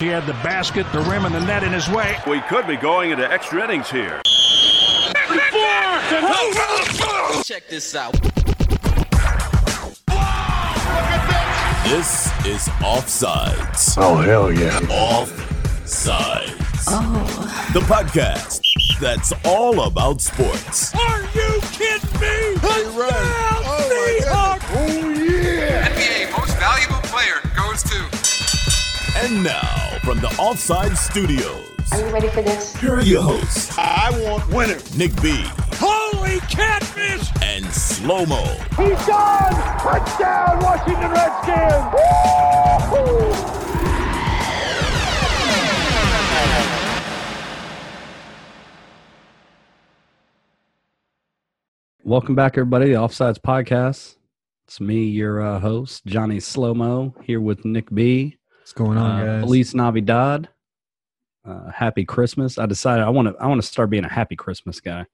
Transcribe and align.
He 0.00 0.08
had 0.08 0.26
the 0.26 0.32
basket, 0.34 0.86
the 0.92 0.98
rim, 1.02 1.24
and 1.24 1.32
the 1.32 1.40
net 1.40 1.62
in 1.62 1.72
his 1.72 1.88
way. 1.88 2.16
We 2.26 2.40
could 2.42 2.66
be 2.66 2.76
going 2.76 3.12
into 3.12 3.30
extra 3.30 3.62
innings 3.62 3.88
here. 3.88 4.20
Check 7.44 7.68
this 7.68 7.94
out. 7.94 8.12
This 11.84 12.26
is 12.44 12.66
Offsides. 12.80 13.94
Oh, 13.96 14.16
hell 14.16 14.50
yeah. 14.52 14.80
Offsides. 14.80 16.56
Oh. 16.88 17.70
The 17.72 17.80
podcast 17.80 18.62
that's 19.00 19.32
all 19.44 19.86
about 19.86 20.20
sports. 20.20 20.92
Are 20.94 21.22
you 21.22 21.60
kidding 21.70 22.20
me? 22.20 22.54
Touchdown, 22.56 23.62
oh, 23.64 24.18
Seahawks! 24.20 24.64
Oh, 24.74 25.08
yeah. 25.10 25.88
NBA 25.88 26.32
Most 26.36 26.56
Valuable 26.58 27.00
Player 27.08 27.40
goes 27.54 27.82
to. 27.84 28.24
And 29.16 29.44
now, 29.44 29.83
from 30.04 30.20
the 30.20 30.28
Offside 30.38 30.96
Studios, 30.98 31.66
Are 31.92 32.00
you 32.00 32.12
ready 32.12 32.28
for 32.28 32.42
this? 32.42 32.76
here 32.76 32.94
are 32.94 33.00
your 33.02 33.22
hosts, 33.22 33.72
I 33.78 34.10
want 34.24 34.46
winners. 34.52 34.96
Nick 34.98 35.20
B 35.22 35.44
Holy 35.76 36.40
catfish! 36.40 37.28
and 37.42 37.64
Slow 37.66 38.26
Mo. 38.26 38.42
He's 38.76 39.06
gone. 39.06 39.52
Touchdown, 39.80 40.58
Washington 40.60 41.10
Redskins. 41.10 41.84
Woo! 42.92 43.54
Welcome 52.02 52.34
back, 52.34 52.52
everybody, 52.58 52.86
to 52.86 52.92
Offsides 52.96 53.38
Podcast. 53.38 54.16
It's 54.66 54.80
me, 54.80 55.04
your 55.04 55.40
uh, 55.40 55.58
host, 55.60 56.04
Johnny 56.06 56.40
Slow 56.40 56.74
Mo, 56.74 57.14
here 57.22 57.40
with 57.40 57.64
Nick 57.64 57.90
B. 57.94 58.36
What's 58.64 58.72
going 58.72 58.96
on, 58.96 59.20
Uh, 59.20 59.24
guys? 59.26 59.44
Feliz 59.44 59.74
Navidad. 59.74 60.48
Uh, 61.44 61.70
happy 61.70 62.02
Christmas. 62.06 62.56
I 62.56 62.64
decided 62.64 63.04
I 63.04 63.10
want 63.10 63.28
to 63.28 63.34
I 63.38 63.46
want 63.46 63.60
to 63.60 63.66
start 63.68 63.90
being 63.90 64.06
a 64.06 64.08
happy 64.08 64.36
Christmas 64.36 64.80
guy 64.80 65.04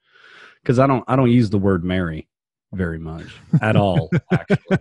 because 0.62 0.78
I 0.78 0.86
don't 0.86 1.02
I 1.08 1.16
don't 1.16 1.32
use 1.32 1.50
the 1.50 1.58
word 1.58 1.82
merry 1.82 2.28
very 2.72 3.00
much 3.00 3.26
at 3.60 3.74
all. 3.74 4.08
actually, 4.32 4.78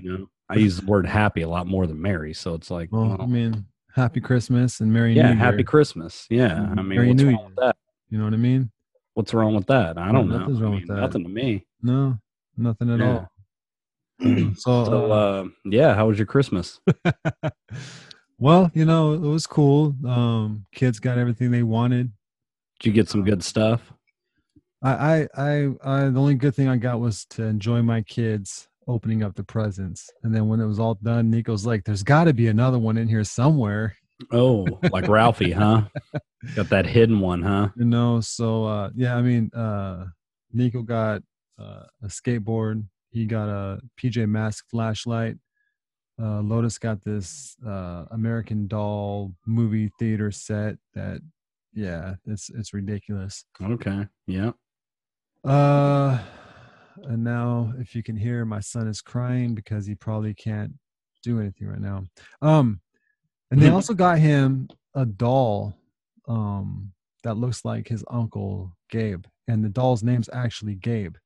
you 0.00 0.16
know, 0.18 0.26
I 0.48 0.54
use 0.54 0.76
the 0.78 0.86
word 0.86 1.06
happy 1.06 1.42
a 1.42 1.48
lot 1.48 1.66
more 1.66 1.88
than 1.88 2.00
merry. 2.00 2.34
So 2.34 2.54
it's 2.54 2.70
like, 2.70 2.92
Well, 2.92 3.08
well, 3.08 3.22
I 3.22 3.26
mean, 3.26 3.64
happy 3.96 4.20
Christmas 4.20 4.78
and 4.78 4.92
Merry 4.92 5.14
yeah, 5.14 5.32
New 5.32 5.36
happy 5.38 5.56
Year. 5.56 5.64
Christmas. 5.64 6.28
Yeah. 6.30 6.54
I 6.70 6.74
mean, 6.76 6.88
Merry 6.90 7.08
what's 7.08 7.20
New 7.20 7.30
wrong 7.30 7.38
Year. 7.38 7.46
with 7.46 7.56
that? 7.56 7.76
You 8.10 8.18
know 8.18 8.24
what 8.26 8.34
I 8.34 8.36
mean? 8.36 8.70
What's 9.14 9.34
wrong 9.34 9.56
with 9.56 9.66
that? 9.66 9.98
I 9.98 10.12
don't 10.12 10.28
know. 10.28 10.38
nothing's 10.38 10.60
I 10.62 10.64
mean, 10.66 10.72
with 10.74 10.86
that. 10.86 10.94
Nothing 11.00 11.24
to 11.24 11.28
me. 11.30 11.66
No, 11.82 12.16
nothing 12.56 12.90
at 12.92 13.00
Yeah. 13.00 13.06
all. 13.12 13.28
so, 14.54 14.84
So, 14.84 15.10
uh, 15.10 15.14
uh, 15.16 15.44
yeah, 15.64 15.96
how 15.96 16.06
was 16.06 16.16
your 16.16 16.26
Christmas? 16.26 16.78
well, 18.38 18.70
you 18.74 18.84
know, 18.84 19.12
it 19.14 19.20
was 19.20 19.46
cool. 19.46 19.94
Um, 20.06 20.66
kids 20.74 20.98
got 20.98 21.18
everything 21.18 21.50
they 21.50 21.62
wanted. 21.62 22.12
Did 22.80 22.88
you 22.88 22.92
get 22.92 23.08
some 23.08 23.24
good 23.24 23.42
stuff? 23.42 23.92
I, 24.82 24.92
I, 24.92 25.28
I, 25.36 25.68
I, 25.82 26.08
the 26.08 26.20
only 26.20 26.34
good 26.34 26.54
thing 26.54 26.68
I 26.68 26.76
got 26.76 27.00
was 27.00 27.24
to 27.30 27.44
enjoy 27.44 27.82
my 27.82 28.02
kids 28.02 28.68
opening 28.86 29.22
up 29.22 29.34
the 29.34 29.44
presents. 29.44 30.10
And 30.22 30.34
then 30.34 30.48
when 30.48 30.60
it 30.60 30.66
was 30.66 30.78
all 30.78 30.94
done, 30.96 31.30
Nico's 31.30 31.64
like, 31.64 31.84
"There's 31.84 32.02
got 32.02 32.24
to 32.24 32.34
be 32.34 32.48
another 32.48 32.78
one 32.78 32.98
in 32.98 33.08
here 33.08 33.24
somewhere." 33.24 33.96
Oh, 34.30 34.66
like 34.90 35.08
Ralphie, 35.08 35.50
huh? 35.52 35.82
Got 36.54 36.68
that 36.68 36.86
hidden 36.86 37.20
one, 37.20 37.42
huh? 37.42 37.68
you 37.76 37.84
know 37.84 38.20
so 38.20 38.64
uh 38.64 38.90
yeah 38.94 39.16
i 39.16 39.22
mean 39.22 39.50
uh 39.54 40.04
nico 40.52 40.82
got 40.82 41.22
uh, 41.58 41.84
a 42.02 42.06
skateboard 42.06 42.84
he 43.10 43.26
got 43.26 43.48
a 43.48 43.80
pj 44.00 44.28
mask 44.28 44.64
flashlight 44.70 45.36
uh 46.22 46.40
lotus 46.40 46.78
got 46.78 47.02
this 47.04 47.56
uh 47.66 48.04
american 48.12 48.66
doll 48.68 49.32
movie 49.46 49.90
theater 49.98 50.30
set 50.30 50.76
that 50.94 51.20
yeah 51.72 52.14
it's 52.26 52.50
it's 52.50 52.72
ridiculous 52.72 53.44
Okay. 53.60 54.06
Yeah. 54.26 54.52
uh 55.44 56.18
and 57.04 57.24
now 57.24 57.72
if 57.78 57.94
you 57.96 58.02
can 58.02 58.16
hear 58.16 58.44
my 58.44 58.60
son 58.60 58.86
is 58.86 59.00
crying 59.00 59.54
because 59.54 59.86
he 59.86 59.94
probably 59.96 60.34
can't 60.34 60.72
do 61.22 61.40
anything 61.40 61.66
right 61.68 61.80
now 61.80 62.04
um 62.42 62.80
and 63.50 63.60
they 63.60 63.68
also 63.68 63.94
got 63.94 64.18
him 64.18 64.68
a 64.94 65.04
doll 65.04 65.74
um 66.28 66.92
that 67.24 67.36
looks 67.36 67.64
like 67.64 67.88
his 67.88 68.04
uncle 68.10 68.70
gabe 68.90 69.24
and 69.48 69.64
the 69.64 69.68
doll's 69.68 70.02
name's 70.04 70.30
actually 70.32 70.74
gabe 70.76 71.16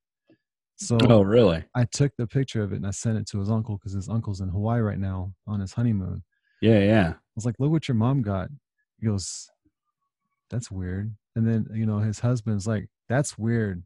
so 0.79 0.97
Oh, 1.09 1.23
really? 1.23 1.65
i 1.75 1.85
took 1.85 2.13
the 2.17 2.27
picture 2.27 2.63
of 2.63 2.73
it 2.73 2.77
and 2.77 2.87
i 2.87 2.91
sent 2.91 3.19
it 3.19 3.27
to 3.29 3.39
his 3.41 3.51
uncle 3.51 3.77
because 3.77 3.93
his 3.93 4.09
uncle's 4.09 4.41
in 4.41 4.49
hawaii 4.49 4.81
right 4.81 4.99
now 4.99 5.33
on 5.47 5.61
his 5.61 5.73
honeymoon 5.73 6.23
Yeah, 6.61 6.79
yeah. 6.81 7.09
I 7.11 7.35
was 7.37 7.45
like, 7.47 7.55
look 7.61 7.71
what 7.71 7.87
your 7.87 7.95
mom 7.95 8.21
got. 8.23 8.49
He 9.01 9.07
goes, 9.07 9.49
that's 10.51 10.71
weird. 10.73 11.15
And 11.37 11.47
then, 11.47 11.67
you 11.73 11.87
know, 11.87 11.99
his 12.01 12.19
husband's 12.19 12.67
like, 12.67 12.89
that's 13.09 13.39
weird. 13.39 13.85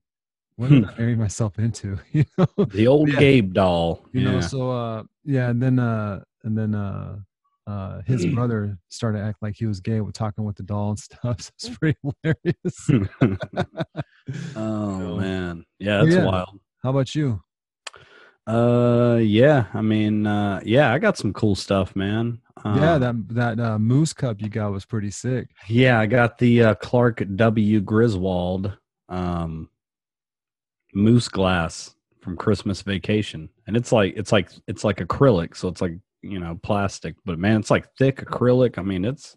What 0.56 0.70
did 0.70 0.86
I 0.86 0.94
marry 0.96 1.14
myself 1.16 1.58
into? 1.58 1.98
you 2.12 2.24
know, 2.38 2.46
The 2.70 2.86
old 2.86 3.10
Yeah. 3.10 3.18
Gabe 3.20 3.52
doll. 3.52 4.06
you 4.12 4.22
yeah. 4.22 4.30
know, 4.32 4.40
so, 4.40 4.70
uh, 4.70 5.02
yeah. 5.24 5.50
And 5.50 5.62
then, 5.62 5.78
uh, 5.78 6.22
and 6.44 6.56
then, 6.56 6.74
uh, 6.74 7.18
uh, 7.66 8.00
his 8.06 8.24
brother 8.26 8.78
started 8.88 9.18
to 9.18 9.24
act 9.24 9.42
like 9.42 9.54
he 9.56 9.66
was 9.66 9.80
gay 9.80 10.00
with 10.00 10.14
talking 10.14 10.44
with 10.44 10.56
the 10.56 10.62
doll 10.62 10.90
and 10.90 10.98
stuff. 11.08 11.42
So 11.42 11.50
it's 11.54 11.68
pretty 11.76 11.98
hilarious. 12.02 12.90
oh 14.56 14.98
So- 14.98 15.16
man. 15.16 15.64
Yeah, 15.78 16.02
that's 16.04 16.14
yeah. 16.16 16.24
wild. 16.24 16.58
How 16.82 16.90
about 16.90 17.14
you? 17.14 17.42
Uh 18.46 19.20
yeah, 19.22 19.66
I 19.72 19.82
mean 19.82 20.26
uh 20.26 20.60
yeah, 20.64 20.92
I 20.92 20.98
got 20.98 21.16
some 21.16 21.32
cool 21.32 21.54
stuff, 21.54 21.94
man. 21.94 22.40
yeah, 22.64 22.94
Um, 22.94 23.00
that, 23.00 23.56
that, 23.56 23.60
uh, 23.60 23.78
moose 23.78 24.12
cup 24.12 24.42
you 24.42 24.48
got 24.48 24.72
was 24.72 24.84
pretty 24.84 25.10
sick. 25.10 25.48
Yeah, 25.68 26.00
I 26.00 26.06
got 26.06 26.38
the 26.38 26.62
uh, 26.62 26.74
Clark 26.74 27.22
W. 27.36 27.80
Griswold 27.80 28.76
um, 29.08 29.68
moose 30.92 31.28
glass 31.28 31.94
from 32.20 32.36
Christmas 32.36 32.82
Vacation, 32.82 33.48
and 33.66 33.76
it's 33.76 33.92
like 33.92 34.14
it's 34.16 34.32
like 34.32 34.50
it's 34.66 34.84
like 34.84 34.98
acrylic, 34.98 35.56
so 35.56 35.68
it's 35.68 35.80
like 35.80 35.94
you 36.22 36.40
know 36.40 36.58
plastic, 36.62 37.14
but 37.24 37.38
man, 37.38 37.60
it's 37.60 37.70
like 37.70 37.92
thick 37.96 38.16
acrylic. 38.18 38.76
I 38.78 38.82
mean, 38.82 39.04
it's 39.04 39.36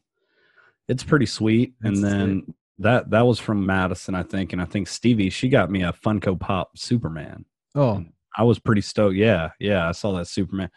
it's 0.87 1.03
pretty 1.03 1.25
sweet. 1.25 1.73
That's 1.81 1.95
and 1.97 2.03
then 2.03 2.53
that 2.79 3.09
that 3.11 3.25
was 3.25 3.39
from 3.39 3.65
Madison, 3.65 4.15
I 4.15 4.23
think, 4.23 4.53
and 4.53 4.61
I 4.61 4.65
think 4.65 4.87
Stevie 4.87 5.29
she 5.29 5.49
got 5.49 5.71
me 5.71 5.83
a 5.83 5.93
Funko 5.93 6.39
Pop 6.39 6.77
Superman. 6.77 7.45
Oh, 7.73 8.03
I 8.37 8.43
was 8.43 8.59
pretty 8.59 8.81
stoked. 8.81 9.15
Yeah, 9.15 9.51
yeah, 9.59 9.87
I 9.87 9.91
saw 9.91 10.13
that 10.13 10.27
Superman. 10.27 10.69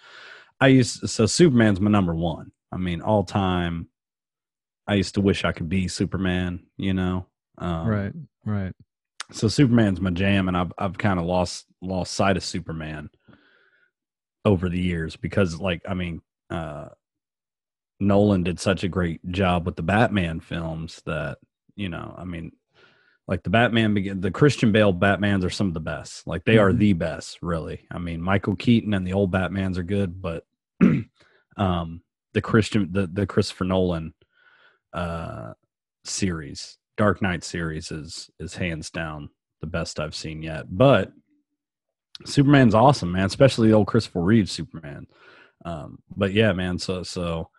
I 0.60 0.69
used 0.69 1.09
so 1.09 1.26
Superman's 1.26 1.81
my 1.81 1.91
number 1.91 2.14
one. 2.14 2.53
I 2.72 2.76
mean, 2.76 3.00
all 3.00 3.25
time. 3.25 3.88
I 4.86 4.94
used 4.94 5.14
to 5.16 5.20
wish 5.20 5.44
I 5.44 5.53
could 5.53 5.69
be 5.69 5.86
Superman. 5.88 6.60
You 6.76 6.94
know, 6.94 7.26
um, 7.59 7.86
right, 7.86 8.12
right. 8.44 8.72
So 9.32 9.48
Superman's 9.48 10.00
my 10.00 10.10
jam, 10.10 10.48
and 10.48 10.56
I've 10.56 10.72
I've 10.78 10.98
kind 10.98 11.19
of 11.19 11.26
lost 11.26 11.66
lost 11.82 12.15
sight 12.15 12.36
of 12.36 12.44
Superman 12.44 13.10
over 14.44 14.69
the 14.69 14.80
years 14.80 15.16
because, 15.16 15.60
like, 15.60 15.82
I 15.86 15.94
mean, 15.94 16.22
uh, 16.48 16.88
Nolan 18.00 18.44
did 18.44 18.59
such 18.60 18.84
a 18.84 18.88
great 18.88 19.20
job 19.30 19.66
with 19.66 19.76
the 19.76 19.82
Batman 19.82 20.41
films 20.41 21.03
that 21.04 21.38
you 21.78 21.89
know, 21.89 22.15
I 22.19 22.25
mean, 22.25 22.50
like 23.28 23.44
the 23.44 23.50
Batman, 23.50 23.94
begin 23.94 24.21
the 24.21 24.31
Christian 24.31 24.72
Bale 24.72 24.93
Batmans 24.93 25.44
are 25.44 25.50
some 25.50 25.69
of 25.69 25.75
the 25.75 25.81
best. 25.81 26.27
Like 26.27 26.44
they 26.44 26.59
are 26.59 26.72
Mhm. 26.72 26.78
the 26.78 26.93
best, 26.94 27.39
really. 27.41 27.87
I 27.91 27.99
mean, 27.99 28.21
Michael 28.21 28.56
Keaton 28.56 28.94
and 28.94 29.06
the 29.06 29.12
old 29.12 29.31
Batmans 29.31 29.78
are 29.78 29.83
good, 29.84 30.21
but 30.21 30.44
um, 31.56 32.03
the 32.34 32.43
Christian, 32.43 32.91
the 32.93 33.06
the 33.06 33.27
Christopher 33.27 33.65
Nolan 33.65 34.12
uh, 34.93 35.53
series, 36.05 36.78
Dark 36.97 37.22
Knight 37.22 37.44
series, 37.44 37.93
is 37.93 38.28
is 38.41 38.56
hands 38.56 38.91
down 38.91 39.31
the 39.60 39.66
best 39.66 40.00
I've 40.00 40.15
seen 40.15 40.43
yet. 40.43 40.65
But 40.69 41.12
Superman's 42.25 42.75
awesome, 42.75 43.12
man, 43.12 43.27
especially 43.27 43.69
the 43.69 43.75
old 43.75 43.87
Christopher 43.87 44.22
Reeve 44.22 44.50
Superman. 44.50 45.06
Um, 45.65 45.99
but 46.16 46.33
yeah, 46.33 46.53
man, 46.53 46.78
so 46.78 47.03
so 47.03 47.50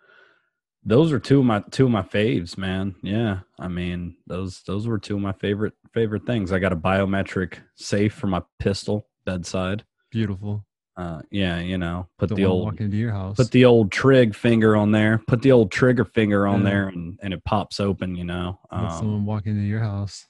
those 0.84 1.12
are 1.12 1.18
two 1.18 1.40
of 1.40 1.44
my 1.46 1.62
two 1.70 1.84
of 1.86 1.90
my 1.90 2.02
faves, 2.02 2.56
man. 2.56 2.94
Yeah, 3.02 3.40
I 3.58 3.68
mean 3.68 4.16
those 4.26 4.62
those 4.66 4.86
were 4.86 4.98
two 4.98 5.16
of 5.16 5.22
my 5.22 5.32
favorite 5.32 5.74
favorite 5.92 6.24
things. 6.26 6.52
I 6.52 6.58
got 6.58 6.72
a 6.72 6.76
biometric 6.76 7.54
safe 7.76 8.14
for 8.14 8.26
my 8.26 8.42
pistol 8.58 9.08
bedside. 9.24 9.84
Beautiful. 10.10 10.64
Uh, 10.96 11.22
yeah, 11.30 11.60
you 11.60 11.78
know, 11.78 12.08
put 12.18 12.28
Don't 12.28 12.36
the 12.36 12.44
old 12.44 12.64
walk 12.64 12.80
into 12.80 12.96
your 12.96 13.12
house. 13.12 13.36
put 13.36 13.50
the 13.52 13.64
old 13.64 13.90
trig 13.90 14.34
finger 14.34 14.76
on 14.76 14.90
there, 14.90 15.18
put 15.28 15.40
the 15.40 15.52
old 15.52 15.70
trigger 15.70 16.04
finger 16.04 16.46
on 16.46 16.62
Yeah. 16.62 16.70
there, 16.70 16.88
and 16.88 17.18
and 17.22 17.32
it 17.32 17.44
pops 17.44 17.80
open. 17.80 18.16
You 18.16 18.24
know, 18.24 18.58
Let 18.72 18.80
um, 18.82 18.90
someone 18.98 19.24
walk 19.24 19.46
into 19.46 19.62
your 19.62 19.80
house. 19.80 20.26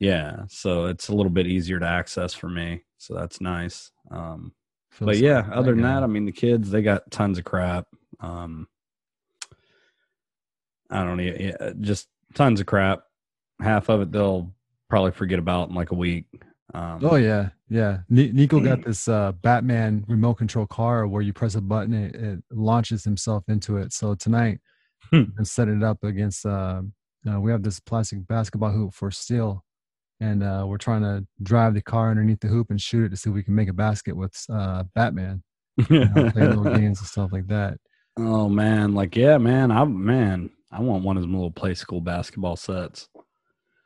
yeah. 0.00 0.44
So 0.48 0.86
it's 0.86 1.08
a 1.08 1.14
little 1.14 1.30
bit 1.30 1.46
easier 1.46 1.78
to 1.78 1.86
access 1.86 2.34
for 2.34 2.48
me. 2.48 2.82
So 2.96 3.14
that's 3.14 3.40
nice. 3.40 3.90
Um, 4.10 4.52
Feel 4.90 5.06
but 5.06 5.18
yeah, 5.18 5.48
other 5.52 5.72
than 5.72 5.82
that, 5.82 6.02
I 6.02 6.06
mean, 6.06 6.24
the 6.24 6.32
kids 6.32 6.70
they 6.70 6.82
got 6.82 7.08
tons 7.12 7.38
of 7.38 7.44
crap. 7.44 7.86
Um, 8.20 8.66
I 10.90 11.04
don't 11.04 11.16
know, 11.16 11.72
just 11.80 12.08
tons 12.34 12.60
of 12.60 12.66
crap. 12.66 13.00
Half 13.60 13.88
of 13.88 14.00
it 14.02 14.12
they'll 14.12 14.52
probably 14.88 15.10
forget 15.10 15.38
about 15.38 15.68
in 15.68 15.74
like 15.74 15.90
a 15.90 15.94
week. 15.96 16.26
Um, 16.74 17.00
Oh 17.02 17.16
yeah, 17.16 17.50
yeah. 17.68 17.98
Ni- 18.08 18.32
Nico 18.32 18.60
got 18.60 18.82
this 18.86 19.08
uh, 19.08 19.32
Batman 19.32 20.04
remote 20.08 20.34
control 20.34 20.66
car 20.66 21.06
where 21.06 21.22
you 21.22 21.32
press 21.32 21.54
a 21.54 21.60
button, 21.60 21.94
it, 21.94 22.14
it 22.14 22.38
launches 22.50 23.04
himself 23.04 23.44
into 23.48 23.76
it. 23.78 23.92
So 23.92 24.14
tonight, 24.14 24.60
Hmm. 25.10 25.24
and 25.38 25.46
set 25.48 25.68
it 25.68 25.82
up 25.82 26.02
against. 26.04 26.44
Uh, 26.44 26.82
uh, 27.28 27.40
we 27.40 27.50
have 27.50 27.62
this 27.62 27.80
plastic 27.80 28.26
basketball 28.26 28.70
hoop 28.72 28.92
for 28.94 29.10
steel, 29.10 29.64
and 30.20 30.42
uh, 30.42 30.64
we're 30.66 30.76
trying 30.76 31.02
to 31.02 31.26
drive 31.42 31.72
the 31.74 31.80
car 31.80 32.10
underneath 32.10 32.40
the 32.40 32.48
hoop 32.48 32.68
and 32.70 32.80
shoot 32.80 33.04
it 33.06 33.08
to 33.10 33.16
see 33.16 33.30
if 33.30 33.34
we 33.34 33.42
can 33.42 33.54
make 33.54 33.68
a 33.68 33.72
basket 33.72 34.16
with 34.16 34.34
uh, 34.52 34.82
Batman. 34.94 35.42
You 35.88 36.04
know, 36.06 36.30
play 36.32 36.46
little 36.48 36.64
games 36.74 36.98
and 36.98 37.08
stuff 37.08 37.30
like 37.32 37.46
that. 37.46 37.78
oh 38.18 38.48
man, 38.48 38.92
like 38.94 39.16
yeah, 39.16 39.38
man, 39.38 39.70
I 39.70 39.84
man, 39.84 40.50
I 40.70 40.80
want 40.80 41.02
one 41.04 41.16
of 41.16 41.22
them 41.22 41.32
little 41.32 41.50
play 41.50 41.74
school 41.74 42.00
basketball 42.00 42.56
sets. 42.56 43.08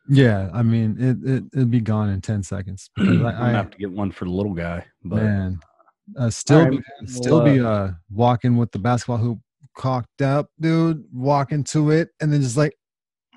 Yeah, 0.09 0.51
I 0.53 0.63
mean 0.63 0.97
it. 0.99 1.29
it 1.29 1.45
it'd 1.55 1.71
be 1.71 1.81
gone 1.81 2.09
in 2.09 2.21
ten 2.21 2.43
seconds 2.43 2.91
because 2.97 3.21
I'm 3.21 3.27
I, 3.27 3.51
have 3.51 3.71
to 3.71 3.79
get 3.79 3.91
one 3.91 4.11
for 4.11 4.25
the 4.25 4.33
little 4.33 4.53
guy. 4.55 4.85
But 5.05 5.23
man, 5.23 5.61
uh, 6.19 6.31
still 6.31 6.63
right, 6.63 6.71
be, 6.71 6.77
man, 6.77 7.07
still 7.07 7.43
well, 7.43 7.55
be 7.55 7.61
uh 7.61 7.91
walking 8.11 8.57
with 8.57 8.73
the 8.73 8.81
basketball 8.81 9.19
hoop 9.19 9.39
cocked 9.77 10.23
up, 10.23 10.49
dude. 10.61 11.05
Walking 11.13 11.63
to 11.65 11.91
it 11.91 12.09
and 12.21 12.33
then 12.33 12.43
just 12.43 12.57
like 12.57 12.75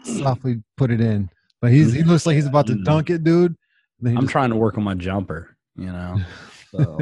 softly 0.03 0.63
put 0.75 0.89
it 0.89 1.01
in. 1.01 1.29
But 1.61 1.71
he's 1.71 1.93
he 1.93 2.03
looks 2.03 2.25
like 2.25 2.35
he's 2.35 2.47
about 2.47 2.67
to 2.67 2.73
Mm. 2.73 2.83
dunk 2.83 3.09
it, 3.11 3.23
dude. 3.23 3.55
Then 3.99 4.17
I'm 4.17 4.23
just- 4.23 4.31
trying 4.31 4.49
to 4.49 4.55
work 4.55 4.77
on 4.77 4.83
my 4.83 4.95
jumper. 4.95 5.55
You 5.75 5.91
know. 5.91 6.17
So 6.71 6.97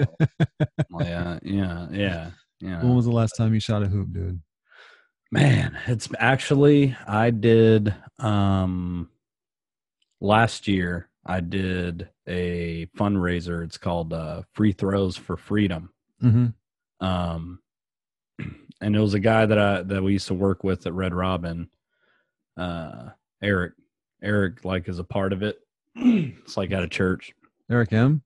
well, 0.91 1.07
yeah, 1.07 1.39
yeah, 1.41 1.87
yeah, 1.89 2.31
yeah. 2.59 2.83
When 2.83 2.95
was 2.95 3.05
the 3.05 3.11
last 3.11 3.31
time 3.35 3.55
you 3.55 3.59
shot 3.59 3.81
a 3.81 3.87
hoop, 3.87 4.13
dude? 4.13 4.39
Man, 5.33 5.75
it's 5.87 6.07
actually 6.19 6.95
I 7.07 7.31
did 7.31 7.93
um 8.19 9.09
last 10.21 10.67
year 10.67 11.09
I 11.25 11.39
did 11.39 12.07
a 12.27 12.85
fundraiser. 12.95 13.63
It's 13.63 13.79
called 13.79 14.13
uh 14.13 14.43
Free 14.53 14.73
Throws 14.73 15.17
for 15.17 15.35
Freedom. 15.35 15.89
Mm-hmm. 16.21 17.05
Um 17.05 17.59
and 18.81 18.95
it 18.95 18.99
was 18.99 19.15
a 19.15 19.19
guy 19.19 19.47
that 19.47 19.57
I 19.57 19.81
that 19.81 20.03
we 20.03 20.13
used 20.13 20.27
to 20.27 20.35
work 20.35 20.63
with 20.63 20.85
at 20.85 20.93
Red 20.93 21.15
Robin. 21.15 21.67
Uh 22.55 23.09
Eric. 23.41 23.73
Eric 24.21 24.63
like 24.63 24.87
is 24.87 24.99
a 24.99 25.03
part 25.03 25.33
of 25.33 25.41
it. 25.41 25.57
it's 25.95 26.57
like 26.57 26.71
at 26.71 26.83
a 26.83 26.87
church. 26.87 27.33
Eric 27.71 27.91
M. 27.91 28.21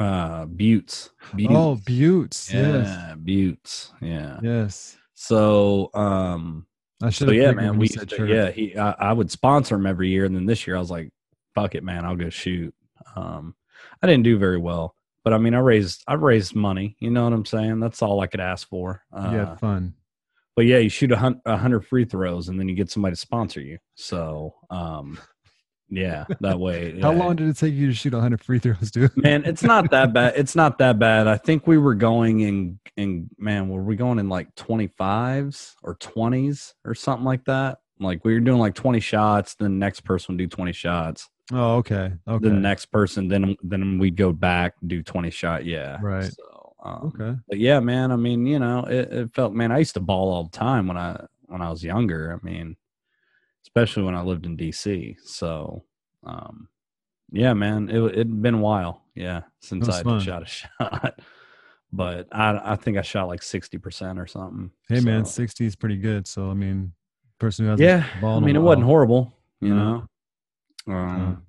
Uh 0.00 0.46
Buttes. 0.46 1.10
Buttes. 1.34 1.50
Oh, 1.50 1.76
Buttes. 1.76 2.50
Yes. 2.50 2.86
yeah, 2.86 3.14
Buttes. 3.14 3.92
Yeah. 4.00 4.40
Yes. 4.42 4.96
So 5.18 5.90
um 5.94 6.66
I 7.02 7.10
should 7.10 7.28
So 7.28 7.32
yeah, 7.32 7.50
man, 7.52 7.78
we 7.78 7.88
said 7.88 8.10
used 8.10 8.16
to- 8.20 8.28
yeah 8.28 8.50
he 8.50 8.76
I, 8.76 8.90
I 8.92 9.12
would 9.12 9.30
sponsor 9.30 9.74
him 9.74 9.86
every 9.86 10.10
year, 10.10 10.26
and 10.26 10.36
then 10.36 10.46
this 10.46 10.66
year 10.66 10.76
I 10.76 10.78
was 10.78 10.90
like, 10.90 11.10
fuck 11.54 11.74
it, 11.74 11.82
man, 11.82 12.04
I'll 12.04 12.16
go 12.16 12.28
shoot. 12.30 12.74
Um, 13.16 13.54
I 14.02 14.06
didn't 14.06 14.24
do 14.24 14.38
very 14.38 14.58
well, 14.58 14.94
but 15.24 15.32
I 15.32 15.38
mean, 15.38 15.54
I 15.54 15.58
raised 15.58 16.04
I 16.06 16.14
raised 16.14 16.54
money. 16.54 16.96
You 17.00 17.10
know 17.10 17.24
what 17.24 17.32
I'm 17.32 17.46
saying? 17.46 17.80
That's 17.80 18.02
all 18.02 18.20
I 18.20 18.26
could 18.26 18.40
ask 18.40 18.68
for. 18.68 19.02
Uh, 19.12 19.30
had 19.46 19.58
fun. 19.60 19.94
But 20.54 20.66
yeah, 20.66 20.78
you 20.78 20.88
shoot 20.90 21.12
a 21.12 21.16
hundred 21.56 21.86
free 21.86 22.04
throws, 22.04 22.48
and 22.48 22.60
then 22.60 22.68
you 22.68 22.74
get 22.74 22.90
somebody 22.90 23.14
to 23.14 23.20
sponsor 23.20 23.60
you. 23.60 23.78
So 23.94 24.54
um, 24.70 25.18
yeah, 25.88 26.24
that 26.40 26.58
way. 26.58 27.00
How 27.00 27.12
yeah. 27.12 27.18
long 27.18 27.36
did 27.36 27.48
it 27.48 27.56
take 27.56 27.74
you 27.74 27.86
to 27.88 27.94
shoot 27.94 28.12
100 28.12 28.40
free 28.40 28.58
throws, 28.58 28.90
dude? 28.90 29.16
Man, 29.16 29.44
it's 29.44 29.62
not 29.62 29.90
that 29.92 30.12
bad. 30.12 30.34
It's 30.36 30.56
not 30.56 30.78
that 30.78 30.98
bad. 30.98 31.28
I 31.28 31.36
think 31.36 31.66
we 31.66 31.78
were 31.78 31.94
going 31.94 32.40
in 32.40 32.78
in 32.96 33.30
man, 33.38 33.68
were 33.68 33.82
we 33.82 33.96
going 33.96 34.18
in 34.18 34.28
like 34.28 34.54
25s 34.56 35.74
or 35.82 35.96
20s 35.96 36.74
or 36.84 36.94
something 36.94 37.24
like 37.24 37.44
that? 37.44 37.78
Like 37.98 38.24
we 38.24 38.34
were 38.34 38.40
doing 38.40 38.58
like 38.58 38.74
20 38.74 39.00
shots, 39.00 39.54
then 39.54 39.72
the 39.72 39.78
next 39.78 40.00
person 40.00 40.34
would 40.34 40.38
do 40.38 40.46
20 40.46 40.72
shots. 40.72 41.28
Oh, 41.52 41.76
okay. 41.76 42.12
Okay. 42.26 42.42
Then 42.42 42.56
the 42.56 42.60
next 42.60 42.86
person, 42.86 43.28
then 43.28 43.56
then 43.62 43.98
we'd 43.98 44.16
go 44.16 44.32
back 44.32 44.74
do 44.86 45.02
20 45.02 45.30
shot. 45.30 45.64
Yeah. 45.64 45.98
Right. 46.02 46.32
So 46.32 46.74
um, 46.82 47.12
okay. 47.14 47.38
but 47.48 47.58
yeah, 47.58 47.80
man, 47.80 48.12
I 48.12 48.16
mean, 48.16 48.46
you 48.46 48.58
know, 48.58 48.84
it, 48.84 49.12
it 49.12 49.34
felt 49.34 49.52
man, 49.52 49.72
I 49.72 49.78
used 49.78 49.94
to 49.94 50.00
ball 50.00 50.32
all 50.32 50.44
the 50.44 50.56
time 50.56 50.88
when 50.88 50.96
I 50.96 51.24
when 51.46 51.62
I 51.62 51.70
was 51.70 51.84
younger. 51.84 52.32
I 52.32 52.44
mean, 52.44 52.76
especially 53.76 54.04
when 54.04 54.14
I 54.14 54.22
lived 54.22 54.46
in 54.46 54.56
DC. 54.56 55.16
So 55.24 55.84
um 56.24 56.68
yeah, 57.32 57.52
man, 57.54 57.88
it 57.90 57.98
it'd 58.12 58.40
been 58.42 58.54
a 58.54 58.58
while, 58.58 59.02
yeah, 59.14 59.42
since 59.60 59.88
I 59.88 60.02
fun. 60.02 60.20
shot 60.20 60.42
a 60.42 60.46
shot. 60.46 61.20
But 61.92 62.28
I 62.32 62.72
I 62.72 62.76
think 62.76 62.98
I 62.98 63.02
shot 63.02 63.28
like 63.28 63.42
sixty 63.42 63.78
percent 63.78 64.18
or 64.18 64.26
something. 64.26 64.70
Hey, 64.88 65.00
man, 65.00 65.24
60 65.24 65.64
is 65.66 65.76
pretty 65.76 65.96
good. 65.96 66.26
So, 66.26 66.50
I 66.50 66.54
mean, 66.54 66.92
person 67.38 67.64
who 67.64 67.70
hasn't 67.70 67.86
yeah, 67.86 68.06
ball 68.20 68.36
I 68.38 68.40
mean, 68.40 68.56
it 68.56 68.60
wasn't 68.60 68.84
horrible, 68.84 69.32
you 69.60 69.74
No. 69.74 70.08
know. 70.86 70.94
Um, 70.94 71.42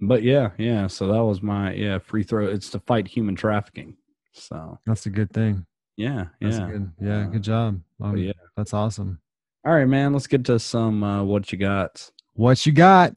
but 0.00 0.22
yeah, 0.22 0.50
yeah. 0.58 0.86
So 0.88 1.06
that 1.08 1.22
was 1.24 1.42
my 1.42 1.72
yeah 1.74 1.98
free 1.98 2.22
throw. 2.24 2.46
It's 2.46 2.70
to 2.70 2.80
fight 2.80 3.06
human 3.08 3.34
trafficking. 3.34 3.96
So 4.32 4.78
That's 4.86 5.06
a 5.06 5.10
good 5.10 5.30
thing. 5.32 5.66
yeah, 5.96 6.26
yeah. 6.40 6.66
good. 6.70 6.92
Yeah, 7.00 7.20
Uh, 7.22 7.24
good 7.26 7.42
job. 7.42 7.80
Um, 8.00 8.16
yeah. 8.16 8.32
That's 8.56 8.74
awesome. 8.74 9.20
All 9.64 9.72
right, 9.72 9.86
man. 9.86 10.12
Let's 10.12 10.26
get 10.26 10.44
to 10.46 10.58
some 10.58 11.04
uh, 11.04 11.22
what 11.22 11.52
you 11.52 11.58
got. 11.58 12.10
What 12.34 12.66
you 12.66 12.72
got? 12.72 13.14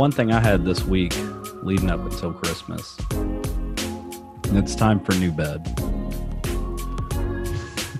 One 0.00 0.10
thing 0.10 0.32
I 0.32 0.40
had 0.40 0.64
this 0.64 0.82
week 0.82 1.14
leading 1.62 1.90
up 1.90 2.00
until 2.00 2.32
Christmas, 2.32 2.96
it's 4.44 4.74
time 4.74 4.98
for 4.98 5.12
new 5.16 5.30
bed. 5.30 5.60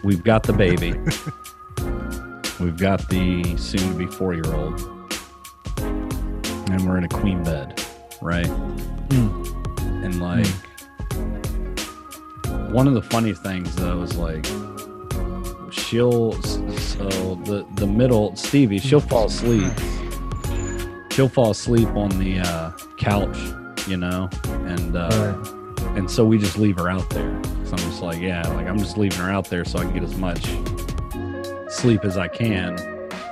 We've 0.03 0.25
got 0.25 0.45
the 0.45 0.55
baby. 0.55 0.93
We've 2.59 2.79
got 2.79 3.07
the 3.11 3.55
soon 3.59 3.93
to 3.93 3.99
be 3.99 4.07
four 4.07 4.33
year 4.33 4.47
old. 4.47 4.81
And 6.71 6.89
we're 6.89 6.97
in 6.97 7.05
a 7.05 7.09
queen 7.09 7.45
bed, 7.45 7.85
right? 8.23 8.47
Hmm. 8.47 9.45
And 10.03 10.23
like, 10.23 10.47
one 12.73 12.89
of 12.89 12.95
the 12.95 13.03
funny 13.03 13.35
things 13.35 13.77
though 13.77 14.01
is 14.01 14.17
like, 14.17 14.47
she'll 15.71 16.33
so 16.43 17.35
the 17.45 17.67
the 17.75 17.87
middle 17.87 18.35
Stevie 18.37 18.79
she'll 18.79 19.01
fall 19.01 19.27
asleep. 19.27 19.71
She'll 21.11 21.29
fall 21.29 21.51
asleep 21.51 21.89
on 21.89 22.11
the 22.19 22.41
uh, 22.41 22.71
couch, 22.97 23.37
you 23.89 23.97
know, 23.97 24.29
and 24.47 24.97
uh, 24.97 25.35
and 25.97 26.11
so 26.11 26.25
we 26.25 26.39
just 26.39 26.57
leave 26.57 26.79
her 26.79 26.89
out 26.89 27.09
there. 27.11 27.41
So 27.65 27.73
I'm 27.73 27.79
just 27.79 28.03
like, 28.03 28.21
yeah, 28.21 28.47
like 28.55 28.67
I'm 28.67 28.79
just 28.79 28.97
leaving 28.97 29.19
her 29.19 29.31
out 29.31 29.47
there 29.47 29.65
so 29.65 29.79
I 29.79 29.83
can 29.83 29.93
get 29.93 30.03
as 30.03 30.17
much 30.17 30.45
sleep 31.69 32.05
as 32.05 32.17
I 32.17 32.29
can. 32.29 32.77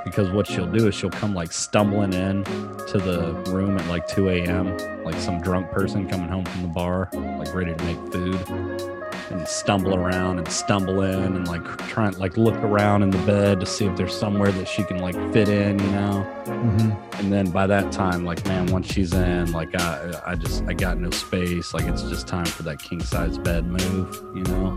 Because 0.04 0.30
what 0.30 0.46
she'll 0.46 0.70
do 0.70 0.88
is 0.88 0.94
she'll 0.94 1.10
come 1.10 1.34
like 1.34 1.52
stumbling 1.52 2.12
in 2.14 2.44
to 2.44 2.98
the 2.98 3.32
room 3.52 3.76
at 3.76 3.86
like 3.88 4.08
2 4.08 4.28
a.m. 4.30 4.76
like 5.04 5.16
some 5.16 5.40
drunk 5.40 5.70
person 5.70 6.08
coming 6.08 6.28
home 6.28 6.44
from 6.44 6.62
the 6.62 6.68
bar, 6.68 7.10
like 7.12 7.54
ready 7.54 7.74
to 7.74 7.84
make 7.84 8.12
food 8.12 8.97
and 9.30 9.46
stumble 9.46 9.94
around 9.94 10.38
and 10.38 10.48
stumble 10.48 11.02
in 11.02 11.36
and 11.36 11.46
like 11.48 11.64
trying 11.88 12.16
like 12.18 12.36
look 12.36 12.54
around 12.56 13.02
in 13.02 13.10
the 13.10 13.18
bed 13.18 13.60
to 13.60 13.66
see 13.66 13.86
if 13.86 13.96
there's 13.96 14.14
somewhere 14.16 14.50
that 14.52 14.66
she 14.68 14.82
can 14.84 14.98
like 14.98 15.14
fit 15.32 15.48
in, 15.48 15.78
you 15.78 15.90
know. 15.90 16.22
hmm 16.46 16.90
And 17.18 17.32
then 17.32 17.50
by 17.50 17.66
that 17.66 17.92
time, 17.92 18.24
like 18.24 18.44
man, 18.46 18.66
once 18.66 18.92
she's 18.92 19.12
in, 19.12 19.52
like 19.52 19.74
I, 19.80 20.20
I 20.26 20.34
just 20.34 20.64
I 20.64 20.72
got 20.74 20.98
no 20.98 21.10
space. 21.10 21.74
Like 21.74 21.84
it's 21.86 22.02
just 22.04 22.26
time 22.26 22.46
for 22.46 22.62
that 22.64 22.78
king 22.80 23.00
size 23.00 23.38
bed 23.38 23.66
move, 23.66 24.14
you 24.34 24.42
know. 24.44 24.70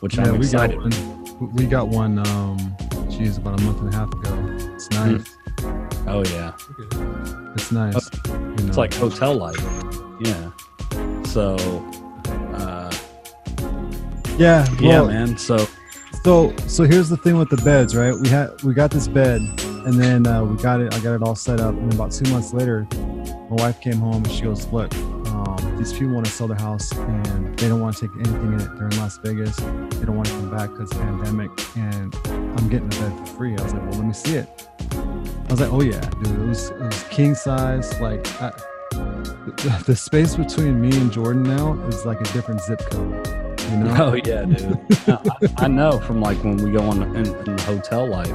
Which 0.00 0.16
Yeah, 0.16 0.24
I'm 0.28 0.38
we 0.38 0.48
got 0.50 0.70
excited. 0.70 0.78
one. 1.40 1.54
We 1.54 1.66
got 1.66 1.88
one. 1.88 2.18
Um, 2.26 2.76
geez, 3.10 3.38
about 3.38 3.60
a 3.60 3.62
month 3.64 3.80
and 3.80 3.92
a 3.94 3.96
half 3.96 4.12
ago. 4.12 4.56
It's 4.74 4.90
nice. 4.90 5.24
Oh 6.06 6.22
yeah, 6.26 6.52
It's 7.54 7.72
nice. 7.72 7.94
you 7.94 8.30
Hmm. 8.32 8.68
it's 8.68 8.76
like 8.76 8.92
hotel 8.94 9.34
life. 9.34 9.56
Yeah. 10.20 10.50
So, 11.24 11.56
yeah, 14.38 14.66
yeah, 14.80 15.02
man. 15.02 15.38
So 15.38 15.66
So 16.24 16.56
so 16.66 16.84
here's 16.84 17.10
the 17.10 17.18
thing 17.18 17.36
with 17.36 17.50
the 17.50 17.58
beds, 17.58 17.94
right? 17.94 18.14
We 18.18 18.28
had 18.30 18.62
we 18.62 18.72
got 18.72 18.90
this 18.90 19.08
bed, 19.08 19.42
and 19.84 20.00
then 20.00 20.26
uh, 20.26 20.42
we 20.42 20.56
got 20.56 20.80
it. 20.80 20.94
I 20.94 21.00
got 21.00 21.14
it 21.14 21.22
all 21.22 21.34
set 21.34 21.60
up, 21.60 21.74
and 21.74 21.92
about 21.92 22.12
two 22.12 22.30
months 22.30 22.54
later, 22.54 22.86
my 23.50 23.56
wife 23.62 23.78
came 23.82 23.98
home 23.98 24.24
and 24.24 24.32
she 24.32 24.42
goes, 24.42 24.66
"Look, 24.68 24.94
um, 24.94 25.76
these 25.76 25.92
people 25.92 26.14
want 26.14 26.24
to 26.24 26.32
sell 26.32 26.48
their 26.48 26.56
house, 26.56 26.90
and 26.92 27.58
they 27.58 27.68
don't 27.68 27.80
want 27.80 27.96
to 27.98 28.08
take 28.08 28.16
anything 28.16 28.54
in 28.54 28.60
it. 28.60 28.74
They're 28.76 28.88
in 28.88 28.96
Las 28.96 29.18
Vegas. 29.18 29.56
They 29.56 30.06
don't 30.06 30.16
want 30.16 30.28
to 30.28 30.34
come 30.34 30.50
back 30.50 30.70
because 30.70 30.90
of 30.92 30.98
the 30.98 31.04
pandemic, 31.04 31.50
and 31.76 32.14
I'm 32.58 32.70
getting 32.70 32.88
the 32.88 33.00
bed 33.00 33.18
for 33.18 33.26
free." 33.36 33.56
I 33.58 33.62
was 33.62 33.74
like, 33.74 33.82
"Well, 33.82 33.98
let 33.98 34.06
me 34.06 34.14
see 34.14 34.36
it." 34.36 34.48
I 34.92 35.50
was 35.50 35.60
like, 35.60 35.72
"Oh 35.72 35.82
yeah, 35.82 36.00
dude, 36.22 36.40
it 36.40 36.48
was, 36.48 36.70
it 36.70 36.80
was 36.80 37.02
king 37.10 37.34
size. 37.34 38.00
Like 38.00 38.26
I, 38.40 38.50
the, 38.92 39.82
the 39.86 39.96
space 39.96 40.36
between 40.36 40.80
me 40.80 40.96
and 40.96 41.12
Jordan 41.12 41.42
now 41.42 41.74
is 41.88 42.06
like 42.06 42.18
a 42.18 42.32
different 42.32 42.62
zip 42.62 42.80
code." 42.90 43.43
You 43.70 43.76
know? 43.78 43.94
Oh 43.98 44.14
yeah, 44.14 44.44
dude. 44.44 44.78
I, 45.08 45.64
I 45.64 45.68
know 45.68 45.98
from 46.00 46.20
like 46.20 46.42
when 46.44 46.56
we 46.58 46.70
go 46.70 46.80
on 46.82 47.02
in, 47.16 47.26
in 47.48 47.58
hotel 47.58 48.06
life 48.06 48.30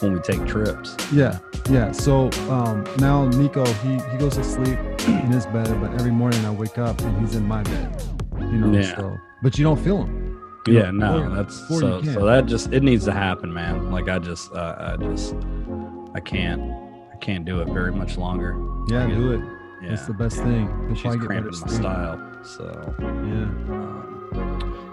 when 0.00 0.12
we 0.14 0.20
take 0.20 0.46
trips. 0.46 0.96
Yeah, 1.12 1.38
yeah. 1.70 1.92
So 1.92 2.30
um, 2.50 2.86
now 2.98 3.26
Nico, 3.28 3.64
he 3.66 3.94
he 4.12 4.18
goes 4.18 4.34
to 4.36 4.44
sleep 4.44 4.78
in 5.08 5.32
his 5.32 5.46
bed, 5.46 5.68
but 5.80 5.92
every 5.94 6.12
morning 6.12 6.44
I 6.44 6.50
wake 6.50 6.78
up 6.78 7.00
and 7.00 7.18
he's 7.20 7.34
in 7.34 7.46
my 7.46 7.62
bed. 7.64 8.02
You 8.38 8.46
know, 8.58 8.78
Yeah. 8.78 8.96
so 8.96 9.18
but 9.42 9.58
you 9.58 9.64
don't 9.64 9.78
feel 9.82 10.04
him. 10.04 10.24
Yeah, 10.66 10.90
no, 10.90 11.34
that's 11.34 11.56
so. 11.68 12.02
So 12.02 12.26
that 12.26 12.46
just 12.46 12.72
it 12.72 12.82
needs 12.82 13.04
to 13.06 13.12
happen, 13.12 13.52
man. 13.52 13.90
Like 13.90 14.08
I 14.08 14.18
just, 14.18 14.52
uh, 14.52 14.74
I 14.78 15.02
just, 15.02 15.34
I 16.14 16.20
can't, 16.20 16.60
I 17.12 17.16
can't 17.20 17.44
do 17.46 17.60
it 17.62 17.68
very 17.68 17.90
much 17.92 18.18
longer. 18.18 18.54
Yeah, 18.90 19.06
Yeah. 19.08 19.14
do 19.14 19.32
it. 19.32 19.40
Yeah, 19.82 19.92
It's 19.92 20.06
the 20.06 20.12
best 20.12 20.36
thing. 20.36 20.68
You'll 20.86 20.94
she's 20.94 21.02
probably 21.02 21.18
get 21.20 21.28
better 21.28 21.42
cramping 21.50 21.60
my 21.60 21.72
style. 21.72 22.44
So, 22.44 22.94
Yeah. 22.98 23.74
um, 23.74 24.07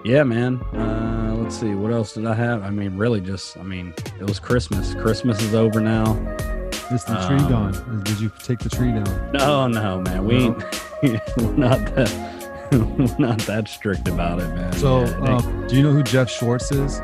yeah, 0.05 0.23
man. 0.23 0.61
Uh, 0.73 1.35
let's 1.37 1.59
see, 1.59 1.73
what 1.75 1.91
else 1.91 2.13
did 2.13 2.25
I 2.25 2.33
have? 2.35 2.63
I 2.63 2.69
mean, 2.69 2.95
really, 2.97 3.19
just, 3.21 3.57
I 3.57 3.63
mean, 3.63 3.93
it 4.19 4.23
was 4.27 4.39
Christmas. 4.39 4.93
Christmas 4.95 5.41
is 5.41 5.53
over 5.53 5.81
now. 5.81 6.13
Is 6.91 7.03
the 7.03 7.15
tree 7.27 7.37
Um, 7.39 7.49
gone? 7.49 8.03
Did 8.03 8.19
you 8.19 8.31
take 8.43 8.59
the 8.59 8.69
tree 8.69 8.91
down? 8.91 9.31
No, 9.33 9.67
no, 9.67 10.01
man. 10.01 10.23
We 10.23 10.35
ain't, 10.35 10.57
we're 11.37 11.53
not 11.53 11.79
that. 11.95 12.31
we're 12.71 13.15
not 13.19 13.39
that 13.39 13.67
strict 13.67 14.07
about 14.07 14.39
it, 14.39 14.47
man. 14.49 14.71
So, 14.73 15.01
Yeah, 15.01 15.23
it 15.23 15.29
um, 15.29 15.67
do 15.67 15.75
you 15.75 15.83
know 15.83 15.91
who 15.91 16.03
Geoff 16.03 16.29
Schwartz 16.29 16.71
is? 16.71 16.99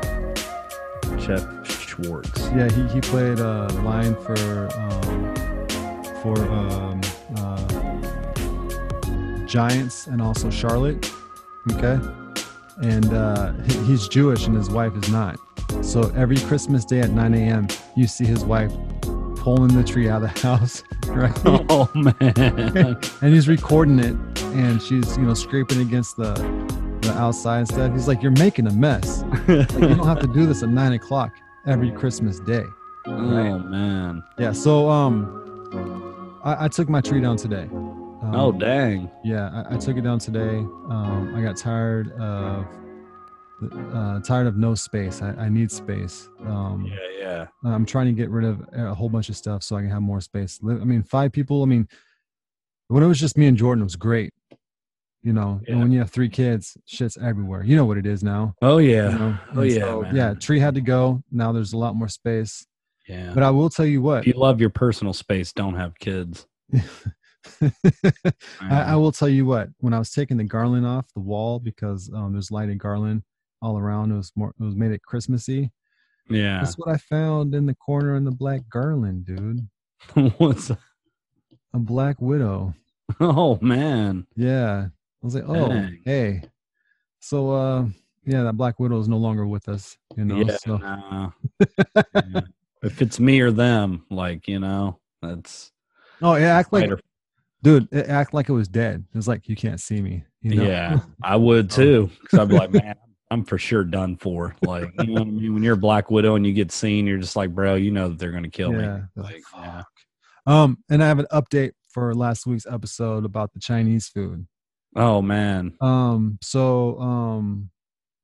Geoff 1.18 1.44
Schwartz. 1.68 2.40
Yeah, 2.50 2.70
he, 2.70 2.86
he 2.94 3.00
played 3.00 3.38
a 3.40 3.66
line 3.82 4.14
for 4.16 4.68
um, 4.78 5.34
for 6.22 6.38
um, 6.38 7.00
uh, 7.36 7.66
Giants 9.46 10.06
and 10.06 10.22
also 10.22 10.48
Charlotte. 10.50 11.10
Okay, 11.72 11.98
and 12.80 13.12
uh, 13.12 13.52
he's 13.86 14.08
Jewish 14.08 14.46
and 14.46 14.56
his 14.56 14.70
wife 14.70 14.92
is 15.02 15.10
not. 15.10 15.36
So 15.82 16.12
every 16.16 16.36
Christmas 16.38 16.84
day 16.84 17.00
at 17.00 17.10
9 17.10 17.34
a.m., 17.34 17.68
you 17.96 18.06
see 18.06 18.24
his 18.24 18.44
wife 18.44 18.72
pulling 19.36 19.74
the 19.74 19.82
tree 19.82 20.08
out 20.08 20.22
of 20.22 20.32
the 20.32 20.40
house, 20.48 20.82
right? 21.08 21.36
Oh 21.68 21.90
man. 21.94 22.96
and 23.20 23.34
he's 23.34 23.48
recording 23.48 23.98
it, 23.98 24.16
and 24.54 24.80
she's 24.80 25.16
you 25.16 25.24
know 25.24 25.34
scraping 25.34 25.80
against 25.80 26.16
the 26.16 26.32
the 27.02 27.12
outside 27.14 27.58
and 27.60 27.68
stuff. 27.68 27.92
He's 27.92 28.06
like, 28.06 28.22
"You're 28.22 28.30
making 28.32 28.66
a 28.66 28.72
mess. 28.72 29.24
Like, 29.48 29.72
you 29.72 29.96
don't 29.96 30.06
have 30.06 30.20
to 30.20 30.28
do 30.28 30.46
this 30.46 30.62
at 30.62 30.68
nine 30.68 30.92
o'clock 30.92 31.32
every 31.66 31.90
Christmas 31.90 32.38
day." 32.40 32.64
oh 33.06 33.58
man. 33.58 34.22
Yeah. 34.38 34.52
So 34.52 34.88
um, 34.88 36.38
I, 36.44 36.66
I 36.66 36.68
took 36.68 36.88
my 36.88 37.00
tree 37.00 37.20
down 37.20 37.36
today. 37.36 37.68
Um, 38.22 38.34
Oh 38.34 38.52
dang. 38.52 39.10
yeah, 39.24 39.64
I, 39.68 39.74
I 39.74 39.78
took 39.78 39.96
it 39.96 40.02
down 40.02 40.18
today. 40.18 40.58
Um, 40.58 41.34
I 41.36 41.42
got 41.42 41.56
tired 41.56 42.12
of 42.20 42.66
uh, 43.94 44.20
tired 44.20 44.46
of 44.46 44.56
no 44.56 44.74
space. 44.74 45.22
I, 45.22 45.30
I 45.34 45.48
need 45.48 45.70
space. 45.70 46.28
Um, 46.46 46.84
Yeah, 46.86 46.96
yeah. 47.20 47.46
I'm 47.64 47.86
trying 47.86 48.06
to 48.06 48.12
get 48.12 48.30
rid 48.30 48.44
of 48.44 48.60
a 48.72 48.94
whole 48.94 49.08
bunch 49.08 49.28
of 49.28 49.36
stuff 49.36 49.62
so 49.62 49.76
I 49.76 49.80
can 49.82 49.90
have 49.90 50.02
more 50.02 50.20
space. 50.20 50.58
I 50.68 50.72
mean, 50.72 51.02
five 51.02 51.32
people. 51.32 51.62
I 51.62 51.66
mean, 51.66 51.86
when 52.88 53.02
it 53.02 53.06
was 53.06 53.20
just 53.20 53.36
me 53.38 53.46
and 53.46 53.56
Jordan, 53.56 53.82
it 53.82 53.84
was 53.84 53.96
great. 53.96 54.32
You 55.22 55.32
know, 55.32 55.60
Yeah. 55.64 55.72
and 55.74 55.80
when 55.82 55.92
you 55.92 56.00
have 56.00 56.10
three 56.10 56.28
kids, 56.28 56.76
shit's 56.86 57.16
everywhere. 57.16 57.62
You 57.62 57.76
know 57.76 57.84
what 57.84 57.96
it 57.98 58.06
is 58.06 58.24
now. 58.24 58.54
Oh 58.62 58.78
you 58.78 58.90
yeah. 58.94 59.08
know? 59.16 59.38
Oh 59.54 59.62
yeah. 59.62 59.78
so, 59.80 60.04
yeah. 60.12 60.34
Tree 60.34 60.58
had 60.58 60.74
to 60.74 60.80
go. 60.80 61.22
Now 61.30 61.52
there's 61.52 61.72
a 61.72 61.78
lot 61.78 61.94
more 61.94 62.08
space. 62.08 62.66
Yeah. 63.08 63.30
But 63.32 63.44
I 63.44 63.50
will 63.50 63.70
tell 63.70 63.86
you 63.86 64.02
what. 64.02 64.20
if 64.20 64.26
you 64.26 64.32
love 64.40 64.60
your 64.60 64.70
personal 64.70 65.12
space, 65.12 65.52
don't 65.52 65.74
have 65.76 65.96
kids. 65.98 66.46
I, 68.60 68.82
I 68.82 68.96
will 68.96 69.12
tell 69.12 69.28
you 69.28 69.46
what. 69.46 69.68
When 69.78 69.94
I 69.94 69.98
was 69.98 70.10
taking 70.10 70.36
the 70.36 70.44
garland 70.44 70.86
off 70.86 71.06
the 71.14 71.20
wall 71.20 71.58
because 71.58 72.10
um, 72.14 72.32
there's 72.32 72.50
lighted 72.50 72.78
garland 72.78 73.22
all 73.60 73.78
around, 73.78 74.12
it 74.12 74.16
was 74.16 74.32
more. 74.36 74.54
It 74.60 74.64
was 74.64 74.76
made 74.76 74.92
it 74.92 75.02
Christmassy. 75.02 75.70
yeah. 76.28 76.60
That's 76.60 76.78
what 76.78 76.88
I 76.88 76.98
found 76.98 77.54
in 77.54 77.66
the 77.66 77.74
corner 77.74 78.16
in 78.16 78.24
the 78.24 78.30
black 78.30 78.62
garland, 78.70 79.26
dude. 79.26 79.68
What's 80.38 80.70
A 80.70 80.76
black 81.74 82.20
widow. 82.20 82.74
oh 83.20 83.58
man. 83.60 84.26
Yeah. 84.36 84.86
I 85.22 85.26
was 85.26 85.34
like, 85.36 85.44
oh, 85.46 85.68
Dang. 85.68 86.00
hey. 86.04 86.42
So, 87.20 87.52
uh, 87.52 87.84
yeah, 88.24 88.42
that 88.42 88.56
Black 88.56 88.80
Widow 88.80 88.98
is 88.98 89.08
no 89.08 89.16
longer 89.16 89.46
with 89.46 89.68
us. 89.68 89.96
You 90.16 90.24
know, 90.24 90.36
yeah, 90.36 90.56
so 90.56 90.76
nah. 90.76 91.30
Yeah. 91.60 92.40
If 92.84 93.00
it's 93.00 93.20
me 93.20 93.40
or 93.40 93.52
them, 93.52 94.04
like, 94.10 94.48
you 94.48 94.58
know, 94.58 94.98
that's 95.22 95.70
oh, 96.20 96.34
yeah, 96.34 96.58
act 96.58 96.72
like, 96.72 96.90
dude, 97.62 97.88
it 97.92 98.08
act 98.08 98.34
like 98.34 98.48
it 98.48 98.52
was 98.52 98.68
dead. 98.68 99.04
It 99.12 99.16
was 99.16 99.28
like 99.28 99.48
you 99.48 99.56
can't 99.56 99.80
see 99.80 100.00
me. 100.00 100.24
You 100.40 100.56
know? 100.56 100.64
Yeah, 100.64 101.00
I 101.22 101.36
would 101.36 101.72
Oh. 101.72 101.76
too. 101.76 102.10
Because 102.22 102.38
I'd 102.40 102.48
be 102.48 102.56
like, 102.56 102.72
man, 102.72 102.94
I'm 103.30 103.44
for 103.44 103.58
sure 103.58 103.84
done 103.84 104.16
for. 104.16 104.54
Like, 104.62 104.90
you 105.00 105.06
know 105.06 105.12
what 105.14 105.22
I 105.22 105.24
mean? 105.24 105.54
When 105.54 105.62
you're 105.62 105.74
a 105.74 105.78
Black 105.78 106.10
Widow 106.10 106.34
and 106.34 106.46
you 106.46 106.52
get 106.52 106.72
seen, 106.72 107.06
you're 107.06 107.18
just 107.18 107.36
like, 107.36 107.54
bro, 107.54 107.74
you 107.76 107.90
know 107.90 108.08
that 108.08 108.18
they're 108.18 108.32
gonna 108.32 108.48
kill 108.50 108.72
me. 108.72 108.82
Yeah. 108.82 109.00
Like, 109.16 109.42
yeah. 109.56 109.82
Um, 110.46 110.78
and 110.90 111.02
I 111.02 111.06
have 111.08 111.18
an 111.20 111.26
update 111.32 111.72
for 111.92 112.14
last 112.14 112.46
week's 112.46 112.66
episode 112.66 113.24
about 113.24 113.52
the 113.52 113.60
Chinese 113.60 114.08
food. 114.08 114.46
Oh 114.96 115.22
man. 115.22 115.74
Um, 115.80 116.38
so 116.42 116.98
um, 116.98 117.70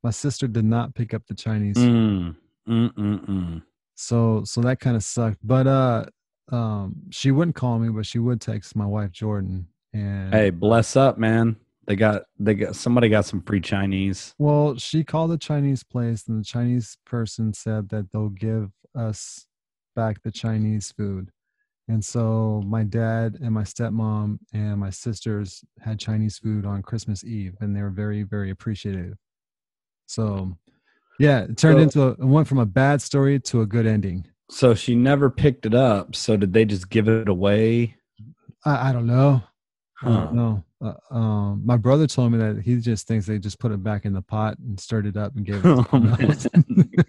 my 0.02 0.10
sister 0.10 0.46
did 0.48 0.64
not 0.64 0.94
pick 0.94 1.14
up 1.14 1.22
the 1.28 1.34
Chinese, 1.34 1.76
Mm. 1.76 2.34
Mm. 2.68 2.92
Mm. 2.94 3.24
Mm. 3.26 3.62
so 3.94 4.42
so 4.44 4.60
that 4.62 4.80
kind 4.80 4.96
of 4.96 5.02
sucked. 5.02 5.38
But 5.42 5.66
uh, 5.66 6.04
um, 6.50 6.96
she 7.10 7.30
wouldn't 7.30 7.56
call 7.56 7.78
me, 7.78 7.88
but 7.88 8.06
she 8.06 8.18
would 8.18 8.40
text 8.40 8.74
my 8.76 8.86
wife 8.86 9.12
Jordan. 9.12 9.66
And 9.92 10.32
Hey, 10.32 10.50
bless 10.50 10.96
up, 10.96 11.18
man. 11.18 11.56
They 11.86 11.96
got 11.96 12.24
they 12.38 12.54
got 12.54 12.76
somebody 12.76 13.08
got 13.08 13.24
some 13.24 13.40
free 13.40 13.60
Chinese. 13.60 14.34
Well, 14.38 14.76
she 14.76 15.04
called 15.04 15.30
the 15.30 15.38
Chinese 15.38 15.82
place, 15.82 16.26
and 16.28 16.38
the 16.40 16.44
Chinese 16.44 16.98
person 17.06 17.54
said 17.54 17.88
that 17.88 18.12
they'll 18.12 18.28
give 18.28 18.70
us 18.94 19.46
back 19.96 20.22
the 20.22 20.30
Chinese 20.30 20.92
food. 20.92 21.30
And 21.90 22.04
so 22.04 22.62
my 22.66 22.82
dad 22.84 23.38
and 23.40 23.52
my 23.52 23.62
stepmom 23.62 24.38
and 24.52 24.78
my 24.78 24.90
sisters 24.90 25.64
had 25.80 25.98
Chinese 25.98 26.38
food 26.38 26.66
on 26.66 26.82
Christmas 26.82 27.24
Eve, 27.24 27.54
and 27.60 27.74
they 27.74 27.80
were 27.80 27.88
very, 27.88 28.22
very 28.24 28.50
appreciative. 28.50 29.14
So, 30.04 30.58
yeah, 31.18 31.44
it 31.44 31.56
turned 31.56 31.78
So- 31.78 31.82
into 31.82 32.02
a, 32.02 32.10
it 32.10 32.28
went 32.28 32.46
from 32.48 32.58
a 32.58 32.66
bad 32.66 33.00
story 33.00 33.40
to 33.40 33.62
a 33.62 33.66
good 33.66 33.86
ending. 33.86 34.26
So 34.50 34.74
she 34.74 34.94
never 34.94 35.30
picked 35.30 35.66
it 35.66 35.74
up. 35.74 36.16
So 36.16 36.36
did 36.36 36.52
they 36.52 36.64
just 36.64 36.88
give 36.88 37.08
it 37.08 37.28
away? 37.28 37.96
I, 38.64 38.90
I 38.90 38.92
don't 38.92 39.06
know. 39.06 39.42
I 40.02 40.06
don't 40.06 40.34
know. 40.34 40.64
Uh, 40.80 40.94
um, 41.10 41.62
my 41.64 41.76
brother 41.76 42.06
told 42.06 42.30
me 42.30 42.38
that 42.38 42.62
he 42.62 42.76
just 42.80 43.08
thinks 43.08 43.26
they 43.26 43.38
just 43.38 43.58
put 43.58 43.72
it 43.72 43.82
back 43.82 44.04
in 44.04 44.12
the 44.12 44.22
pot 44.22 44.56
and 44.58 44.78
stirred 44.78 45.06
it 45.06 45.16
up 45.16 45.34
and 45.34 45.44
gave 45.44 45.56
it. 45.56 45.62
to 45.62 46.50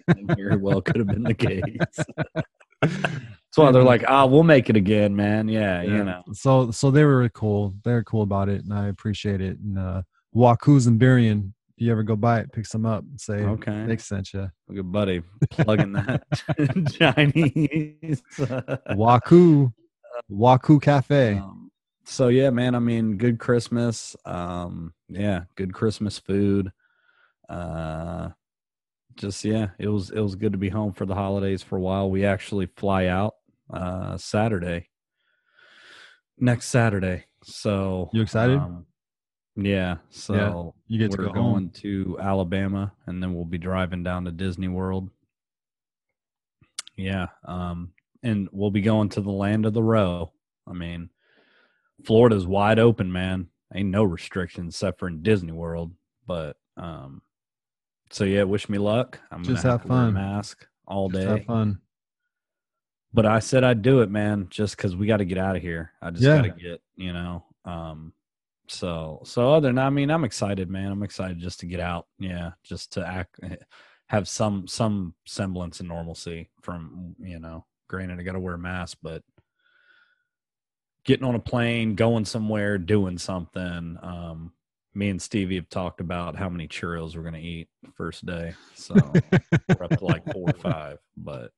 Oh, 0.18 0.34
Very 0.34 0.56
well 0.56 0.82
could 0.82 0.96
have 0.96 1.06
been 1.06 1.22
the 1.22 1.34
case. 1.34 1.62
That's 2.82 3.56
why 3.56 3.70
they're 3.70 3.82
like, 3.84 4.04
ah, 4.08 4.26
we'll 4.26 4.42
make 4.42 4.70
it 4.70 4.76
again, 4.76 5.14
man. 5.14 5.48
Yeah, 5.48 5.82
you 5.82 6.04
know. 6.04 6.22
So 6.32 6.70
so 6.70 6.90
they 6.90 7.04
were 7.04 7.28
cool. 7.28 7.74
They 7.84 7.92
were 7.92 8.04
cool 8.04 8.22
about 8.22 8.48
it, 8.48 8.64
and 8.64 8.72
I 8.72 8.88
appreciate 8.88 9.40
it. 9.40 9.58
And 9.58 9.78
uh, 9.78 10.02
Waku's 10.34 10.86
and 10.86 11.00
Burien, 11.00 11.52
if 11.58 11.59
you 11.80 11.90
ever 11.92 12.02
go 12.02 12.16
by 12.16 12.40
it, 12.40 12.52
pick 12.52 12.66
some 12.66 12.84
up 12.86 13.02
and 13.04 13.20
say 13.20 13.38
Okay. 13.42 13.84
Nick 13.86 14.00
sent 14.00 14.32
you. 14.32 14.50
Look 14.68 14.78
at 14.78 14.92
buddy 14.92 15.22
plugging 15.50 15.92
that 15.92 16.22
Chinese. 16.98 18.22
Waku, 18.90 19.72
Waku 20.30 20.80
Cafe. 20.82 21.34
Um, 21.38 21.70
so 22.04 22.28
yeah, 22.28 22.50
man. 22.50 22.74
I 22.74 22.78
mean, 22.80 23.16
good 23.16 23.38
Christmas. 23.38 24.16
Um, 24.24 24.92
yeah, 25.08 25.44
good 25.56 25.72
Christmas 25.72 26.18
food. 26.18 26.70
Uh, 27.48 28.30
just 29.16 29.44
yeah, 29.44 29.68
it 29.78 29.88
was 29.88 30.10
it 30.10 30.20
was 30.20 30.34
good 30.34 30.52
to 30.52 30.58
be 30.58 30.68
home 30.68 30.92
for 30.92 31.06
the 31.06 31.14
holidays 31.14 31.62
for 31.62 31.76
a 31.76 31.80
while. 31.80 32.10
We 32.10 32.24
actually 32.24 32.66
fly 32.76 33.06
out 33.06 33.34
uh 33.72 34.16
Saturday, 34.16 34.88
next 36.38 36.66
Saturday. 36.66 37.24
So 37.44 38.10
You 38.12 38.22
excited? 38.22 38.58
um, 38.58 38.86
yeah. 39.56 39.96
So 40.10 40.74
you 40.88 40.98
get 40.98 41.10
we're 41.10 41.26
go 41.26 41.32
going 41.32 41.42
home. 41.64 41.70
to 41.76 42.18
Alabama, 42.20 42.92
and 43.06 43.22
then 43.22 43.34
we'll 43.34 43.44
be 43.44 43.58
driving 43.58 44.02
down 44.02 44.24
to 44.24 44.30
Disney 44.32 44.68
World. 44.68 45.10
Yeah, 46.96 47.28
um, 47.46 47.92
and 48.22 48.48
we'll 48.52 48.70
be 48.70 48.82
going 48.82 49.08
to 49.10 49.20
the 49.20 49.30
land 49.30 49.64
of 49.66 49.72
the 49.74 49.82
row. 49.82 50.32
I 50.66 50.72
mean, 50.72 51.08
Florida's 52.04 52.46
wide 52.46 52.78
open, 52.78 53.10
man. 53.10 53.48
Ain't 53.74 53.88
no 53.90 54.04
restrictions 54.04 54.74
except 54.74 54.98
for 54.98 55.08
in 55.08 55.22
Disney 55.22 55.52
World. 55.52 55.92
But 56.26 56.56
um, 56.76 57.22
so 58.10 58.24
yeah, 58.24 58.42
wish 58.42 58.68
me 58.68 58.78
luck. 58.78 59.18
I'm 59.30 59.42
Just 59.44 59.62
gonna 59.62 59.72
have 59.72 59.80
have, 59.80 59.82
to 59.82 59.88
fun. 59.88 60.14
mask 60.14 60.66
all 60.86 61.08
Just 61.08 61.24
day. 61.24 61.30
have 61.30 61.44
fun. 61.46 61.80
But 63.12 63.26
I 63.26 63.38
said 63.40 63.64
I'd 63.64 63.82
do 63.82 64.02
it, 64.02 64.10
man, 64.10 64.46
just 64.50 64.76
because 64.76 64.94
we 64.94 65.06
got 65.06 65.16
to 65.16 65.24
get 65.24 65.38
out 65.38 65.56
of 65.56 65.62
here. 65.62 65.92
I 66.00 66.10
just 66.10 66.22
Yeah. 66.22 66.36
got 66.36 66.42
to 66.42 66.50
get, 66.62 66.80
you 66.96 67.12
know. 67.12 67.44
Um, 67.64 68.12
so 68.70 69.20
so 69.24 69.52
other 69.52 69.68
than 69.68 69.78
I 69.78 69.90
mean, 69.90 70.10
I'm 70.10 70.24
excited, 70.24 70.70
man. 70.70 70.92
I'm 70.92 71.02
excited 71.02 71.38
just 71.38 71.60
to 71.60 71.66
get 71.66 71.80
out. 71.80 72.06
Yeah, 72.18 72.52
just 72.62 72.92
to 72.92 73.06
act, 73.06 73.40
have 74.06 74.28
some 74.28 74.66
some 74.66 75.14
semblance 75.26 75.80
of 75.80 75.86
normalcy 75.86 76.50
from 76.62 77.14
you 77.18 77.38
know. 77.38 77.66
Granted, 77.88 78.20
I 78.20 78.22
got 78.22 78.32
to 78.32 78.40
wear 78.40 78.54
a 78.54 78.58
mask, 78.58 78.98
but 79.02 79.22
getting 81.04 81.26
on 81.26 81.34
a 81.34 81.40
plane, 81.40 81.96
going 81.96 82.24
somewhere, 82.24 82.78
doing 82.78 83.18
something. 83.18 83.98
Um, 84.00 84.52
me 84.94 85.08
and 85.08 85.20
Stevie 85.20 85.56
have 85.56 85.68
talked 85.68 86.00
about 86.00 86.36
how 86.36 86.48
many 86.48 86.68
churros 86.68 87.16
we're 87.16 87.22
gonna 87.22 87.38
eat 87.38 87.68
first 87.94 88.26
day. 88.26 88.54
So 88.74 88.94
we're 88.94 89.84
up 89.84 89.98
to 89.98 90.04
like 90.04 90.24
four 90.32 90.50
or 90.50 90.52
five, 90.58 90.98
but 91.16 91.52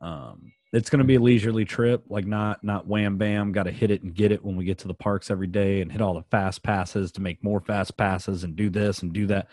um 0.00 0.52
it's 0.74 0.90
going 0.90 0.98
to 0.98 1.04
be 1.04 1.14
a 1.14 1.20
leisurely 1.20 1.64
trip, 1.64 2.02
like 2.08 2.26
not 2.26 2.64
not 2.64 2.88
wham 2.88 3.16
bam, 3.16 3.52
got 3.52 3.62
to 3.62 3.70
hit 3.70 3.92
it 3.92 4.02
and 4.02 4.12
get 4.12 4.32
it 4.32 4.44
when 4.44 4.56
we 4.56 4.64
get 4.64 4.78
to 4.78 4.88
the 4.88 4.94
parks 4.94 5.30
every 5.30 5.46
day 5.46 5.80
and 5.80 5.92
hit 5.92 6.00
all 6.00 6.14
the 6.14 6.24
fast 6.32 6.64
passes 6.64 7.12
to 7.12 7.20
make 7.20 7.44
more 7.44 7.60
fast 7.60 7.96
passes 7.96 8.42
and 8.42 8.56
do 8.56 8.68
this 8.68 9.00
and 9.02 9.12
do 9.12 9.26
that. 9.28 9.48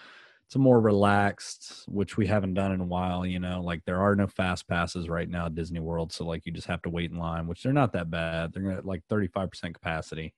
It's 0.47 0.55
a 0.55 0.59
more 0.59 0.81
relaxed, 0.81 1.83
which 1.87 2.17
we 2.17 2.25
haven't 2.25 2.55
done 2.55 2.71
in 2.71 2.81
a 2.81 2.85
while. 2.85 3.23
You 3.23 3.39
know, 3.39 3.61
like 3.61 3.85
there 3.85 4.01
are 4.01 4.15
no 4.15 4.25
fast 4.25 4.67
passes 4.67 5.07
right 5.07 5.29
now 5.29 5.45
at 5.45 5.53
Disney 5.53 5.79
World, 5.79 6.11
so 6.11 6.25
like 6.25 6.45
you 6.45 6.51
just 6.51 6.67
have 6.67 6.81
to 6.81 6.89
wait 6.89 7.11
in 7.11 7.17
line, 7.19 7.45
which 7.45 7.61
they're 7.61 7.71
not 7.71 7.93
that 7.93 8.09
bad. 8.09 8.51
They're 8.53 8.81
like 8.81 9.03
thirty 9.07 9.27
five 9.27 9.51
percent 9.51 9.75
capacity, 9.75 10.33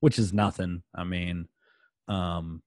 which 0.00 0.18
is 0.18 0.32
nothing. 0.32 0.82
I 0.94 1.04
mean, 1.04 1.48
um, 2.08 2.62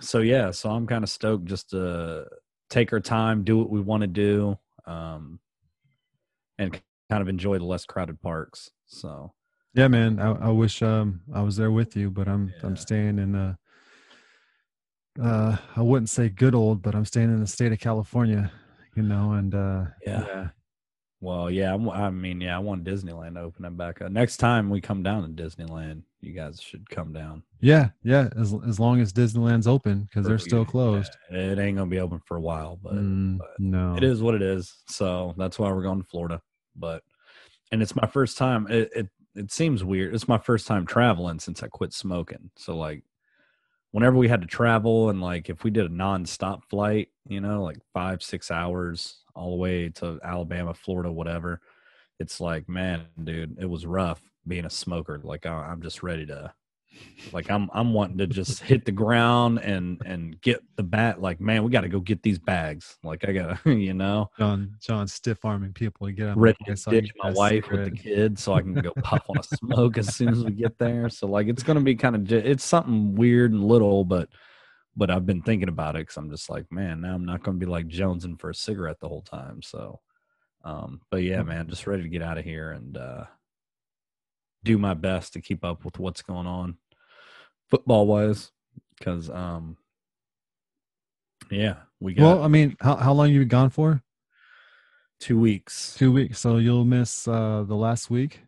so 0.00 0.20
yeah, 0.20 0.50
so 0.50 0.70
I'm 0.70 0.86
kind 0.86 1.04
of 1.04 1.10
stoked 1.10 1.44
just 1.44 1.70
to 1.70 2.26
take 2.70 2.92
our 2.94 3.00
time, 3.00 3.44
do 3.44 3.58
what 3.58 3.70
we 3.70 3.80
want 3.80 4.00
to 4.00 4.06
do. 4.06 4.58
Um, 4.86 5.40
and 6.58 6.72
kind 7.10 7.22
of 7.22 7.28
enjoy 7.28 7.58
the 7.58 7.64
less 7.64 7.84
crowded 7.84 8.20
parks. 8.20 8.70
So 8.86 9.32
Yeah, 9.74 9.88
man. 9.88 10.18
I, 10.18 10.32
I 10.32 10.48
wish 10.50 10.82
um 10.82 11.20
I 11.34 11.42
was 11.42 11.56
there 11.56 11.70
with 11.70 11.96
you, 11.96 12.10
but 12.10 12.28
I'm 12.28 12.52
I'm 12.62 12.76
staying 12.76 13.18
in 13.18 13.34
uh 13.34 13.54
uh 15.22 15.56
I 15.74 15.82
wouldn't 15.82 16.10
say 16.10 16.28
good 16.28 16.54
old, 16.54 16.82
but 16.82 16.94
I'm 16.94 17.04
staying 17.04 17.30
in 17.30 17.40
the 17.40 17.46
state 17.46 17.72
of 17.72 17.78
California, 17.78 18.52
you 18.94 19.02
know, 19.02 19.32
and 19.32 19.54
uh 19.54 19.84
Yeah. 20.06 20.48
well, 21.20 21.50
yeah, 21.50 21.72
I'm, 21.74 21.88
I 21.88 22.10
mean, 22.10 22.40
yeah, 22.40 22.56
I 22.56 22.58
want 22.60 22.84
Disneyland 22.84 23.34
to 23.34 23.40
open 23.40 23.64
it 23.64 23.76
back 23.76 24.02
up. 24.02 24.12
Next 24.12 24.36
time 24.36 24.68
we 24.68 24.80
come 24.80 25.02
down 25.02 25.22
to 25.34 25.42
Disneyland, 25.42 26.02
you 26.20 26.32
guys 26.32 26.60
should 26.60 26.88
come 26.90 27.12
down. 27.12 27.42
yeah, 27.60 27.90
yeah, 28.02 28.28
as 28.36 28.54
as 28.68 28.78
long 28.78 29.00
as 29.00 29.12
Disneyland's 29.12 29.66
open 29.66 30.02
because 30.02 30.26
they're 30.26 30.38
still 30.38 30.64
closed. 30.64 31.16
yeah, 31.30 31.52
it 31.52 31.58
ain't 31.58 31.78
gonna 31.78 31.90
be 31.90 32.00
open 32.00 32.20
for 32.26 32.36
a 32.36 32.40
while, 32.40 32.76
but, 32.82 32.94
Mm, 32.94 33.38
but 33.38 33.48
no. 33.58 33.96
it 33.96 34.04
is 34.04 34.22
what 34.22 34.34
it 34.34 34.42
is. 34.42 34.82
So 34.88 35.34
that's 35.38 35.58
why 35.58 35.70
we're 35.72 35.82
going 35.82 36.02
to 36.02 36.08
Florida. 36.08 36.42
But 36.78 37.02
and 37.72 37.82
it's 37.82 37.96
my 37.96 38.06
first 38.06 38.38
time. 38.38 38.66
It 38.68 38.90
it 38.94 39.08
it 39.34 39.52
seems 39.52 39.84
weird. 39.84 40.14
It's 40.14 40.28
my 40.28 40.38
first 40.38 40.66
time 40.66 40.86
traveling 40.86 41.38
since 41.38 41.62
I 41.62 41.68
quit 41.68 41.92
smoking. 41.92 42.50
So 42.56 42.76
like 42.76 43.02
whenever 43.92 44.16
we 44.16 44.28
had 44.28 44.40
to 44.40 44.46
travel 44.46 45.10
and 45.10 45.20
like 45.20 45.48
if 45.48 45.64
we 45.64 45.70
did 45.70 45.86
a 45.86 45.90
nonstop 45.90 46.64
flight, 46.64 47.08
you 47.28 47.40
know, 47.40 47.62
like 47.62 47.78
five, 47.92 48.22
six 48.22 48.50
hours 48.50 49.22
all 49.34 49.50
the 49.50 49.56
way 49.56 49.88
to 49.90 50.18
Alabama, 50.24 50.74
Florida, 50.74 51.12
whatever, 51.12 51.60
it's 52.18 52.40
like, 52.40 52.68
man, 52.68 53.06
dude, 53.22 53.56
it 53.60 53.68
was 53.68 53.86
rough 53.86 54.22
being 54.46 54.64
a 54.64 54.70
smoker. 54.70 55.20
Like 55.22 55.46
I, 55.46 55.52
I'm 55.52 55.82
just 55.82 56.02
ready 56.02 56.26
to 56.26 56.52
like 57.32 57.50
I'm 57.50 57.70
I'm 57.72 57.92
wanting 57.92 58.18
to 58.18 58.26
just 58.26 58.62
hit 58.62 58.84
the 58.84 58.92
ground 58.92 59.58
and 59.58 60.00
and 60.04 60.40
get 60.40 60.62
the 60.76 60.82
bat 60.82 61.20
like 61.20 61.40
man 61.40 61.64
we 61.64 61.70
got 61.70 61.82
to 61.82 61.88
go 61.88 62.00
get 62.00 62.22
these 62.22 62.38
bags. 62.38 62.98
Like 63.02 63.26
I 63.28 63.32
got 63.32 63.64
to 63.64 63.74
you 63.74 63.94
know? 63.94 64.30
John 64.38 64.76
John 64.80 65.08
stiff 65.08 65.44
arming 65.44 65.72
people 65.72 66.06
to 66.06 66.12
get 66.12 66.26
them. 66.26 66.38
ready 66.38 66.58
to 66.66 66.90
ditch 66.90 67.12
my 67.16 67.30
wife 67.30 67.70
with 67.70 67.84
the 67.84 67.90
kids 67.90 68.42
so 68.42 68.54
I 68.54 68.62
can 68.62 68.74
go 68.74 68.92
puff 69.02 69.24
on 69.28 69.38
a 69.38 69.42
smoke 69.56 69.98
as 69.98 70.14
soon 70.14 70.28
as 70.28 70.44
we 70.44 70.52
get 70.52 70.78
there. 70.78 71.08
So 71.08 71.26
like 71.26 71.48
it's 71.48 71.62
gonna 71.62 71.80
be 71.80 71.94
kind 71.94 72.16
of 72.16 72.32
it's 72.32 72.64
something 72.64 73.14
weird 73.14 73.52
and 73.52 73.64
little 73.64 74.04
but 74.04 74.28
but 74.96 75.10
I've 75.10 75.26
been 75.26 75.42
thinking 75.42 75.68
about 75.68 75.96
it 75.96 76.00
because 76.00 76.16
I'm 76.16 76.30
just 76.30 76.50
like 76.50 76.70
man 76.70 77.00
now 77.00 77.14
I'm 77.14 77.24
not 77.24 77.42
gonna 77.42 77.58
be 77.58 77.66
like 77.66 77.88
jonesing 77.88 78.38
for 78.40 78.50
a 78.50 78.54
cigarette 78.54 79.00
the 79.00 79.08
whole 79.08 79.22
time. 79.22 79.62
So 79.62 80.00
um 80.64 81.00
but 81.10 81.22
yeah 81.22 81.42
man 81.42 81.68
just 81.68 81.86
ready 81.86 82.02
to 82.02 82.08
get 82.08 82.22
out 82.22 82.38
of 82.38 82.44
here 82.44 82.72
and 82.72 82.96
uh 82.96 83.24
do 84.64 84.78
my 84.78 84.94
best 84.94 85.32
to 85.32 85.40
keep 85.40 85.64
up 85.64 85.84
with 85.84 85.98
what's 85.98 86.22
going 86.22 86.46
on 86.46 86.76
football 87.68 88.06
wise 88.06 88.52
because 88.98 89.28
um 89.30 89.76
yeah 91.50 91.76
we 92.00 92.14
got 92.14 92.22
Well, 92.22 92.42
I 92.42 92.48
mean, 92.48 92.76
how 92.80 92.96
how 92.96 93.12
long 93.12 93.30
you 93.30 93.40
been 93.40 93.48
gone 93.48 93.70
for? 93.70 94.02
two 95.18 95.38
weeks 95.38 95.94
Two 95.96 96.12
weeks. 96.12 96.38
So 96.38 96.58
you'll 96.58 96.84
miss 96.84 97.26
uh 97.26 97.64
the 97.66 97.74
last 97.74 98.10
week 98.10 98.40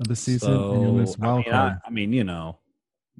of 0.00 0.08
the 0.08 0.16
season, 0.16 0.52
and 0.52 0.82
you'll 0.82 0.92
miss 0.94 1.12
So, 1.12 1.22
I 1.22 1.34
mean, 1.36 1.44
card. 1.50 1.78
I 1.86 1.90
mean, 1.90 2.12
you 2.12 2.24
know, 2.24 2.58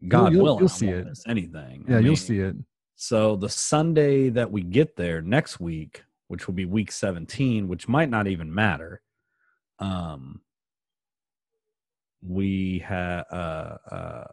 God 0.09 0.33
you'll- 0.33 0.43
willing, 0.45 0.59
you'll 0.61 0.69
I 0.71 0.73
see 0.73 0.89
it. 0.89 1.07
anything. 1.27 1.85
yeah, 1.89 1.97
I 1.97 2.01
you'll 2.01 2.17
see 2.17 2.41
it. 2.41 2.57
So 2.97 3.37
the 3.37 3.49
Sunday 3.49 4.29
that 4.31 4.51
we 4.51 4.63
get 4.63 4.97
there 4.97 5.21
next 5.21 5.61
week, 5.61 6.03
which 6.29 6.47
will 6.47 6.55
be 6.55 6.65
week 6.65 6.91
17, 6.91 7.69
which 7.69 7.87
might 7.89 8.09
not 8.09 8.27
even 8.27 8.53
matter. 8.53 9.03
Um, 9.79 10.41
we 12.23 12.79
have, 12.81 13.27
uh, 13.31 13.77
uh, 13.91 14.25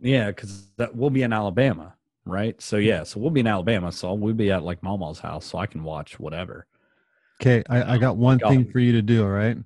yeah, 0.00 0.28
because 0.28 0.70
that 0.76 0.94
we'll 0.94 1.10
be 1.10 1.22
in 1.22 1.32
Alabama, 1.32 1.94
right? 2.24 2.60
So 2.60 2.76
yeah, 2.76 3.02
so 3.02 3.20
we'll 3.20 3.30
be 3.30 3.40
in 3.40 3.46
Alabama, 3.46 3.92
so 3.92 4.12
we'll 4.14 4.34
be 4.34 4.50
at 4.50 4.62
like 4.62 4.82
Mama's 4.82 5.18
house, 5.18 5.46
so 5.46 5.58
I 5.58 5.66
can 5.66 5.82
watch 5.82 6.18
whatever. 6.18 6.66
Okay, 7.40 7.62
I, 7.68 7.82
I 7.82 7.94
um, 7.94 8.00
got 8.00 8.16
one 8.16 8.38
thing 8.38 8.70
for 8.70 8.78
you 8.78 8.92
to 8.92 9.02
do. 9.02 9.22
All 9.22 9.30
right, 9.30 9.56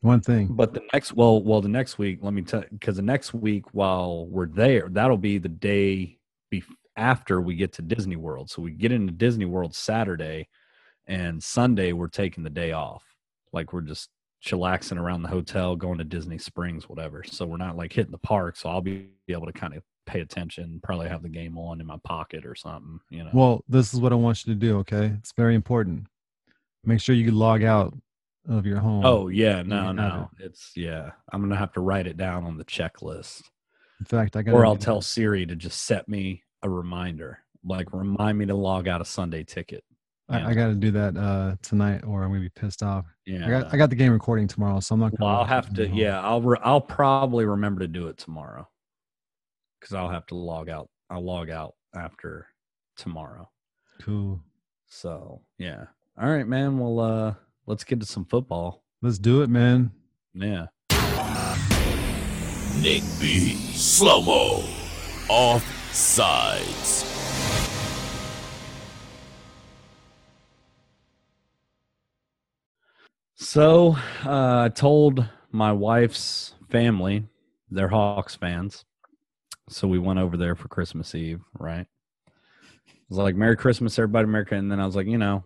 one 0.00 0.20
thing. 0.20 0.48
But 0.50 0.74
the 0.74 0.82
next, 0.92 1.12
well, 1.14 1.42
well, 1.42 1.60
the 1.60 1.68
next 1.68 1.98
week, 1.98 2.20
let 2.22 2.32
me 2.32 2.42
tell, 2.42 2.64
because 2.70 2.96
the 2.96 3.02
next 3.02 3.34
week 3.34 3.74
while 3.74 4.26
we're 4.26 4.46
there, 4.46 4.88
that'll 4.90 5.18
be 5.18 5.38
the 5.38 5.48
day 5.48 6.18
be 6.50 6.62
after 6.96 7.40
we 7.40 7.54
get 7.54 7.72
to 7.74 7.82
Disney 7.82 8.16
World. 8.16 8.50
So 8.50 8.62
we 8.62 8.72
get 8.72 8.92
into 8.92 9.12
Disney 9.12 9.44
World 9.44 9.74
Saturday, 9.74 10.48
and 11.06 11.42
Sunday 11.42 11.92
we're 11.92 12.08
taking 12.08 12.44
the 12.44 12.50
day 12.50 12.72
off. 12.72 13.04
Like 13.52 13.72
we're 13.72 13.82
just 13.82 14.10
chillaxing 14.44 14.98
around 14.98 15.22
the 15.22 15.28
hotel, 15.28 15.76
going 15.76 15.98
to 15.98 16.04
Disney 16.04 16.38
Springs, 16.38 16.88
whatever. 16.88 17.24
So 17.24 17.46
we're 17.46 17.56
not 17.56 17.76
like 17.76 17.92
hitting 17.92 18.12
the 18.12 18.18
park. 18.18 18.56
So 18.56 18.68
I'll 18.68 18.80
be, 18.80 19.08
be 19.26 19.32
able 19.32 19.46
to 19.46 19.52
kind 19.52 19.74
of 19.74 19.82
pay 20.06 20.20
attention, 20.20 20.80
probably 20.82 21.08
have 21.08 21.22
the 21.22 21.28
game 21.28 21.58
on 21.58 21.80
in 21.80 21.86
my 21.86 21.98
pocket 22.04 22.46
or 22.46 22.54
something. 22.54 23.00
You 23.10 23.24
know. 23.24 23.30
Well, 23.32 23.64
this 23.68 23.92
is 23.92 24.00
what 24.00 24.12
I 24.12 24.16
want 24.16 24.46
you 24.46 24.54
to 24.54 24.58
do. 24.58 24.78
Okay, 24.78 25.12
it's 25.18 25.32
very 25.32 25.54
important. 25.54 26.06
Make 26.84 27.00
sure 27.00 27.14
you 27.14 27.30
log 27.32 27.62
out 27.62 27.94
of 28.48 28.64
your 28.64 28.78
home. 28.78 29.04
oh 29.04 29.28
yeah, 29.28 29.62
no, 29.62 29.92
no, 29.92 30.30
it's 30.38 30.72
yeah. 30.74 31.10
I'm 31.32 31.42
gonna 31.42 31.56
have 31.56 31.72
to 31.74 31.80
write 31.80 32.06
it 32.06 32.16
down 32.16 32.44
on 32.44 32.56
the 32.56 32.64
checklist. 32.64 33.42
in 34.00 34.06
fact, 34.06 34.36
I 34.36 34.42
got. 34.42 34.54
or 34.54 34.64
I'll 34.64 34.76
tell 34.76 35.02
Siri 35.02 35.44
to 35.46 35.56
just 35.56 35.82
set 35.82 36.08
me 36.08 36.42
a 36.62 36.70
reminder, 36.70 37.40
like 37.64 37.92
remind 37.92 38.38
me 38.38 38.46
to 38.46 38.54
log 38.54 38.88
out 38.88 39.02
a 39.02 39.04
Sunday 39.04 39.44
ticket. 39.44 39.84
I, 40.28 40.40
yeah. 40.40 40.48
I 40.48 40.54
got 40.54 40.66
to 40.68 40.74
do 40.74 40.90
that 40.90 41.16
uh 41.16 41.56
tonight, 41.62 42.04
or 42.04 42.22
I'm 42.22 42.30
gonna 42.30 42.40
be 42.40 42.50
pissed 42.50 42.82
off. 42.82 43.06
Yeah, 43.24 43.46
I 43.46 43.50
got 43.50 43.74
I 43.74 43.76
got 43.76 43.90
the 43.90 43.96
game 43.96 44.12
recording 44.12 44.46
tomorrow, 44.46 44.80
so 44.80 44.94
I'm 44.94 45.00
not. 45.00 45.12
well, 45.18 45.28
gonna 45.28 45.38
I'll 45.40 45.44
have 45.46 45.72
to. 45.74 45.88
home. 45.88 45.96
Yeah, 45.96 46.20
I'll. 46.20 46.42
Re- 46.42 46.58
I'll 46.62 46.80
probably 46.80 47.46
remember 47.46 47.80
to 47.80 47.88
do 47.88 48.08
it 48.08 48.18
tomorrow, 48.18 48.68
because 49.80 49.94
I'll 49.94 50.10
have 50.10 50.26
to 50.26 50.34
log 50.34 50.68
out. 50.68 50.88
I'll 51.08 51.24
log 51.24 51.48
out 51.50 51.74
after 51.94 52.46
tomorrow. 52.96 53.48
Cool. 54.02 54.40
So 54.86 55.40
yeah. 55.58 55.84
All 56.20 56.28
right, 56.28 56.46
man. 56.46 56.78
Well, 56.78 57.00
uh, 57.00 57.34
let's 57.66 57.84
get 57.84 58.00
to 58.00 58.06
some 58.06 58.24
football. 58.24 58.82
Let's 59.00 59.18
do 59.18 59.42
it, 59.42 59.48
man. 59.48 59.92
Yeah. 60.34 60.66
Nick 62.80 63.02
B. 63.20 63.54
Slow 63.74 64.22
mo. 64.22 64.64
Off 65.28 65.64
sides. 65.92 67.17
So 73.40 73.96
uh, 74.26 74.64
I 74.64 74.68
told 74.68 75.24
my 75.52 75.70
wife's 75.70 76.54
family, 76.70 77.24
they're 77.70 77.86
Hawks 77.86 78.34
fans. 78.34 78.84
So 79.68 79.86
we 79.86 80.00
went 80.00 80.18
over 80.18 80.36
there 80.36 80.56
for 80.56 80.66
Christmas 80.66 81.14
Eve, 81.14 81.40
right? 81.56 81.86
I 82.26 82.32
was 83.08 83.18
like, 83.18 83.36
Merry 83.36 83.56
Christmas, 83.56 83.96
everybody, 83.96 84.24
America. 84.24 84.56
And 84.56 84.70
then 84.70 84.80
I 84.80 84.86
was 84.86 84.96
like, 84.96 85.06
you 85.06 85.18
know, 85.18 85.44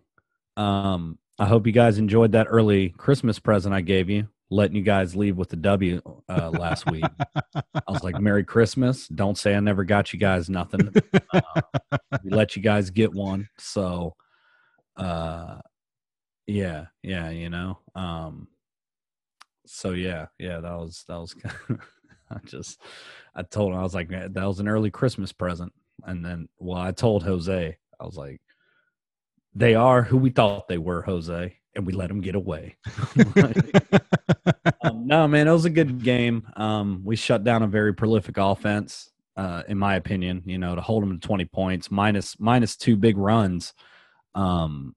um, 0.57 1.19
I 1.39 1.45
hope 1.45 1.67
you 1.67 1.73
guys 1.73 1.99
enjoyed 1.99 2.33
that 2.33 2.47
early 2.49 2.95
Christmas 2.97 3.39
present 3.39 3.75
I 3.75 3.83
gave 3.83 4.09
you, 4.09 4.27
letting 4.49 4.77
you 4.77 4.83
guys 4.83 5.15
leave 5.15 5.37
with 5.37 5.51
the 5.51 5.57
W 5.57 6.01
uh, 6.31 6.49
last 6.49 6.91
week. 6.91 7.05
I 7.55 7.93
was 7.93 8.03
like, 8.03 8.19
Merry 8.19 8.43
Christmas. 8.43 9.07
Don't 9.09 9.37
say 9.37 9.55
I 9.55 9.61
never 9.61 9.85
got 9.85 10.15
you 10.15 10.19
guys 10.19 10.49
nothing. 10.49 10.89
Uh, 11.35 11.99
we 12.23 12.31
let 12.31 12.57
you 12.57 12.63
guys 12.63 12.91
get 12.91 13.13
one. 13.13 13.49
So, 13.59 14.15
uh, 14.97 15.59
yeah, 16.53 16.87
yeah, 17.03 17.31
you 17.31 17.49
know. 17.49 17.79
Um, 17.95 18.49
so 19.67 19.93
yeah, 19.93 20.27
yeah, 20.39 20.61
that 20.61 20.73
was 20.73 21.05
that 21.09 21.19
was. 21.19 21.35
I 22.31 22.39
just, 22.47 22.81
I 23.35 23.43
told 23.43 23.73
him 23.73 23.79
I 23.79 23.83
was 23.83 23.95
like, 23.95 24.09
that 24.09 24.35
was 24.35 24.59
an 24.59 24.69
early 24.69 24.91
Christmas 24.91 25.33
present, 25.33 25.73
and 26.05 26.25
then 26.25 26.49
well, 26.59 26.79
I 26.81 26.93
told 26.93 27.23
Jose, 27.23 27.77
I 28.01 28.05
was 28.05 28.17
like, 28.17 28.41
they 29.55 29.75
are 29.75 30.03
who 30.03 30.17
we 30.17 30.31
thought 30.31 30.69
they 30.69 30.79
were, 30.79 31.03
Jose, 31.03 31.57
and 31.75 31.87
we 31.87 31.93
let 31.93 32.09
them 32.09 32.21
get 32.21 32.35
away. 32.35 32.77
um, 34.83 35.07
no, 35.07 35.29
man, 35.29 35.49
it 35.49 35.53
was 35.53 35.67
a 35.67 35.71
good 35.71 36.03
game. 36.03 36.47
Um, 36.57 37.03
we 37.05 37.17
shut 37.17 37.45
down 37.45 37.63
a 37.63 37.67
very 37.67 37.95
prolific 37.95 38.39
offense, 38.39 39.11
uh, 39.37 39.63
in 39.69 39.79
my 39.79 39.97
opinion. 39.97 40.43
You 40.47 40.59
know, 40.59 40.75
to 40.75 40.81
hold 40.81 41.03
them 41.03 41.19
to 41.19 41.27
twenty 41.27 41.45
points, 41.45 41.91
minus 41.91 42.39
minus 42.39 42.77
two 42.77 42.97
big 42.97 43.17
runs. 43.17 43.75
Um, 44.35 44.95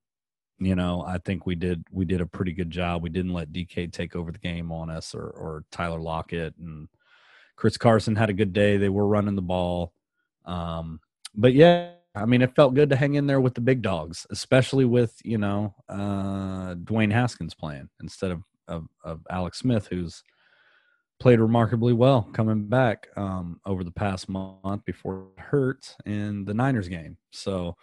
you 0.60 0.76
know, 0.76 1.04
I 1.06 1.18
think 1.18 1.46
we 1.46 1.56
did 1.56 1.84
we 1.92 2.06
did 2.06 2.22
a 2.22 2.26
pretty 2.26 2.54
good 2.54 2.72
job. 2.72 3.02
We 3.02 3.10
didn't 3.10 3.34
let 3.34 3.52
DK 3.52 3.92
take 3.92 4.16
over 4.16 4.32
the 4.32 4.40
game 4.40 4.72
on 4.72 4.90
us, 4.90 5.14
or 5.14 5.28
or 5.28 5.66
Tyler 5.72 6.00
Lockett 6.00 6.56
and 6.58 6.88
Chris 7.56 7.78
Carson 7.78 8.16
had 8.16 8.30
a 8.30 8.34
good 8.34 8.54
day. 8.54 8.78
They 8.78 8.90
were 8.90 9.08
running 9.08 9.36
the 9.36 9.42
ball, 9.42 9.94
um, 10.46 11.00
but 11.34 11.54
yeah, 11.54 11.92
I 12.16 12.26
mean, 12.26 12.42
it 12.42 12.56
felt 12.56 12.74
good 12.74 12.90
to 12.92 12.96
hang 12.96 13.16
in 13.16 13.28
there 13.28 13.42
with 13.42 13.56
the 13.56 13.62
big 13.62 13.82
dogs, 13.82 14.26
especially 14.32 14.86
with 14.86 15.20
you 15.26 15.38
know 15.38 15.76
uh, 15.90 16.76
Dwayne 16.76 17.12
Haskins 17.12 17.54
playing 17.54 17.90
instead 18.02 18.32
of, 18.32 18.44
of 18.68 18.88
of 19.04 19.22
Alex 19.30 19.60
Smith, 19.60 19.88
who's 19.88 20.24
played 21.20 21.40
remarkably 21.40 21.94
well 21.94 22.24
coming 22.34 22.68
back 22.68 23.08
um, 23.16 23.60
over 23.66 23.84
the 23.84 23.92
past 23.92 24.28
month 24.30 24.84
before 24.86 25.28
hurt 25.38 25.96
in 26.06 26.46
the 26.46 26.54
Niners 26.54 26.88
game. 26.88 27.18
So, 27.32 27.76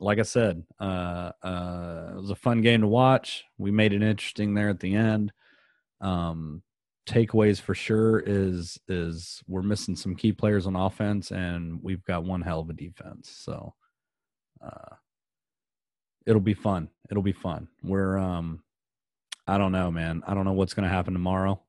like 0.00 0.18
I 0.18 0.22
said, 0.22 0.64
uh, 0.80 1.32
uh, 1.42 2.12
it 2.12 2.20
was 2.20 2.30
a 2.30 2.34
fun 2.34 2.62
game 2.62 2.80
to 2.80 2.86
watch. 2.86 3.44
We 3.58 3.70
made 3.70 3.92
it 3.92 4.02
interesting 4.02 4.54
there 4.54 4.70
at 4.70 4.80
the 4.80 4.94
end. 4.94 5.32
Um, 6.00 6.62
takeaways 7.06 7.60
for 7.60 7.74
sure 7.74 8.22
is 8.24 8.78
is 8.88 9.42
we're 9.46 9.62
missing 9.62 9.96
some 9.96 10.16
key 10.16 10.32
players 10.32 10.66
on 10.66 10.74
offense, 10.74 11.30
and 11.30 11.82
we've 11.82 12.04
got 12.04 12.24
one 12.24 12.40
hell 12.40 12.60
of 12.60 12.70
a 12.70 12.72
defense. 12.72 13.30
So, 13.30 13.74
uh, 14.64 14.96
it'll 16.26 16.40
be 16.40 16.54
fun. 16.54 16.88
It'll 17.10 17.22
be 17.22 17.32
fun. 17.32 17.68
We're 17.82 18.16
um, 18.18 18.62
I 19.46 19.58
don't 19.58 19.72
know, 19.72 19.90
man. 19.90 20.22
I 20.26 20.34
don't 20.34 20.44
know 20.44 20.52
what's 20.52 20.74
going 20.74 20.88
to 20.88 20.94
happen 20.94 21.12
tomorrow 21.12 21.60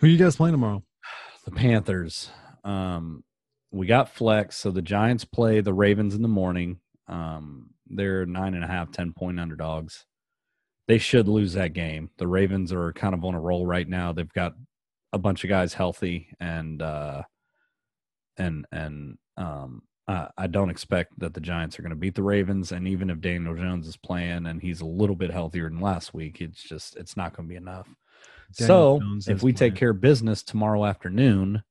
Who 0.00 0.08
you 0.08 0.18
guys 0.18 0.36
playing 0.36 0.54
tomorrow? 0.54 0.82
the 1.44 1.52
Panthers. 1.52 2.30
Um, 2.64 3.24
we 3.70 3.86
got 3.86 4.08
flex, 4.08 4.56
so 4.56 4.70
the 4.70 4.82
Giants 4.82 5.24
play 5.24 5.60
the 5.60 5.72
Ravens 5.72 6.14
in 6.14 6.22
the 6.22 6.28
morning. 6.28 6.80
Um, 7.08 7.70
they're 7.86 8.26
nine 8.26 8.54
and 8.54 8.64
a 8.64 8.68
half, 8.68 8.90
10 8.90 9.12
point 9.12 9.38
underdogs. 9.38 10.06
They 10.86 10.98
should 10.98 11.28
lose 11.28 11.54
that 11.54 11.72
game. 11.72 12.10
The 12.18 12.26
Ravens 12.26 12.72
are 12.72 12.92
kind 12.92 13.14
of 13.14 13.24
on 13.24 13.34
a 13.34 13.40
roll 13.40 13.66
right 13.66 13.88
now. 13.88 14.12
They've 14.12 14.32
got 14.32 14.54
a 15.12 15.18
bunch 15.18 15.44
of 15.44 15.48
guys 15.48 15.72
healthy, 15.72 16.28
and 16.40 16.82
uh, 16.82 17.22
and 18.36 18.66
and 18.70 19.16
um, 19.36 19.82
uh, 20.06 20.28
I 20.36 20.46
don't 20.46 20.70
expect 20.70 21.18
that 21.20 21.32
the 21.32 21.40
Giants 21.40 21.78
are 21.78 21.82
going 21.82 21.90
to 21.90 21.96
beat 21.96 22.14
the 22.14 22.22
Ravens. 22.22 22.72
And 22.72 22.86
even 22.86 23.08
if 23.08 23.20
Daniel 23.20 23.54
Jones 23.54 23.88
is 23.88 23.96
playing 23.96 24.46
and 24.46 24.60
he's 24.60 24.82
a 24.82 24.86
little 24.86 25.16
bit 25.16 25.30
healthier 25.30 25.70
than 25.70 25.80
last 25.80 26.12
week, 26.12 26.40
it's 26.40 26.62
just 26.62 26.96
it's 26.96 27.16
not 27.16 27.34
going 27.34 27.48
to 27.48 27.52
be 27.52 27.56
enough. 27.56 27.88
Daniel 28.58 29.00
so 29.00 29.32
if 29.32 29.42
we 29.42 29.52
take 29.52 29.74
care 29.74 29.90
of 29.90 30.00
business 30.00 30.42
tomorrow 30.42 30.84
afternoon, 30.84 31.62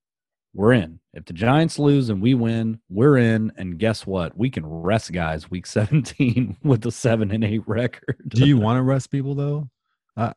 we're 0.53 0.73
in. 0.73 0.99
If 1.13 1.25
the 1.25 1.33
Giants 1.33 1.79
lose 1.79 2.09
and 2.09 2.21
we 2.21 2.33
win, 2.33 2.79
we're 2.89 3.17
in. 3.17 3.51
And 3.57 3.77
guess 3.77 4.05
what? 4.05 4.37
We 4.37 4.49
can 4.49 4.65
rest 4.65 5.11
guys 5.11 5.49
week 5.49 5.65
17 5.67 6.57
with 6.63 6.85
a 6.85 6.91
seven 6.91 7.31
and 7.31 7.43
eight 7.43 7.67
record. 7.67 8.17
Do 8.27 8.45
you 8.47 8.57
want 8.59 8.77
to 8.77 8.83
rest 8.83 9.11
people 9.11 9.35
though? 9.35 9.69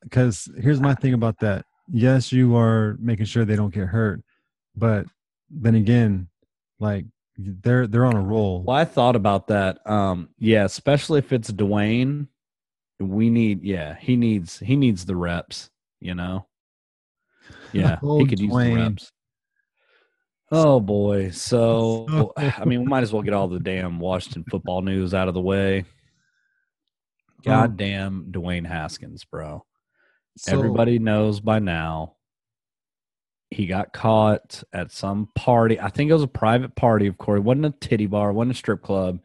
Because 0.02 0.48
here's 0.58 0.80
my 0.80 0.94
thing 0.94 1.12
about 1.14 1.38
that. 1.40 1.64
Yes, 1.92 2.32
you 2.32 2.56
are 2.56 2.96
making 2.98 3.26
sure 3.26 3.44
they 3.44 3.56
don't 3.56 3.74
get 3.74 3.86
hurt, 3.86 4.22
but 4.74 5.06
then 5.50 5.74
again, 5.76 6.28
like 6.80 7.04
they're 7.36 7.86
they're 7.86 8.06
on 8.06 8.16
a 8.16 8.20
roll. 8.20 8.64
Well, 8.64 8.76
I 8.76 8.84
thought 8.86 9.14
about 9.14 9.48
that. 9.48 9.78
Um, 9.88 10.30
yeah, 10.38 10.64
especially 10.64 11.18
if 11.18 11.32
it's 11.32 11.52
Dwayne, 11.52 12.26
we 12.98 13.30
need. 13.30 13.62
Yeah, 13.62 13.96
he 14.00 14.16
needs 14.16 14.58
he 14.58 14.74
needs 14.76 15.04
the 15.04 15.14
reps. 15.14 15.70
You 16.00 16.14
know. 16.14 16.46
Yeah, 17.72 17.98
Oh, 18.02 18.18
he 18.18 18.26
could 18.26 18.40
use 18.40 18.52
the 18.52 18.74
reps. 18.74 19.12
Oh 20.52 20.78
boy! 20.80 21.30
So 21.30 22.32
I 22.36 22.64
mean, 22.64 22.80
we 22.80 22.86
might 22.86 23.02
as 23.02 23.12
well 23.12 23.22
get 23.22 23.34
all 23.34 23.48
the 23.48 23.58
damn 23.60 23.98
Washington 23.98 24.44
football 24.50 24.82
news 24.82 25.12
out 25.14 25.28
of 25.28 25.34
the 25.34 25.40
way. 25.40 25.84
Goddamn 27.44 28.28
Dwayne 28.30 28.66
Haskins, 28.66 29.24
bro. 29.24 29.64
So- 30.36 30.52
Everybody 30.52 30.98
knows 30.98 31.40
by 31.40 31.58
now. 31.58 32.14
He 33.50 33.66
got 33.66 33.92
caught 33.92 34.64
at 34.72 34.90
some 34.90 35.28
party. 35.36 35.78
I 35.80 35.88
think 35.88 36.10
it 36.10 36.14
was 36.14 36.24
a 36.24 36.28
private 36.28 36.74
party, 36.74 37.06
of 37.06 37.16
course. 37.16 37.38
It 37.38 37.44
wasn't 37.44 37.66
a 37.66 37.70
titty 37.70 38.06
bar, 38.06 38.30
it 38.30 38.34
wasn't 38.34 38.52
a 38.56 38.58
strip 38.58 38.82
club, 38.82 39.20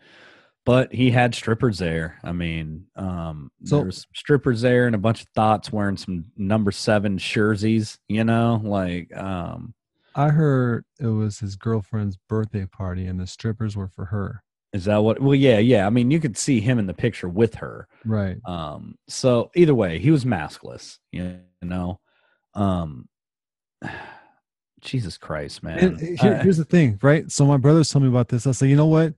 but 0.63 0.93
he 0.93 1.09
had 1.09 1.33
strippers 1.33 1.79
there. 1.79 2.19
I 2.23 2.31
mean, 2.31 2.85
um, 2.95 3.51
So- 3.63 3.77
there 3.77 3.85
was 3.87 4.05
strippers 4.13 4.61
there 4.61 4.85
and 4.85 4.93
a 4.95 4.99
bunch 4.99 5.23
of 5.23 5.29
thoughts 5.29 5.71
wearing 5.73 5.97
some 5.97 6.25
number 6.37 6.71
seven 6.71 7.17
jerseys, 7.17 7.97
you 8.07 8.23
know, 8.23 8.61
like 8.63 9.15
um, 9.17 9.73
I 10.15 10.29
heard 10.29 10.85
it 10.99 11.07
was 11.07 11.39
his 11.39 11.55
girlfriend's 11.55 12.17
birthday 12.29 12.65
party 12.65 13.05
and 13.05 13.19
the 13.19 13.27
strippers 13.27 13.75
were 13.75 13.87
for 13.87 14.05
her. 14.05 14.43
is 14.73 14.85
that 14.85 14.97
what? 14.97 15.21
Well, 15.21 15.35
yeah, 15.35 15.59
yeah. 15.59 15.85
I 15.85 15.89
mean, 15.89 16.11
you 16.11 16.19
could 16.19 16.37
see 16.37 16.59
him 16.59 16.79
in 16.79 16.87
the 16.87 16.93
picture 16.93 17.29
with 17.29 17.55
her. 17.55 17.87
Right. 18.05 18.37
Um, 18.45 18.95
so 19.07 19.51
either 19.55 19.75
way, 19.75 19.99
he 19.99 20.11
was 20.11 20.25
maskless, 20.25 20.97
you 21.11 21.39
know. 21.61 21.99
Um, 22.53 23.07
Jesus 24.81 25.17
Christ, 25.17 25.61
man. 25.61 25.77
And 25.77 25.99
here, 25.99 26.41
here's 26.41 26.57
the 26.57 26.65
thing, 26.65 26.97
right? 27.03 27.29
So 27.31 27.45
my 27.45 27.57
brothers 27.57 27.89
told 27.89 28.03
me 28.03 28.09
about 28.09 28.29
this. 28.29 28.47
I 28.47 28.51
said, 28.51 28.69
you 28.69 28.75
know 28.75 28.87
what? 28.87 29.13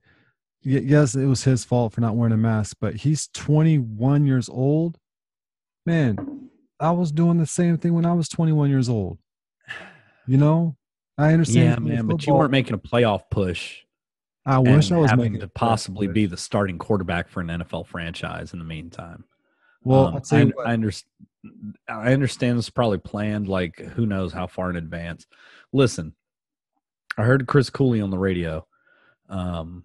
Yes, 0.62 1.14
it 1.14 1.26
was 1.26 1.44
his 1.44 1.64
fault 1.64 1.92
for 1.92 2.00
not 2.00 2.16
wearing 2.16 2.32
a 2.32 2.38
mask, 2.38 2.76
but 2.80 2.96
he's 2.96 3.28
21 3.34 4.26
years 4.26 4.48
old. 4.48 4.98
Man, 5.86 6.50
I 6.80 6.90
was 6.90 7.12
doing 7.12 7.38
the 7.38 7.46
same 7.46 7.78
thing 7.78 7.94
when 7.94 8.06
I 8.06 8.12
was 8.12 8.28
21 8.28 8.70
years 8.70 8.88
old. 8.88 9.18
You 10.26 10.38
know, 10.38 10.76
I 11.18 11.32
understand. 11.32 11.86
yeah, 11.86 11.94
man, 11.94 12.06
but 12.06 12.26
you 12.26 12.34
weren't 12.34 12.50
making 12.50 12.74
a 12.74 12.78
playoff 12.78 13.22
push. 13.30 13.78
I 14.46 14.58
wish 14.58 14.92
I 14.92 14.96
was 14.98 15.10
having 15.10 15.32
making 15.32 15.40
to 15.40 15.48
possibly 15.48 16.06
push. 16.06 16.14
be 16.14 16.26
the 16.26 16.36
starting 16.36 16.78
quarterback 16.78 17.28
for 17.28 17.40
an 17.40 17.46
NFL 17.48 17.86
franchise 17.86 18.52
in 18.52 18.58
the 18.58 18.64
meantime. 18.64 19.24
Well, 19.82 20.06
Um, 20.08 20.14
I'll 20.14 20.20
tell 20.20 20.46
you 20.46 20.52
I, 20.64 20.70
I 20.70 20.72
understand. 20.74 21.10
I 21.88 22.12
understand 22.12 22.58
this 22.58 22.66
is 22.66 22.70
probably 22.70 22.98
planned. 22.98 23.48
Like, 23.48 23.78
who 23.78 24.06
knows 24.06 24.32
how 24.32 24.46
far 24.46 24.70
in 24.70 24.76
advance? 24.76 25.26
Listen, 25.72 26.14
I 27.18 27.22
heard 27.24 27.46
Chris 27.46 27.70
Cooley 27.70 28.00
on 28.00 28.10
the 28.10 28.18
radio. 28.18 28.66
Um, 29.28 29.84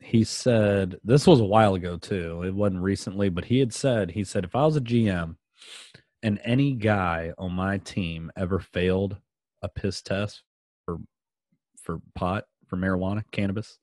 he 0.00 0.22
said 0.24 0.96
this 1.04 1.26
was 1.26 1.40
a 1.40 1.44
while 1.44 1.74
ago 1.74 1.96
too. 1.96 2.42
It 2.44 2.54
wasn't 2.54 2.82
recently, 2.82 3.28
but 3.30 3.44
he 3.46 3.58
had 3.58 3.72
said 3.72 4.10
he 4.12 4.22
said 4.24 4.44
if 4.44 4.54
I 4.54 4.64
was 4.64 4.76
a 4.76 4.80
GM 4.80 5.36
and 6.22 6.40
any 6.44 6.72
guy 6.74 7.32
on 7.38 7.52
my 7.52 7.78
team 7.78 8.30
ever 8.36 8.60
failed 8.60 9.16
a 9.62 9.68
piss 9.68 10.02
test 10.02 10.42
for 11.88 12.02
pot 12.14 12.44
for 12.66 12.76
marijuana 12.76 13.22
cannabis, 13.32 13.78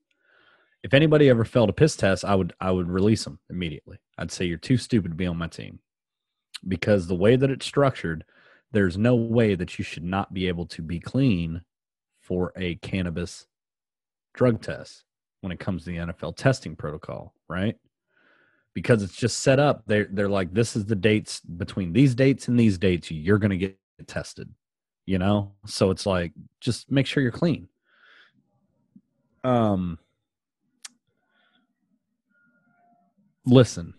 if 0.84 0.94
anybody 0.94 1.28
ever 1.30 1.44
failed 1.44 1.72
a 1.72 1.74
piss 1.74 1.96
test, 1.96 2.24
I 2.24 2.36
would 2.36 2.54
I 2.62 2.70
would 2.70 2.88
release 2.88 3.24
them 3.24 3.40
immediately. 3.50 3.98
I'd 4.20 4.32
say 4.32 4.46
you're 4.46 4.60
too 4.60 4.78
stupid 4.78 5.10
to 5.10 5.16
be 5.16 5.26
on 5.26 5.36
my 5.36 5.48
team 5.48 5.80
because 6.68 7.08
the 7.08 7.16
way 7.16 7.36
that 7.36 7.50
it's 7.50 7.66
structured, 7.66 8.24
there's 8.72 8.96
no 8.96 9.16
way 9.16 9.56
that 9.56 9.80
you 9.80 9.84
should 9.84 10.04
not 10.04 10.32
be 10.32 10.48
able 10.48 10.68
to 10.68 10.84
be 10.84 11.00
clean 11.00 11.62
for 12.22 12.54
a 12.56 12.76
cannabis 12.76 13.48
drug 14.36 14.62
test 14.62 15.04
when 15.42 15.52
it 15.52 15.60
comes 15.60 15.84
to 15.84 15.90
the 15.90 15.98
NFL 15.98 16.36
testing 16.36 16.76
protocol, 16.76 17.34
right? 17.50 17.76
Because 18.76 19.02
it's 19.02 19.16
just 19.16 19.40
set 19.40 19.60
up. 19.60 19.82
They're 19.88 20.08
they're 20.12 20.30
like, 20.30 20.54
this 20.54 20.76
is 20.76 20.86
the 20.86 20.96
dates 20.96 21.40
between 21.40 21.94
these 21.94 22.14
dates 22.14 22.48
and 22.48 22.60
these 22.60 22.78
dates, 22.78 23.10
you're 23.10 23.40
gonna 23.40 23.58
get 23.58 23.80
tested. 24.06 24.54
You 25.08 25.18
know? 25.18 25.54
So 25.66 25.90
it's 25.90 26.06
like 26.06 26.34
just 26.62 26.92
make 26.92 27.08
sure 27.08 27.24
you're 27.24 27.32
clean. 27.32 27.70
Um 29.46 30.00
listen 33.48 33.94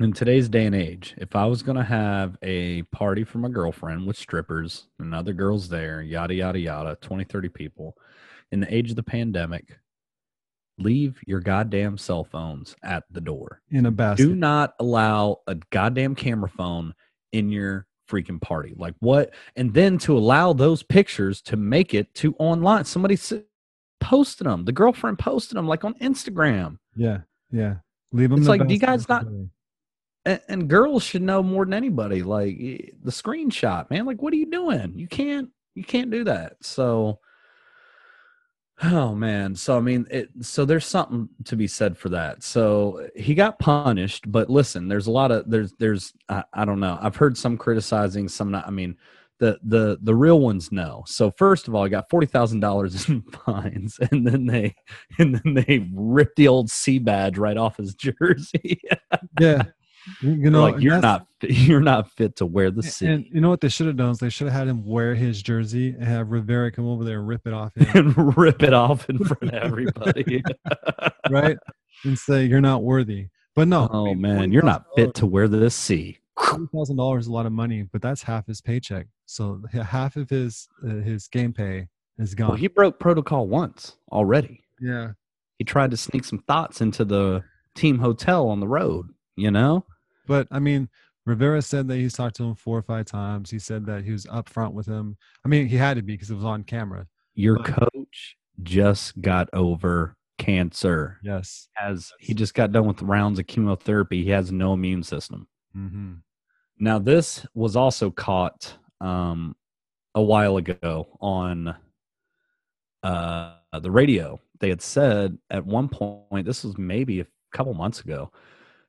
in 0.00 0.10
today's 0.14 0.48
day 0.48 0.64
and 0.64 0.74
age 0.74 1.14
if 1.18 1.36
i 1.36 1.44
was 1.44 1.62
going 1.62 1.76
to 1.76 1.84
have 1.84 2.38
a 2.42 2.80
party 2.84 3.24
for 3.24 3.36
my 3.36 3.48
girlfriend 3.50 4.06
with 4.06 4.16
strippers 4.16 4.86
and 4.98 5.14
other 5.14 5.34
girls 5.34 5.68
there 5.68 6.00
yada 6.00 6.32
yada 6.32 6.58
yada 6.58 6.96
20 7.02 7.24
30 7.24 7.50
people 7.50 7.94
in 8.50 8.60
the 8.60 8.74
age 8.74 8.88
of 8.88 8.96
the 8.96 9.02
pandemic 9.02 9.76
leave 10.78 11.20
your 11.26 11.40
goddamn 11.40 11.98
cell 11.98 12.24
phones 12.24 12.74
at 12.82 13.04
the 13.10 13.20
door. 13.20 13.60
In 13.70 13.86
a 13.86 13.90
basket. 13.90 14.24
do 14.24 14.34
not 14.34 14.74
allow 14.78 15.38
a 15.46 15.56
goddamn 15.70 16.14
camera 16.14 16.48
phone 16.48 16.94
in 17.32 17.50
your 17.50 17.86
freaking 18.10 18.40
party. 18.40 18.74
Like 18.76 18.94
what? 19.00 19.32
And 19.56 19.72
then 19.72 19.98
to 19.98 20.16
allow 20.16 20.52
those 20.52 20.82
pictures 20.82 21.40
to 21.42 21.56
make 21.56 21.94
it 21.94 22.14
to 22.16 22.34
online. 22.38 22.84
Somebody 22.84 23.16
posted 24.02 24.46
them 24.46 24.64
the 24.64 24.72
girlfriend 24.72 25.18
posted 25.18 25.56
them 25.56 25.66
like 25.66 25.84
on 25.84 25.94
instagram. 25.94 26.78
Yeah, 26.94 27.18
yeah. 27.50 27.76
Leave 28.12 28.30
them. 28.30 28.40
It's 28.40 28.48
a 28.48 28.50
like, 28.50 28.66
do 28.66 28.74
you 28.74 28.80
guys 28.80 29.08
not- 29.08 29.26
and, 30.24 30.40
and 30.48 30.68
girls 30.68 31.02
should 31.02 31.22
know 31.22 31.42
more 31.42 31.64
than 31.64 31.74
anybody 31.74 32.22
like 32.22 32.56
eh, 32.60 32.90
the 33.02 33.10
screenshot 33.10 33.90
man. 33.90 34.06
Like 34.06 34.22
what 34.22 34.32
are 34.32 34.36
you 34.36 34.50
doing? 34.50 34.92
You 34.96 35.08
can't 35.08 35.50
you 35.74 35.84
can't 35.84 36.10
do 36.10 36.24
that. 36.24 36.56
So 36.60 37.18
oh 38.82 39.14
man. 39.14 39.54
So 39.54 39.76
i 39.76 39.80
mean 39.80 40.06
it 40.10 40.28
so 40.40 40.64
there's 40.64 40.86
something 40.86 41.28
to 41.44 41.56
be 41.56 41.66
said 41.66 41.96
for 41.96 42.08
that. 42.10 42.42
So 42.42 43.08
he 43.16 43.34
got 43.34 43.58
punished 43.58 44.30
but 44.30 44.50
listen 44.50 44.88
there's 44.88 45.06
a 45.06 45.12
lot 45.12 45.30
of 45.30 45.50
there's 45.50 45.72
there's 45.78 46.12
i, 46.28 46.44
I 46.52 46.64
don't 46.64 46.80
know. 46.80 46.98
I've 47.00 47.16
heard 47.16 47.36
some 47.36 47.56
criticizing 47.56 48.28
some 48.28 48.50
not 48.50 48.66
i 48.66 48.70
mean 48.70 48.96
the 49.42 49.58
the 49.64 49.98
the 50.02 50.14
real 50.14 50.38
ones 50.38 50.70
know 50.70 51.02
so 51.04 51.28
first 51.32 51.66
of 51.66 51.74
all 51.74 51.84
i 51.84 51.88
got 51.88 52.08
$40000 52.08 53.08
in 53.08 53.22
fines 53.44 53.98
and 54.12 54.24
then 54.24 54.46
they 54.46 54.72
and 55.18 55.34
then 55.34 55.54
they 55.54 55.88
ripped 55.92 56.36
the 56.36 56.46
old 56.46 56.70
c 56.70 57.00
badge 57.00 57.36
right 57.38 57.56
off 57.56 57.76
his 57.76 57.94
jersey 58.06 58.80
Yeah. 59.40 59.64
You 60.20 60.50
know, 60.50 60.62
like 60.62 60.80
you're 60.82 61.00
not 61.00 61.28
you're 61.42 61.78
not 61.78 62.10
fit 62.10 62.34
to 62.38 62.44
wear 62.44 62.72
the 62.72 62.82
C 62.82 63.06
and 63.06 63.24
you 63.30 63.40
know 63.40 63.50
what 63.50 63.60
they 63.60 63.68
should 63.68 63.86
have 63.86 63.96
done 63.96 64.10
is 64.10 64.18
they 64.18 64.30
should 64.30 64.48
have 64.48 64.56
had 64.56 64.66
him 64.66 64.84
wear 64.84 65.14
his 65.14 65.40
jersey 65.40 65.90
and 65.90 66.02
have 66.02 66.32
Rivera 66.32 66.72
come 66.72 66.88
over 66.88 67.04
there 67.04 67.20
and 67.20 67.28
rip 67.28 67.46
it 67.46 67.52
off 67.52 67.72
him. 67.76 67.86
and 68.16 68.36
rip 68.36 68.64
it 68.64 68.72
off 68.72 69.08
in 69.08 69.18
front 69.18 69.54
of 69.54 69.62
everybody. 69.62 70.42
right? 71.30 71.56
And 72.02 72.18
say 72.18 72.46
you're 72.46 72.60
not 72.60 72.82
worthy. 72.82 73.28
But 73.54 73.68
no, 73.68 73.88
oh 73.92 74.12
man, 74.16 74.50
you're 74.50 74.64
not 74.64 74.86
fit 74.96 75.14
to 75.14 75.26
wear 75.26 75.46
this 75.46 75.76
C. 75.76 76.18
Thousand 76.72 76.96
dollars 76.96 77.24
is 77.24 77.28
a 77.28 77.32
lot 77.32 77.46
of 77.46 77.52
money, 77.52 77.82
but 77.92 78.00
that's 78.02 78.22
half 78.22 78.46
his 78.46 78.60
paycheck. 78.60 79.06
So 79.26 79.62
half 79.72 80.16
of 80.16 80.28
his 80.30 80.68
uh, 80.84 80.94
his 80.96 81.28
game 81.28 81.52
pay 81.52 81.88
is 82.18 82.34
gone. 82.34 82.48
Well, 82.48 82.56
he 82.56 82.68
broke 82.68 82.98
protocol 82.98 83.48
once 83.48 83.96
already. 84.10 84.60
yeah, 84.80 85.12
He 85.58 85.64
tried 85.64 85.90
to 85.92 85.96
sneak 85.96 86.24
some 86.24 86.38
thoughts 86.48 86.80
into 86.80 87.04
the 87.04 87.42
team 87.74 87.98
hotel 87.98 88.48
on 88.48 88.60
the 88.60 88.68
road. 88.68 89.06
You 89.36 89.50
know, 89.50 89.84
but 90.26 90.46
I 90.50 90.58
mean, 90.58 90.88
Rivera 91.26 91.62
said 91.62 91.88
that 91.88 91.96
he's 91.96 92.12
talked 92.14 92.36
to 92.36 92.44
him 92.44 92.54
four 92.54 92.76
or 92.78 92.82
five 92.82 93.06
times. 93.06 93.50
He 93.50 93.58
said 93.58 93.86
that 93.86 94.04
he 94.04 94.12
was 94.12 94.26
upfront 94.26 94.72
with 94.72 94.86
him. 94.86 95.16
I 95.44 95.48
mean, 95.48 95.66
he 95.66 95.76
had 95.76 95.94
to 95.96 96.02
be 96.02 96.12
because 96.14 96.30
it 96.30 96.34
was 96.34 96.44
on 96.44 96.64
camera. 96.64 97.06
your 97.34 97.56
But- 97.58 97.66
coach 97.94 98.36
just 98.62 99.20
got 99.22 99.48
over 99.54 100.16
cancer. 100.38 101.18
Yes. 101.22 101.68
Has 101.74 102.12
he 102.20 102.34
just 102.34 102.52
got 102.54 102.72
done 102.72 102.86
with 102.86 103.00
rounds 103.02 103.38
of 103.38 103.46
chemotherapy? 103.46 104.22
He 104.24 104.30
has 104.30 104.52
no 104.52 104.74
immune 104.74 105.02
system. 105.02 105.46
Mm-hmm. 105.76 106.14
Now, 106.78 106.98
this 106.98 107.46
was 107.54 107.76
also 107.76 108.10
caught 108.10 108.76
um, 109.00 109.56
a 110.14 110.22
while 110.22 110.56
ago 110.56 111.06
on 111.20 111.74
uh, 113.02 113.54
the 113.80 113.90
radio. 113.90 114.40
They 114.60 114.68
had 114.68 114.82
said 114.82 115.38
at 115.50 115.64
one 115.64 115.88
point, 115.88 116.46
this 116.46 116.64
was 116.64 116.76
maybe 116.78 117.20
a 117.20 117.26
couple 117.52 117.74
months 117.74 118.00
ago, 118.00 118.30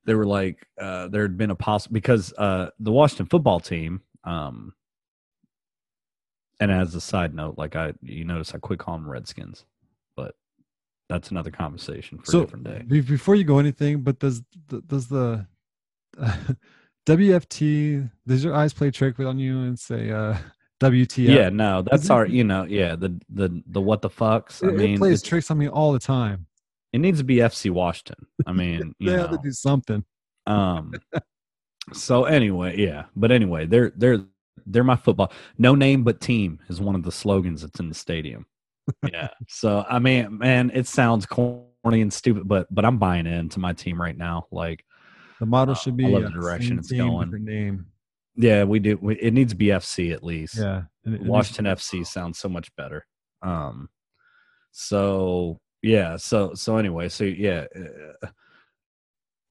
they 0.06 0.16
were 0.16 0.26
like, 0.26 0.68
uh, 0.80 1.08
there 1.08 1.22
had 1.22 1.38
been 1.38 1.52
a 1.52 1.56
possible 1.56 1.94
because 1.94 2.34
uh, 2.38 2.70
the 2.80 2.92
Washington 2.92 3.28
football 3.28 3.60
team, 3.60 4.02
um, 4.24 4.74
and 6.60 6.72
as 6.72 6.96
a 6.96 7.02
side 7.02 7.34
note, 7.34 7.58
like 7.58 7.76
I, 7.76 7.94
you 8.02 8.26
notice 8.26 8.54
I 8.54 8.58
quit 8.58 8.80
calling 8.80 9.02
them 9.02 9.12
Redskins, 9.12 9.66
but 10.16 10.36
that's 11.10 11.32
another 11.32 11.52
conversation 11.52 12.20
for 12.20 12.32
So 12.32 12.40
a 12.40 12.42
different 12.42 12.66
day. 12.66 13.02
before 13.02 13.36
you 13.36 13.44
go 13.44 13.60
anything, 13.60 14.02
but 14.02 14.20
does 14.20 14.42
does 14.88 15.08
the 15.08 15.48
WFT 17.06 18.10
does 18.26 18.44
your 18.44 18.56
eyes 18.56 18.74
play 18.74 18.92
trick 18.92 19.20
on 19.20 19.38
you 19.38 19.60
and 19.64 19.78
say 19.78 20.12
uh, 20.12 20.38
WTF? 20.82 21.28
Yeah, 21.28 21.50
no, 21.50 21.82
that's 21.82 22.10
our, 22.10 22.26
you 22.26 22.44
know, 22.44 22.64
yeah, 22.64 22.96
the 22.96 23.20
the 23.30 23.62
the 23.68 23.82
what 23.82 24.02
the 24.02 24.10
fucks. 24.10 24.64
I 24.64 24.70
It, 24.70 24.76
mean, 24.76 24.94
it 24.96 24.98
plays 25.00 25.22
tricks 25.22 25.52
on 25.52 25.58
me 25.58 25.68
all 25.68 25.92
the 25.92 26.00
time. 26.00 26.48
It 26.94 27.00
needs 27.00 27.18
to 27.20 27.24
be 27.24 27.38
FC 27.38 27.72
Washington. 27.72 28.28
I 28.46 28.54
mean, 28.54 28.94
you 29.00 29.10
They 29.12 29.18
have 29.18 29.32
to 29.32 29.40
do 29.44 29.52
something. 29.52 30.06
Um 30.46 30.94
so 31.92 32.26
anyway, 32.26 32.78
yeah. 32.78 33.06
But 33.16 33.32
anyway, 33.32 33.66
they're 33.66 33.92
they're 33.96 34.20
they're 34.66 34.84
my 34.84 34.96
football. 34.96 35.32
No 35.58 35.76
name 35.76 36.04
but 36.04 36.22
team 36.22 36.60
is 36.70 36.80
one 36.80 36.96
of 36.96 37.04
the 37.04 37.12
slogans 37.12 37.62
that's 37.62 37.80
in 37.80 37.90
the 37.90 37.96
stadium. 37.96 38.46
Yeah. 39.12 39.30
so 39.48 39.86
I 39.90 40.00
mean, 40.00 40.38
man, 40.38 40.72
it 40.74 40.88
sounds 40.88 41.26
corny 41.26 41.68
and 42.02 42.14
stupid, 42.14 42.48
but 42.48 42.74
but 42.74 42.86
I'm 42.86 42.98
buying 42.98 43.26
into 43.26 43.60
my 43.60 43.74
team 43.74 44.02
right 44.02 44.18
now. 44.18 44.48
Like, 44.52 44.86
The 45.44 45.48
motto 45.48 45.74
Uh, 45.74 45.76
should 45.76 45.96
I 45.96 45.98
be 45.98 46.08
love 46.08 46.22
the 46.22 46.28
uh, 46.30 46.32
direction 46.32 46.80
it's 46.80 46.90
going. 46.90 47.28
different 47.28 47.44
name. 47.44 47.86
yeah, 48.38 48.64
we 48.64 48.80
do. 48.80 48.98
We, 49.02 49.16
it 49.20 49.34
needs 49.34 49.52
to 49.52 49.58
be 49.58 49.66
FC 49.66 50.14
at 50.14 50.24
least. 50.24 50.56
Yeah, 50.58 50.84
it- 51.06 51.16
it 51.16 51.22
Washington 51.22 51.66
FC 51.66 52.06
sounds 52.08 52.38
so 52.40 52.48
much 52.48 52.74
better. 52.78 53.06
Um, 53.42 53.90
so 54.72 55.60
yeah, 55.82 56.16
so 56.16 56.54
so 56.54 56.78
anyway, 56.78 57.10
so 57.10 57.26
yeah, 57.26 57.66
uh, 58.24 58.28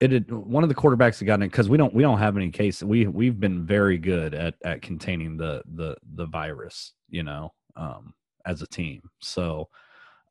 it 0.00 0.12
had, 0.12 0.32
one 0.32 0.62
of 0.62 0.70
the 0.70 0.74
quarterbacks 0.74 1.18
that 1.18 1.26
got 1.26 1.42
in 1.42 1.48
because 1.50 1.68
we 1.68 1.76
don't 1.76 1.92
we 1.92 2.02
don't 2.02 2.18
have 2.18 2.38
any 2.38 2.50
cases. 2.50 2.84
We 2.84 3.06
we've 3.06 3.38
been 3.38 3.66
very 3.66 3.98
good 3.98 4.32
at 4.32 4.54
at 4.64 4.80
containing 4.80 5.36
the 5.36 5.62
the 5.74 5.94
the 6.14 6.24
virus, 6.24 6.94
you 7.10 7.22
know, 7.22 7.52
um, 7.76 8.14
as 8.46 8.62
a 8.62 8.66
team. 8.66 9.02
So, 9.20 9.68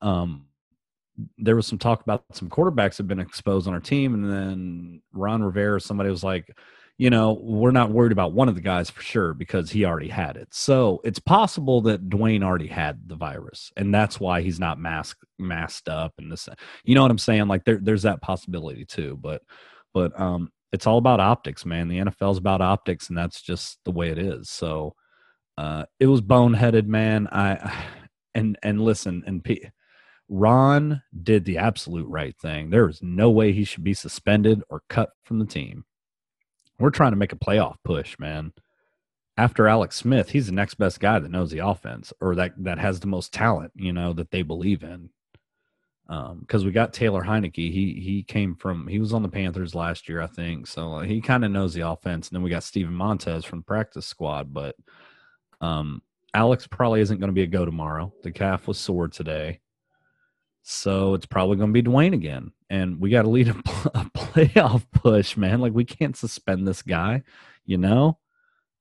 um, 0.02 0.47
there 1.38 1.56
was 1.56 1.67
some 1.67 1.78
talk 1.78 2.02
about 2.02 2.24
some 2.32 2.50
quarterbacks 2.50 2.97
have 2.97 3.08
been 3.08 3.19
exposed 3.19 3.67
on 3.67 3.74
our 3.74 3.80
team, 3.80 4.13
and 4.13 4.32
then 4.32 5.02
Ron 5.13 5.43
Rivera, 5.43 5.80
somebody 5.82 6.10
was 6.10 6.24
like, 6.24 6.56
you 6.97 7.10
know, 7.10 7.39
we're 7.41 7.71
not 7.71 7.89
worried 7.89 8.12
about 8.12 8.34
one 8.34 8.47
of 8.47 8.54
the 8.54 8.62
guys 8.62 8.89
for 8.89 9.02
sure 9.02 9.34
because 9.34 9.71
he 9.71 9.86
already 9.86 10.08
had 10.08 10.38
it. 10.38 10.50
So 10.52 11.02
it's 11.04 11.17
possible 11.17 11.82
that 11.82 12.10
Dwayne 12.10 12.43
already 12.43 12.67
had 12.67 13.08
the 13.08 13.15
virus, 13.15 13.71
and 13.76 13.93
that's 13.93 14.19
why 14.19 14.41
he's 14.41 14.60
not 14.60 14.80
masked 14.80 15.24
masked 15.39 15.89
up 15.89 16.13
and 16.17 16.32
this. 16.32 16.47
You 16.84 16.95
know 16.95 17.02
what 17.02 17.12
I'm 17.12 17.17
saying? 17.17 17.47
Like 17.47 17.65
there, 17.65 17.80
there's 17.82 18.04
that 18.04 18.21
possibility 18.21 18.86
too. 18.86 19.17
But, 19.19 19.41
but 19.93 20.19
um, 20.19 20.52
it's 20.71 20.86
all 20.86 20.97
about 20.97 21.19
optics, 21.19 21.65
man. 21.65 21.88
The 21.88 21.97
NFL's 21.97 22.38
about 22.38 22.62
optics, 22.62 23.10
and 23.10 23.17
that's 23.17 23.41
just 23.41 23.80
the 23.84 23.91
way 23.91 24.10
it 24.10 24.19
is. 24.19 24.50
So, 24.50 24.95
uh, 25.58 25.86
it 26.00 26.06
was 26.06 26.21
boneheaded, 26.21 26.86
man. 26.86 27.28
I 27.32 27.74
and 28.36 28.58
and 28.62 28.80
listen, 28.80 29.24
and 29.26 29.43
P, 29.43 29.65
Ron 30.34 31.02
did 31.24 31.44
the 31.44 31.58
absolute 31.58 32.08
right 32.08 32.36
thing. 32.38 32.70
There 32.70 32.88
is 32.88 33.04
no 33.04 33.30
way 33.30 33.52
he 33.52 33.65
should 33.65 33.84
be 33.84 33.94
suspended 33.94 34.63
or 34.70 34.82
cut 34.88 35.10
from 35.26 35.39
the 35.39 35.46
team. 35.46 35.84
We're 36.80 36.89
trying 36.89 37.12
to 37.12 37.17
make 37.17 37.34
a 37.34 37.38
playoff 37.38 37.76
push, 37.84 38.17
man. 38.17 38.54
After 39.36 39.67
Alex 39.67 39.98
Smith, 39.98 40.30
he's 40.30 40.46
the 40.46 40.54
next 40.54 40.76
best 40.76 41.02
guy 41.02 41.20
that 41.20 41.32
knows 41.32 41.52
the 41.52 41.60
offense 41.60 42.13
or 42.22 42.36
that 42.36 42.54
that 42.63 42.80
has 42.80 43.02
the 43.02 43.08
most 43.08 43.34
talent, 43.34 43.74
you 43.76 43.91
know, 43.91 44.13
that 44.13 44.32
they 44.32 44.41
believe 44.41 44.84
in. 44.84 45.10
Um, 46.08 46.39
because 46.39 46.63
we 46.63 46.72
got 46.72 46.94
Taylor 46.94 47.24
Heinicke. 47.24 47.72
He 47.72 48.00
he 48.02 48.24
came 48.24 48.56
from 48.56 48.88
he 48.88 49.00
was 49.00 49.12
on 49.12 49.24
the 49.24 49.30
Panthers 49.30 49.76
last 49.76 50.08
year, 50.08 50.22
I 50.22 50.28
think. 50.28 50.65
So 50.65 50.94
uh, 50.94 51.02
he 51.02 51.20
kind 51.20 51.44
of 51.44 51.52
knows 51.52 51.74
the 51.74 51.88
offense. 51.88 52.30
And 52.30 52.38
then 52.38 52.44
we 52.44 52.50
got 52.50 52.63
Steven 52.63 52.94
Montez 52.94 53.44
from 53.44 53.63
practice 53.63 54.06
squad, 54.06 54.54
but 54.54 54.78
um 55.60 56.02
Alex 56.34 56.67
probably 56.67 57.02
isn't 57.02 57.20
going 57.20 57.28
to 57.28 57.34
be 57.34 57.44
a 57.44 57.48
go 57.48 57.65
tomorrow. 57.65 58.13
The 58.24 58.32
calf 58.32 58.65
was 58.65 58.80
sore 58.80 59.10
today. 59.10 59.60
So 60.63 61.13
it's 61.13 61.26
probably 61.26 61.58
going 61.58 61.74
to 61.74 61.82
be 61.82 61.88
Dwayne 61.88 62.13
again. 62.13 62.52
And 62.69 63.00
we 63.00 63.10
got 63.10 63.24
to 63.24 63.30
lead 63.30 63.50
a, 63.50 63.52
a 63.93 64.06
playoff 64.15 64.86
push, 64.93 65.36
man. 65.36 65.60
Like 65.60 65.74
we 65.74 65.86
can't 65.86 66.15
suspend 66.15 66.67
this 66.67 66.82
guy, 66.82 67.24
you 67.65 67.78
know? 67.78 68.17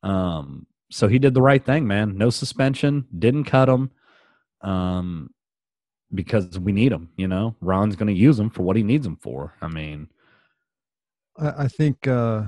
Um, 0.03 0.67
so 0.91 1.09
he 1.09 1.19
did 1.19 1.35
the 1.35 1.43
right 1.43 1.65
thing, 1.65 1.87
man. 1.87 2.19
No 2.19 2.31
suspension, 2.31 3.07
didn't 3.17 3.45
cut 3.45 3.69
him. 3.69 3.91
Um, 4.63 5.31
because 6.13 6.59
we 6.59 6.73
need 6.73 6.93
him, 6.93 7.11
you 7.17 7.29
know. 7.29 7.55
Ron's 7.61 7.97
going 7.97 8.13
to 8.13 8.21
use 8.21 8.39
him 8.39 8.51
for 8.51 8.63
what 8.63 8.77
he 8.77 8.83
needs 8.83 9.07
him 9.07 9.17
for. 9.17 9.55
I 9.63 9.69
mean, 9.69 10.09
I, 11.39 11.65
I 11.65 11.69
think 11.69 12.07
uh, 12.07 12.45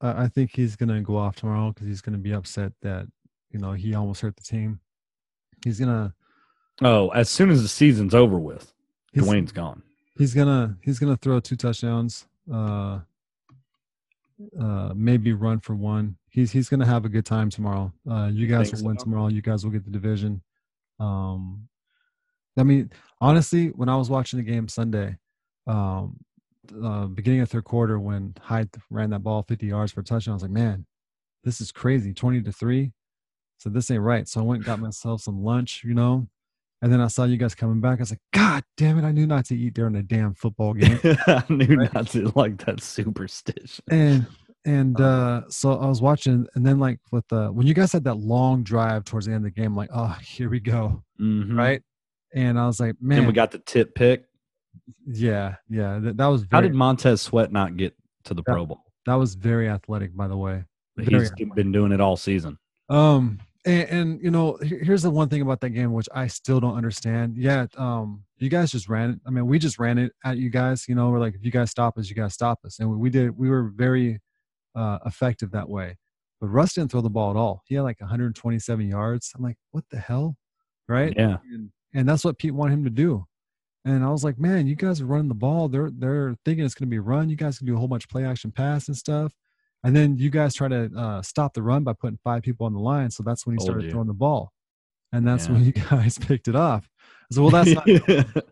I 0.00 0.28
think 0.28 0.50
he's 0.54 0.76
gonna 0.76 1.00
go 1.00 1.16
off 1.16 1.36
tomorrow 1.36 1.72
because 1.72 1.86
he's 1.86 2.00
gonna 2.00 2.18
be 2.18 2.32
upset 2.32 2.72
that 2.82 3.06
you 3.50 3.58
know 3.58 3.72
he 3.72 3.94
almost 3.94 4.20
hurt 4.20 4.36
the 4.36 4.42
team. 4.42 4.80
He's 5.64 5.80
gonna 5.80 6.14
oh, 6.82 7.08
as 7.10 7.28
soon 7.28 7.50
as 7.50 7.62
the 7.62 7.68
season's 7.68 8.14
over 8.14 8.38
with, 8.38 8.72
he's, 9.16 9.24
Dwayne's 9.24 9.52
gone. 9.52 9.82
he's 10.16 10.34
gonna 10.34 10.76
he's 10.82 10.98
gonna 10.98 11.16
throw 11.16 11.40
two 11.40 11.56
touchdowns. 11.56 12.26
Uh, 12.52 13.00
uh, 14.60 14.92
maybe 14.94 15.32
run 15.32 15.60
for 15.60 15.74
one. 15.74 16.16
He's 16.28 16.52
he's 16.52 16.68
gonna 16.68 16.86
have 16.86 17.04
a 17.04 17.08
good 17.08 17.24
time 17.24 17.50
tomorrow. 17.50 17.92
Uh, 18.08 18.30
you 18.32 18.46
guys 18.46 18.72
will 18.72 18.84
win 18.84 18.96
tomorrow. 18.96 19.28
You 19.28 19.42
guys 19.42 19.64
will 19.64 19.72
get 19.72 19.84
the 19.84 19.90
division. 19.90 20.42
Um, 21.00 21.68
I 22.58 22.62
mean, 22.62 22.90
honestly, 23.20 23.68
when 23.68 23.88
I 23.88 23.96
was 23.96 24.08
watching 24.08 24.38
the 24.38 24.42
game 24.42 24.68
Sunday, 24.68 25.16
um, 25.66 26.16
uh, 26.82 27.06
beginning 27.06 27.40
of 27.40 27.50
third 27.50 27.64
quarter 27.64 27.98
when 27.98 28.34
Hyde 28.40 28.70
ran 28.90 29.10
that 29.10 29.20
ball 29.20 29.42
50 29.42 29.66
yards 29.66 29.92
for 29.92 30.00
a 30.00 30.04
touchdown, 30.04 30.32
I 30.32 30.36
was 30.36 30.42
like, 30.42 30.50
man, 30.50 30.86
this 31.44 31.60
is 31.60 31.70
crazy. 31.70 32.14
20 32.14 32.42
to 32.42 32.52
three. 32.52 32.92
So 33.58 33.70
this 33.70 33.90
ain't 33.90 34.02
right. 34.02 34.26
So 34.28 34.40
I 34.40 34.44
went 34.44 34.58
and 34.58 34.66
got 34.66 34.80
myself 34.80 35.22
some 35.22 35.42
lunch, 35.42 35.82
you 35.84 35.94
know, 35.94 36.26
and 36.82 36.92
then 36.92 37.00
I 37.00 37.08
saw 37.08 37.24
you 37.24 37.36
guys 37.36 37.54
coming 37.54 37.80
back. 37.80 37.98
I 37.98 38.02
was 38.02 38.10
like, 38.10 38.20
God 38.32 38.62
damn 38.76 38.98
it. 38.98 39.04
I 39.04 39.12
knew 39.12 39.26
not 39.26 39.44
to 39.46 39.56
eat 39.56 39.74
during 39.74 39.96
a 39.96 40.02
damn 40.02 40.34
football 40.34 40.74
game. 40.74 40.98
I 41.26 41.42
knew 41.48 41.76
Right. 41.76 41.92
not 41.94 42.08
to 42.08 42.30
like 42.36 42.64
that 42.66 42.82
superstition. 42.82 43.84
and 43.90 44.26
and 44.64 45.00
uh 45.00 45.42
so 45.48 45.74
I 45.78 45.86
was 45.86 46.02
watching 46.02 46.46
and 46.54 46.66
then 46.66 46.78
like 46.80 46.98
with 47.12 47.26
the 47.28 47.48
when 47.52 47.66
you 47.68 47.74
guys 47.74 47.92
had 47.92 48.02
that 48.04 48.16
long 48.16 48.62
drive 48.64 49.04
towards 49.04 49.26
the 49.26 49.32
end 49.32 49.46
of 49.46 49.54
the 49.54 49.60
game, 49.60 49.76
like, 49.76 49.90
oh, 49.94 50.16
here 50.22 50.50
we 50.50 50.60
go. 50.60 51.02
Mhm. 51.20 51.56
Right. 51.56 51.82
And 52.34 52.58
I 52.58 52.66
was 52.66 52.80
like, 52.80 52.96
man, 53.00 53.18
Then 53.18 53.26
we 53.28 53.32
got 53.32 53.50
the 53.52 53.58
tip 53.60 53.94
pick. 53.94 54.24
yeah, 55.06 55.56
yeah. 55.68 55.98
That, 56.00 56.16
that 56.16 56.26
was 56.26 56.44
How 56.50 56.60
did 56.60 56.74
Montez 56.74 57.22
Sweat 57.22 57.52
not 57.52 57.76
get 57.76 57.94
to 58.24 58.34
the 58.34 58.42
That- 58.42 58.52
Pro 58.52 58.66
Bowl? 58.66 58.82
that 59.06 59.14
was 59.14 59.34
very 59.36 59.68
athletic, 59.68 60.14
by 60.16 60.26
the 60.28 60.36
way. 60.36 60.64
Very 60.96 61.20
He's 61.28 61.30
been 61.54 61.70
doing 61.72 61.92
it 61.92 62.00
all 62.00 62.16
season. 62.16 62.58
Um, 62.88 63.38
and, 63.66 63.88
and 63.88 64.22
you 64.22 64.30
know, 64.30 64.58
here's 64.62 65.02
the 65.02 65.10
one 65.10 65.28
thing 65.28 65.42
about 65.42 65.60
that 65.60 65.70
game 65.70 65.92
which 65.92 66.08
I 66.14 66.28
still 66.28 66.60
don't 66.60 66.76
understand. 66.76 67.36
Yeah, 67.36 67.66
um, 67.76 68.22
you 68.38 68.48
guys 68.48 68.70
just 68.70 68.88
ran 68.88 69.10
it. 69.10 69.20
I 69.26 69.30
mean, 69.30 69.46
we 69.46 69.58
just 69.58 69.78
ran 69.78 69.98
it 69.98 70.12
at 70.24 70.38
you 70.38 70.48
guys. 70.50 70.86
You 70.88 70.94
know, 70.94 71.10
we're 71.10 71.18
like, 71.18 71.34
if 71.34 71.44
you 71.44 71.50
guys 71.50 71.70
stop 71.70 71.98
us, 71.98 72.08
you 72.08 72.14
guys 72.14 72.32
stop 72.32 72.60
us, 72.64 72.78
and 72.78 72.90
we, 72.90 72.96
we 72.96 73.10
did. 73.10 73.36
We 73.36 73.50
were 73.50 73.72
very 73.74 74.20
uh, 74.74 74.98
effective 75.04 75.50
that 75.50 75.68
way. 75.68 75.96
But 76.40 76.48
Russ 76.48 76.74
didn't 76.74 76.90
throw 76.90 77.00
the 77.00 77.10
ball 77.10 77.30
at 77.30 77.36
all. 77.36 77.62
He 77.66 77.74
had 77.74 77.82
like 77.82 78.00
127 78.00 78.88
yards. 78.88 79.32
I'm 79.34 79.42
like, 79.42 79.56
what 79.72 79.84
the 79.90 79.98
hell, 79.98 80.36
right? 80.86 81.14
Yeah. 81.16 81.38
And, 81.50 81.70
and 81.94 82.08
that's 82.08 82.24
what 82.24 82.38
Pete 82.38 82.54
wanted 82.54 82.74
him 82.74 82.84
to 82.84 82.90
do. 82.90 83.24
And 83.86 84.04
I 84.04 84.10
was 84.10 84.24
like, 84.24 84.38
man, 84.38 84.66
you 84.66 84.74
guys 84.74 85.00
are 85.00 85.06
running 85.06 85.28
the 85.28 85.34
ball. 85.34 85.68
They're 85.68 85.90
they're 85.96 86.34
thinking 86.44 86.64
it's 86.64 86.74
going 86.74 86.88
to 86.88 86.90
be 86.90 86.98
run. 86.98 87.30
You 87.30 87.36
guys 87.36 87.58
can 87.58 87.66
do 87.66 87.74
a 87.74 87.78
whole 87.78 87.88
bunch 87.88 88.04
of 88.04 88.10
play 88.10 88.24
action 88.24 88.50
pass 88.50 88.88
and 88.88 88.96
stuff. 88.96 89.32
And 89.86 89.94
then 89.94 90.18
you 90.18 90.30
guys 90.30 90.52
try 90.52 90.66
to 90.66 90.90
uh, 90.96 91.22
stop 91.22 91.54
the 91.54 91.62
run 91.62 91.84
by 91.84 91.92
putting 91.92 92.18
five 92.24 92.42
people 92.42 92.66
on 92.66 92.72
the 92.72 92.80
line. 92.80 93.08
So 93.10 93.22
that's 93.22 93.46
when 93.46 93.54
he 93.54 93.58
Told 93.58 93.66
started 93.68 93.84
you. 93.84 93.90
throwing 93.92 94.08
the 94.08 94.14
ball. 94.14 94.52
And 95.12 95.24
that's 95.24 95.46
Yeah. 95.46 95.52
when 95.52 95.64
you 95.64 95.72
guys 95.90 96.18
picked 96.18 96.48
it 96.48 96.56
off. 96.56 96.90
So 97.30 97.42
well, 97.42 97.52
that's 97.52 97.72
not 97.72 97.86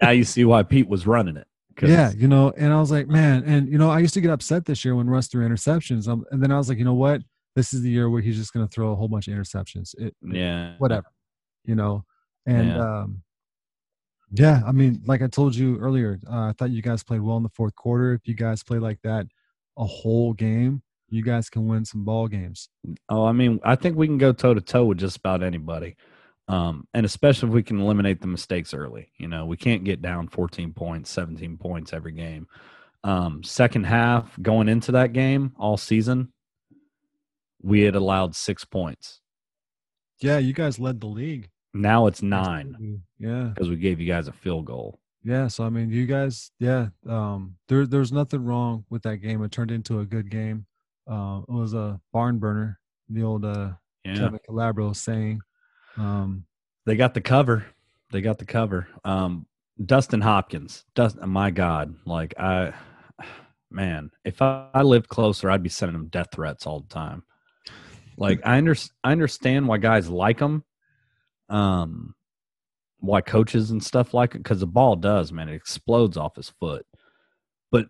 now 0.00 0.10
you 0.10 0.24
see 0.24 0.46
why 0.46 0.62
Pete 0.62 0.88
was 0.88 1.06
running 1.06 1.36
it. 1.36 1.46
Yeah, 1.82 2.12
you 2.16 2.28
know, 2.28 2.52
and 2.56 2.72
I 2.72 2.80
was 2.80 2.90
like, 2.90 3.08
man, 3.08 3.42
and 3.44 3.68
you 3.70 3.78
know, 3.78 3.90
I 3.90 4.00
used 4.00 4.12
to 4.14 4.20
get 4.20 4.30
upset 4.30 4.64
this 4.66 4.84
year 4.84 4.94
when 4.94 5.08
Russ 5.08 5.28
threw 5.28 5.46
interceptions, 5.48 6.08
um, 6.08 6.24
and 6.30 6.42
then 6.42 6.52
I 6.52 6.58
was 6.58 6.68
like, 6.68 6.76
you 6.78 6.84
know 6.84 6.92
what, 6.94 7.22
this 7.56 7.72
is 7.72 7.80
the 7.82 7.88
year 7.90 8.10
where 8.10 8.20
he's 8.20 8.36
just 8.36 8.52
going 8.52 8.66
to 8.66 8.70
throw 8.70 8.92
a 8.92 8.96
whole 8.96 9.08
bunch 9.08 9.28
of 9.28 9.34
interceptions. 9.34 9.94
It, 9.98 10.14
yeah, 10.22 10.74
whatever, 10.78 11.06
you 11.64 11.74
know, 11.74 12.04
and 12.46 12.68
Yeah. 12.68 13.00
um, 13.00 13.22
yeah, 14.32 14.62
I 14.66 14.72
mean, 14.72 15.00
like 15.06 15.22
I 15.22 15.26
told 15.26 15.54
you 15.54 15.78
earlier, 15.78 16.18
uh, 16.30 16.48
I 16.48 16.52
thought 16.58 16.70
you 16.70 16.82
guys 16.82 17.02
played 17.02 17.22
well 17.22 17.38
in 17.38 17.42
the 17.42 17.48
fourth 17.48 17.74
quarter. 17.76 18.12
If 18.12 18.28
you 18.28 18.34
guys 18.34 18.62
play 18.62 18.78
like 18.78 18.98
that 19.02 19.26
a 19.78 19.84
whole 19.84 20.32
game, 20.32 20.82
you 21.08 21.22
guys 21.22 21.50
can 21.50 21.66
win 21.66 21.84
some 21.84 22.04
ball 22.04 22.28
games. 22.28 22.68
Oh, 23.08 23.24
I 23.24 23.32
mean, 23.32 23.58
I 23.64 23.74
think 23.76 23.96
we 23.96 24.06
can 24.06 24.18
go 24.18 24.32
toe 24.32 24.54
to 24.54 24.60
toe 24.60 24.84
with 24.84 24.98
just 24.98 25.16
about 25.16 25.42
anybody. 25.42 25.96
Um, 26.48 26.86
and 26.94 27.06
especially 27.06 27.48
if 27.48 27.54
we 27.54 27.62
can 27.62 27.80
eliminate 27.80 28.20
the 28.20 28.26
mistakes 28.26 28.74
early. 28.74 29.10
You 29.18 29.28
know, 29.28 29.46
we 29.46 29.56
can't 29.56 29.84
get 29.84 30.02
down 30.02 30.28
14 30.28 30.72
points, 30.72 31.10
17 31.10 31.56
points 31.58 31.92
every 31.92 32.12
game. 32.12 32.46
Um, 33.04 33.42
second 33.42 33.84
half, 33.84 34.36
going 34.42 34.68
into 34.68 34.92
that 34.92 35.12
game 35.12 35.52
all 35.58 35.76
season, 35.76 36.32
we 37.62 37.80
had 37.82 37.94
allowed 37.94 38.34
six 38.36 38.64
points. 38.64 39.20
Yeah, 40.20 40.38
you 40.38 40.52
guys 40.52 40.78
led 40.78 41.00
the 41.00 41.06
league. 41.06 41.48
Now 41.72 42.06
it's 42.06 42.20
nine 42.22 43.02
Yeah. 43.18 43.44
because 43.54 43.68
we 43.70 43.76
gave 43.76 44.00
you 44.00 44.06
guys 44.06 44.28
a 44.28 44.32
field 44.32 44.66
goal. 44.66 44.99
Yeah, 45.22 45.48
so 45.48 45.64
I 45.64 45.68
mean, 45.70 45.90
you 45.90 46.06
guys, 46.06 46.50
yeah, 46.58 46.88
um, 47.06 47.56
there, 47.68 47.86
there's 47.86 48.12
nothing 48.12 48.44
wrong 48.44 48.84
with 48.88 49.02
that 49.02 49.18
game. 49.18 49.42
It 49.42 49.52
turned 49.52 49.70
into 49.70 50.00
a 50.00 50.06
good 50.06 50.30
game. 50.30 50.66
Uh, 51.06 51.42
it 51.46 51.52
was 51.52 51.74
a 51.74 52.00
barn 52.12 52.38
burner, 52.38 52.78
the 53.08 53.22
old 53.22 53.44
uh, 53.44 53.72
Yeah. 54.04 54.14
Kevin 54.14 54.40
Calabro 54.48 54.96
saying. 54.96 55.40
Um, 55.98 56.46
They 56.86 56.96
got 56.96 57.14
the 57.14 57.20
cover. 57.20 57.66
They 58.12 58.22
got 58.22 58.38
the 58.38 58.46
cover. 58.46 58.88
Um, 59.04 59.46
Dustin 59.84 60.20
Hopkins. 60.20 60.84
Dustin, 60.94 61.28
my 61.28 61.50
God, 61.50 61.94
like 62.06 62.34
I, 62.38 62.72
man, 63.70 64.10
if 64.24 64.40
I, 64.40 64.68
I 64.72 64.82
lived 64.82 65.08
closer, 65.08 65.50
I'd 65.50 65.62
be 65.62 65.68
sending 65.68 65.96
him 65.96 66.08
death 66.08 66.28
threats 66.32 66.66
all 66.66 66.80
the 66.80 66.88
time. 66.88 67.24
Like 68.16 68.40
I 68.44 68.58
under, 68.58 68.74
I 69.04 69.12
understand 69.12 69.68
why 69.68 69.78
guys 69.78 70.08
like 70.08 70.40
him, 70.40 70.64
um, 71.48 72.14
why 73.00 73.20
coaches 73.20 73.70
and 73.70 73.82
stuff 73.82 74.14
like 74.14 74.34
it, 74.34 74.42
because 74.42 74.60
the 74.60 74.66
ball 74.66 74.96
does, 74.96 75.32
man, 75.32 75.48
it 75.48 75.54
explodes 75.54 76.16
off 76.16 76.36
his 76.36 76.48
foot. 76.48 76.86
But 77.70 77.88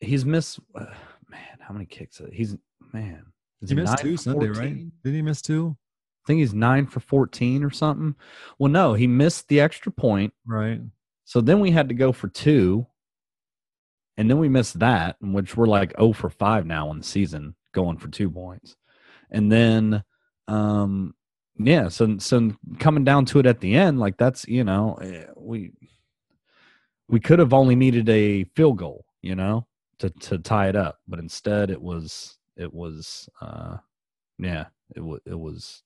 he's 0.00 0.24
missed, 0.24 0.60
uh, 0.74 0.86
man, 1.30 1.58
how 1.60 1.72
many 1.72 1.86
kicks? 1.86 2.20
He's 2.32 2.56
man. 2.92 3.26
is 3.60 3.70
he 3.70 3.76
missed 3.76 3.98
two 3.98 4.16
Sunday, 4.16 4.46
14? 4.46 4.62
right? 4.62 4.86
Did 5.04 5.14
he 5.14 5.22
miss 5.22 5.42
two? 5.42 5.76
I 5.76 6.26
think 6.26 6.40
he's 6.40 6.54
nine 6.54 6.86
for 6.86 7.00
14 7.00 7.62
or 7.62 7.70
something. 7.70 8.16
Well, 8.58 8.70
no, 8.70 8.94
he 8.94 9.06
missed 9.06 9.46
the 9.48 9.60
extra 9.60 9.92
point. 9.92 10.32
Right. 10.44 10.80
So 11.24 11.40
then 11.40 11.60
we 11.60 11.70
had 11.70 11.88
to 11.88 11.94
go 11.94 12.10
for 12.12 12.28
two. 12.28 12.86
And 14.16 14.30
then 14.30 14.38
we 14.38 14.48
missed 14.48 14.78
that, 14.78 15.16
which 15.20 15.56
we're 15.56 15.66
like 15.66 15.92
0 15.98 16.14
for 16.14 16.30
5 16.30 16.66
now 16.66 16.90
in 16.90 16.98
the 16.98 17.04
season, 17.04 17.54
going 17.72 17.98
for 17.98 18.08
two 18.08 18.30
points. 18.30 18.74
And 19.30 19.52
then, 19.52 20.02
um, 20.48 21.14
yeah, 21.58 21.88
so, 21.88 22.18
so 22.18 22.52
coming 22.78 23.04
down 23.04 23.24
to 23.26 23.38
it 23.38 23.46
at 23.46 23.60
the 23.60 23.74
end, 23.74 23.98
like 23.98 24.16
that's, 24.16 24.46
you 24.46 24.64
know, 24.64 24.94
eh, 25.02 25.24
we, 25.36 25.72
we 27.08 27.20
could 27.20 27.38
have 27.38 27.52
only 27.52 27.74
needed 27.74 28.08
a 28.08 28.44
field 28.54 28.78
goal, 28.78 29.04
you 29.22 29.34
know, 29.34 29.66
to, 29.98 30.10
to 30.10 30.38
tie 30.38 30.68
it 30.68 30.76
up. 30.76 30.98
But 31.08 31.18
instead 31.18 31.70
it 31.70 31.80
was, 31.80 32.36
it 32.56 32.72
was, 32.72 33.28
uh, 33.40 33.78
yeah, 34.38 34.66
it 34.94 35.00
was, 35.00 35.20
it 35.24 35.38
was, 35.38 35.82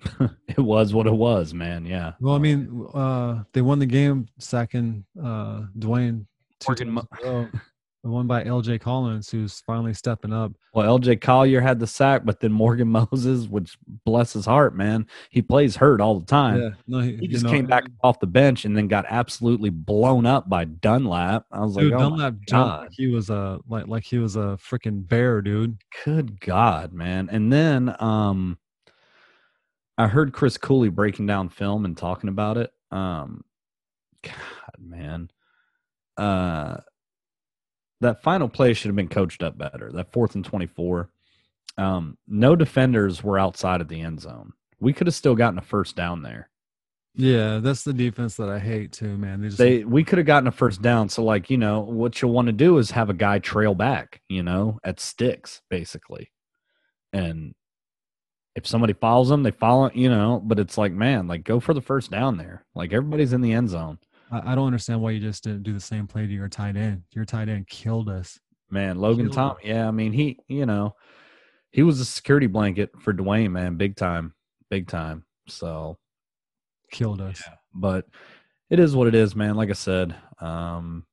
it 0.48 0.58
was 0.58 0.94
what 0.94 1.06
it 1.06 1.14
was, 1.14 1.54
man. 1.54 1.84
Yeah. 1.84 2.12
Well, 2.20 2.34
I 2.34 2.38
mean, 2.38 2.86
uh, 2.94 3.42
they 3.52 3.62
won 3.62 3.78
the 3.78 3.86
game 3.86 4.28
second. 4.38 5.04
Uh, 5.20 5.62
Dwayne 5.78 6.26
two 6.60 6.70
Morgan 6.70 6.94
times 6.94 7.08
in 7.20 7.26
a 7.26 7.30
row. 7.30 7.48
The 8.04 8.10
one 8.10 8.28
by 8.28 8.44
L.J. 8.44 8.78
Collins, 8.78 9.28
who's 9.28 9.60
finally 9.66 9.92
stepping 9.92 10.32
up. 10.32 10.52
Well, 10.72 10.98
LJ 10.98 11.20
Collier 11.20 11.60
had 11.60 11.80
the 11.80 11.86
sack, 11.86 12.22
but 12.24 12.38
then 12.38 12.52
Morgan 12.52 12.88
Moses, 13.12 13.48
which 13.48 13.76
bless 14.04 14.32
his 14.32 14.46
heart, 14.46 14.76
man, 14.76 15.06
he 15.30 15.42
plays 15.42 15.74
hurt 15.74 16.00
all 16.00 16.18
the 16.20 16.24
time. 16.24 16.62
Yeah, 16.62 16.68
no, 16.86 17.00
he, 17.00 17.16
He 17.16 17.26
just 17.26 17.44
know, 17.44 17.50
came 17.50 17.66
back 17.66 17.84
off 18.04 18.20
the 18.20 18.26
bench 18.28 18.64
and 18.64 18.76
then 18.76 18.86
got 18.86 19.04
absolutely 19.08 19.70
blown 19.70 20.26
up 20.26 20.48
by 20.48 20.64
Dunlap. 20.64 21.46
I 21.50 21.60
was 21.60 21.74
Dude, 21.76 21.92
like, 21.92 22.00
oh 22.00 22.08
Dunlap 22.10 22.34
God. 22.48 22.80
like 22.82 22.92
he 22.92 23.08
was 23.08 23.30
a 23.30 23.58
like 23.68 23.88
like 23.88 24.04
he 24.04 24.18
was 24.18 24.36
a 24.36 24.56
freaking 24.62 25.06
bear, 25.06 25.42
dude. 25.42 25.76
good 26.04 26.40
God, 26.40 26.92
man. 26.92 27.28
And 27.32 27.52
then 27.52 27.94
um 27.98 28.58
I 29.96 30.06
heard 30.06 30.32
Chris 30.32 30.56
Cooley 30.56 30.90
breaking 30.90 31.26
down 31.26 31.48
film 31.48 31.84
and 31.84 31.96
talking 31.96 32.28
about 32.28 32.58
it. 32.58 32.70
Um 32.92 33.44
God, 34.22 34.34
man. 34.78 35.30
Uh 36.16 36.76
that 38.00 38.22
final 38.22 38.48
play 38.48 38.74
should 38.74 38.88
have 38.88 38.96
been 38.96 39.08
coached 39.08 39.42
up 39.42 39.58
better. 39.58 39.90
That 39.92 40.12
fourth 40.12 40.34
and 40.34 40.44
24. 40.44 41.10
Um, 41.76 42.18
no 42.26 42.56
defenders 42.56 43.22
were 43.22 43.38
outside 43.38 43.80
of 43.80 43.88
the 43.88 44.00
end 44.00 44.20
zone. 44.20 44.52
We 44.80 44.92
could 44.92 45.06
have 45.06 45.14
still 45.14 45.34
gotten 45.34 45.58
a 45.58 45.62
first 45.62 45.96
down 45.96 46.22
there. 46.22 46.50
Yeah, 47.14 47.58
that's 47.58 47.82
the 47.82 47.92
defense 47.92 48.36
that 48.36 48.48
I 48.48 48.60
hate 48.60 48.92
too, 48.92 49.18
man. 49.18 49.40
They 49.40 49.48
just 49.48 49.58
They 49.58 49.84
we 49.84 50.04
could 50.04 50.18
have 50.18 50.26
gotten 50.26 50.46
a 50.46 50.52
first 50.52 50.82
down. 50.82 51.08
So 51.08 51.24
like, 51.24 51.50
you 51.50 51.56
know, 51.56 51.80
what 51.80 52.22
you 52.22 52.28
want 52.28 52.46
to 52.46 52.52
do 52.52 52.78
is 52.78 52.92
have 52.92 53.10
a 53.10 53.14
guy 53.14 53.40
trail 53.40 53.74
back, 53.74 54.20
you 54.28 54.42
know, 54.42 54.78
at 54.84 55.00
sticks, 55.00 55.60
basically. 55.68 56.30
And 57.12 57.54
if 58.54 58.66
somebody 58.66 58.92
follows 58.92 59.28
them, 59.28 59.42
they 59.42 59.50
follow, 59.50 59.90
you 59.94 60.08
know, 60.08 60.40
but 60.44 60.60
it's 60.60 60.78
like, 60.78 60.92
man, 60.92 61.26
like 61.26 61.42
go 61.42 61.58
for 61.58 61.74
the 61.74 61.80
first 61.80 62.10
down 62.10 62.36
there. 62.36 62.64
Like 62.74 62.92
everybody's 62.92 63.32
in 63.32 63.40
the 63.40 63.52
end 63.52 63.70
zone. 63.70 63.98
I, 64.30 64.52
I 64.52 64.54
don't 64.54 64.66
understand 64.66 65.00
why 65.00 65.12
you 65.12 65.20
just 65.20 65.44
didn't 65.44 65.62
do 65.62 65.72
the 65.72 65.80
same 65.80 66.06
play 66.06 66.26
to 66.26 66.32
your 66.32 66.48
tight 66.48 66.76
end. 66.76 67.02
Your 67.12 67.24
tight 67.24 67.48
end 67.48 67.68
killed 67.68 68.08
us. 68.08 68.38
Man, 68.70 68.98
Logan 68.98 69.30
Thomas, 69.30 69.62
yeah, 69.64 69.88
I 69.88 69.90
mean, 69.90 70.12
he, 70.12 70.38
you 70.46 70.66
know, 70.66 70.94
he 71.70 71.82
was 71.82 72.00
a 72.00 72.04
security 72.04 72.46
blanket 72.46 72.90
for 73.00 73.14
Dwayne, 73.14 73.50
man, 73.50 73.76
big 73.76 73.96
time, 73.96 74.34
big 74.70 74.88
time. 74.88 75.24
So, 75.46 75.98
Killed 76.90 77.20
us. 77.20 77.42
Yeah, 77.46 77.54
but 77.74 78.06
it 78.70 78.78
is 78.78 78.94
what 78.94 79.08
it 79.08 79.14
is, 79.14 79.34
man. 79.34 79.56
Like 79.56 79.70
I 79.70 79.74
said, 79.74 80.14
um, 80.40 81.06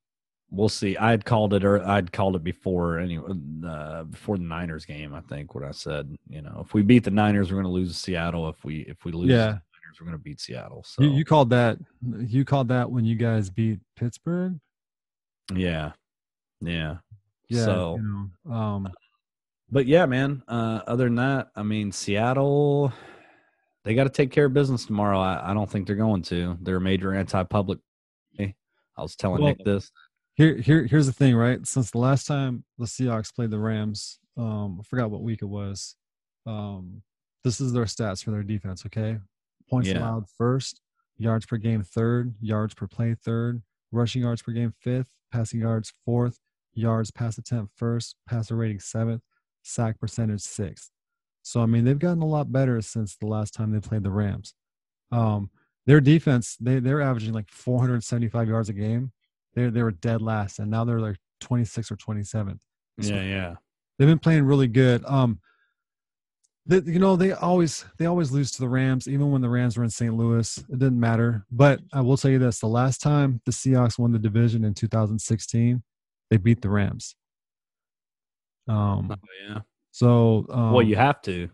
we'll 0.49 0.69
see. 0.69 0.97
I 0.97 1.11
had 1.11 1.25
called 1.25 1.53
it, 1.53 1.63
or 1.63 1.85
I'd 1.85 2.11
called 2.11 2.35
it 2.35 2.43
before 2.43 2.99
anyway, 2.99 3.31
uh, 3.65 4.03
before 4.03 4.37
the 4.37 4.43
Niners 4.43 4.85
game. 4.85 5.13
I 5.13 5.21
think 5.21 5.55
what 5.55 5.63
I 5.63 5.71
said, 5.71 6.15
you 6.29 6.41
know, 6.41 6.61
if 6.65 6.73
we 6.73 6.81
beat 6.81 7.03
the 7.03 7.11
Niners, 7.11 7.51
we're 7.51 7.61
going 7.61 7.65
to 7.65 7.71
lose 7.71 7.91
to 7.93 7.97
Seattle. 7.97 8.47
If 8.49 8.63
we 8.63 8.79
if 8.81 9.03
we 9.05 9.11
lose, 9.11 9.29
Yeah. 9.29 9.57
We're 9.99 10.05
going 10.07 10.17
to 10.17 10.23
beat 10.23 10.39
Seattle. 10.39 10.83
So 10.85 11.03
You, 11.03 11.11
you 11.11 11.25
called 11.25 11.49
that 11.51 11.77
you 12.19 12.45
called 12.45 12.67
that 12.69 12.89
when 12.89 13.05
you 13.05 13.15
guys 13.15 13.49
beat 13.49 13.79
Pittsburgh? 13.95 14.59
yeah, 15.53 15.91
yeah. 16.61 16.97
Yeah. 17.49 17.65
So, 17.65 17.97
you 17.97 18.29
know, 18.45 18.53
um 18.53 18.87
but 19.69 19.87
yeah, 19.87 20.05
man. 20.05 20.43
Uh, 20.47 20.81
other 20.87 21.05
than 21.05 21.15
that, 21.15 21.47
I 21.55 21.63
mean, 21.63 21.91
Seattle, 21.91 22.93
they 23.83 23.95
got 23.95 24.03
to 24.03 24.09
take 24.11 24.31
care 24.31 24.45
of 24.45 24.53
business 24.53 24.85
tomorrow. 24.85 25.19
I, 25.19 25.51
I 25.51 25.53
don't 25.53 25.69
think 25.69 25.87
they're 25.87 25.95
going 25.95 26.21
to. 26.23 26.57
They're 26.61 26.77
a 26.77 26.81
major 26.81 27.13
anti-public. 27.13 27.79
I 28.39 29.01
was 29.01 29.15
telling 29.17 29.41
Well, 29.41 29.49
Nick 29.49 29.65
this. 29.65 29.91
here 30.35 30.55
here 30.55 30.85
here's 30.85 31.05
the 31.07 31.11
thing, 31.11 31.35
right? 31.35 31.65
Since 31.67 31.91
the 31.91 31.97
last 31.97 32.27
time 32.27 32.63
the 32.77 32.85
Seahawks 32.85 33.33
played 33.35 33.51
the 33.51 33.59
Rams, 33.59 34.19
um, 34.37 34.77
I 34.79 34.83
forgot 34.83 35.11
what 35.11 35.21
week 35.21 35.41
it 35.41 35.45
was. 35.49 35.95
Um, 36.45 37.01
this 37.43 37.59
is 37.59 37.73
their 37.73 37.83
stats 37.85 38.23
for 38.23 38.31
their 38.31 38.43
defense, 38.43 38.85
okay? 38.85 39.17
Points 39.69 39.89
Yeah. 39.89 39.99
allowed 39.99 40.29
first, 40.29 40.81
yards 41.17 41.45
per 41.45 41.57
game 41.57 41.81
third, 41.83 42.35
yards 42.39 42.73
per 42.73 42.87
play 42.87 43.15
third, 43.15 43.61
rushing 43.91 44.21
yards 44.21 44.41
per 44.41 44.51
game 44.51 44.73
fifth, 44.79 45.09
passing 45.31 45.61
yards 45.61 45.93
fourth, 46.05 46.39
yards 46.73 47.11
pass 47.11 47.37
attempt 47.37 47.73
first, 47.75 48.15
passer 48.27 48.55
rating 48.55 48.79
seventh, 48.79 49.21
sack 49.63 49.99
percentage 49.99 50.41
sixth. 50.41 50.91
So 51.41 51.61
I 51.61 51.65
mean 51.65 51.83
they've 51.85 51.97
gotten 51.99 52.21
a 52.21 52.27
lot 52.27 52.51
better 52.51 52.81
since 52.81 53.15
the 53.15 53.27
last 53.27 53.53
time 53.53 53.71
they 53.71 53.79
played 53.79 54.03
the 54.03 54.11
Rams. 54.11 54.53
Um, 55.11 55.49
their 55.85 56.01
defense, 56.01 56.57
they 56.59 56.79
they're 56.79 57.01
averaging 57.01 57.33
like 57.33 57.49
475 57.51 58.47
yards 58.47 58.69
a 58.69 58.73
game. 58.73 59.11
They 59.53 59.69
they 59.69 59.83
were 59.83 59.91
dead 59.91 60.21
last, 60.21 60.59
and 60.59 60.69
now 60.69 60.83
they're 60.83 60.99
like 60.99 61.17
26 61.41 61.91
or 61.91 61.95
27th. 61.95 62.59
So 63.01 63.13
Yeah, 63.13 63.21
yeah. 63.21 63.55
they've 63.97 64.07
been 64.07 64.19
playing 64.19 64.45
really 64.45 64.67
good. 64.67 65.03
Um, 65.05 65.39
they, 66.67 66.81
you 66.91 66.99
know 66.99 67.15
they 67.15 67.31
always 67.31 67.85
they 67.97 68.05
always 68.07 68.31
lose 68.31 68.51
to 68.51 68.61
the 68.61 68.69
Rams, 68.69 69.07
even 69.07 69.31
when 69.31 69.41
the 69.41 69.49
Rams 69.49 69.77
were 69.77 69.83
in 69.83 69.89
St. 69.89 70.15
Louis. 70.15 70.57
It 70.57 70.79
didn't 70.79 70.99
matter. 70.99 71.45
But 71.51 71.79
I 71.93 72.01
will 72.01 72.17
tell 72.17 72.31
you 72.31 72.39
this: 72.39 72.59
the 72.59 72.67
last 72.67 73.01
time 73.01 73.41
the 73.45 73.51
Seahawks 73.51 73.99
won 73.99 74.11
the 74.11 74.19
division 74.19 74.63
in 74.63 74.73
2016, 74.73 75.83
they 76.31 76.37
beat 76.37 76.61
the 76.61 76.69
Rams. 76.69 77.15
Um, 78.67 79.11
Oh, 79.11 79.15
yeah. 79.47 79.59
so 79.91 80.45
um, 80.49 80.71
well, 80.71 80.81
you 80.81 80.95
have 80.95 81.21
to. 81.23 81.49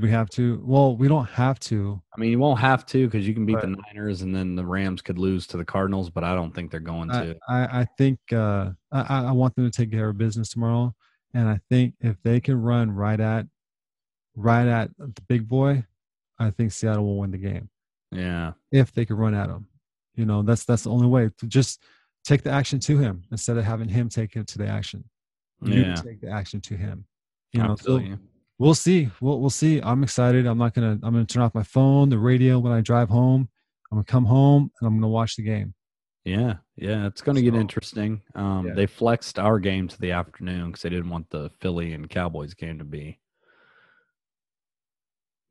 we 0.00 0.08
have 0.10 0.30
to. 0.30 0.62
Well, 0.64 0.96
we 0.96 1.08
don't 1.08 1.28
have 1.28 1.58
to. 1.60 2.00
I 2.16 2.20
mean, 2.20 2.30
you 2.30 2.38
won't 2.38 2.60
have 2.60 2.86
to 2.86 3.08
because 3.08 3.26
you 3.26 3.34
can 3.34 3.44
beat 3.44 3.60
the 3.60 3.76
Niners 3.88 4.22
and 4.22 4.32
then 4.32 4.54
the 4.54 4.64
Rams 4.64 5.02
could 5.02 5.18
lose 5.18 5.48
to 5.48 5.56
the 5.56 5.64
Cardinals, 5.64 6.10
but 6.10 6.22
I 6.22 6.36
don't 6.36 6.54
think 6.54 6.70
they're 6.70 6.78
going 6.78 7.10
I, 7.10 7.24
to. 7.24 7.36
I, 7.48 7.80
I 7.80 7.86
think 7.98 8.20
uh, 8.32 8.70
I, 8.92 9.24
I 9.24 9.32
want 9.32 9.56
them 9.56 9.68
to 9.68 9.76
take 9.76 9.90
care 9.90 10.08
of 10.08 10.16
business 10.16 10.50
tomorrow, 10.50 10.94
and 11.34 11.48
I 11.48 11.58
think 11.68 11.94
if 12.00 12.16
they 12.22 12.38
can 12.38 12.62
run 12.62 12.92
right 12.92 13.18
at, 13.18 13.46
right 14.34 14.66
at 14.66 14.90
the 14.98 15.22
big 15.28 15.48
boy, 15.48 15.84
I 16.38 16.50
think 16.50 16.72
Seattle 16.72 17.04
will 17.04 17.18
win 17.18 17.30
the 17.30 17.38
game 17.38 17.68
Yeah. 18.10 18.52
if 18.70 18.92
they 18.92 19.04
can 19.04 19.16
run 19.16 19.34
at 19.34 19.48
him. 19.50 19.66
You 20.14 20.26
know, 20.26 20.42
that's 20.42 20.64
that's 20.64 20.84
the 20.84 20.90
only 20.90 21.06
way 21.06 21.30
to 21.38 21.46
just 21.46 21.82
take 22.24 22.42
the 22.42 22.50
action 22.50 22.78
to 22.80 22.98
him 22.98 23.24
instead 23.30 23.56
of 23.56 23.64
having 23.64 23.88
him 23.88 24.08
take 24.08 24.36
it 24.36 24.46
to 24.48 24.58
the 24.58 24.66
action. 24.66 25.04
You 25.62 25.82
Yeah. 25.82 25.94
take 25.94 26.20
the 26.20 26.30
action 26.30 26.60
to 26.62 26.76
him. 26.76 27.04
You 27.52 27.62
know, 27.62 27.76
so 27.76 28.00
we'll 28.58 28.74
see. 28.74 29.10
We'll 29.20 29.40
we'll 29.40 29.50
see. 29.50 29.80
I'm 29.80 30.02
excited. 30.02 30.46
I'm 30.46 30.58
not 30.58 30.74
gonna 30.74 30.92
I'm 31.02 31.12
gonna 31.14 31.24
turn 31.26 31.42
off 31.42 31.54
my 31.54 31.62
phone, 31.62 32.08
the 32.08 32.18
radio 32.18 32.58
when 32.58 32.72
I 32.72 32.80
drive 32.80 33.08
home. 33.10 33.48
I'm 33.90 33.96
gonna 33.98 34.04
come 34.04 34.24
home 34.24 34.70
and 34.80 34.86
I'm 34.88 34.96
gonna 34.96 35.08
watch 35.08 35.36
the 35.36 35.42
game. 35.42 35.74
Yeah, 36.24 36.58
yeah, 36.76 37.06
it's 37.08 37.20
going 37.20 37.34
to 37.34 37.42
get 37.42 37.56
interesting. 37.56 38.22
Um, 38.36 38.68
Yeah. 38.68 38.74
They 38.74 38.86
flexed 38.86 39.40
our 39.40 39.58
game 39.58 39.88
to 39.88 39.98
the 40.00 40.12
afternoon 40.12 40.68
because 40.68 40.82
they 40.82 40.88
didn't 40.88 41.10
want 41.10 41.28
the 41.30 41.50
Philly 41.60 41.94
and 41.94 42.08
Cowboys 42.08 42.54
game 42.54 42.78
to 42.78 42.84
be 42.84 43.18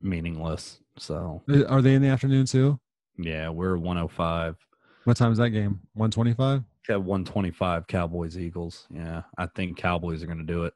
meaningless. 0.02 0.80
So 0.98 1.42
Uh, 1.48 1.64
Are 1.66 1.82
they 1.82 1.94
in 1.94 2.02
the 2.02 2.08
afternoon 2.08 2.46
too? 2.46 2.78
yeah, 3.18 3.48
we're 3.48 3.76
105. 3.76 4.56
What 5.04 5.16
time 5.16 5.32
is 5.32 5.38
that 5.38 5.50
game? 5.50 5.80
125? 5.94 6.62
Got 6.86 7.02
125 7.02 7.86
Cowboys 7.86 8.38
Eagles. 8.38 8.86
Yeah, 8.92 9.22
I 9.38 9.46
think 9.46 9.76
Cowboys 9.76 10.22
are 10.22 10.26
going 10.26 10.38
to 10.38 10.44
do 10.44 10.64
it. 10.64 10.74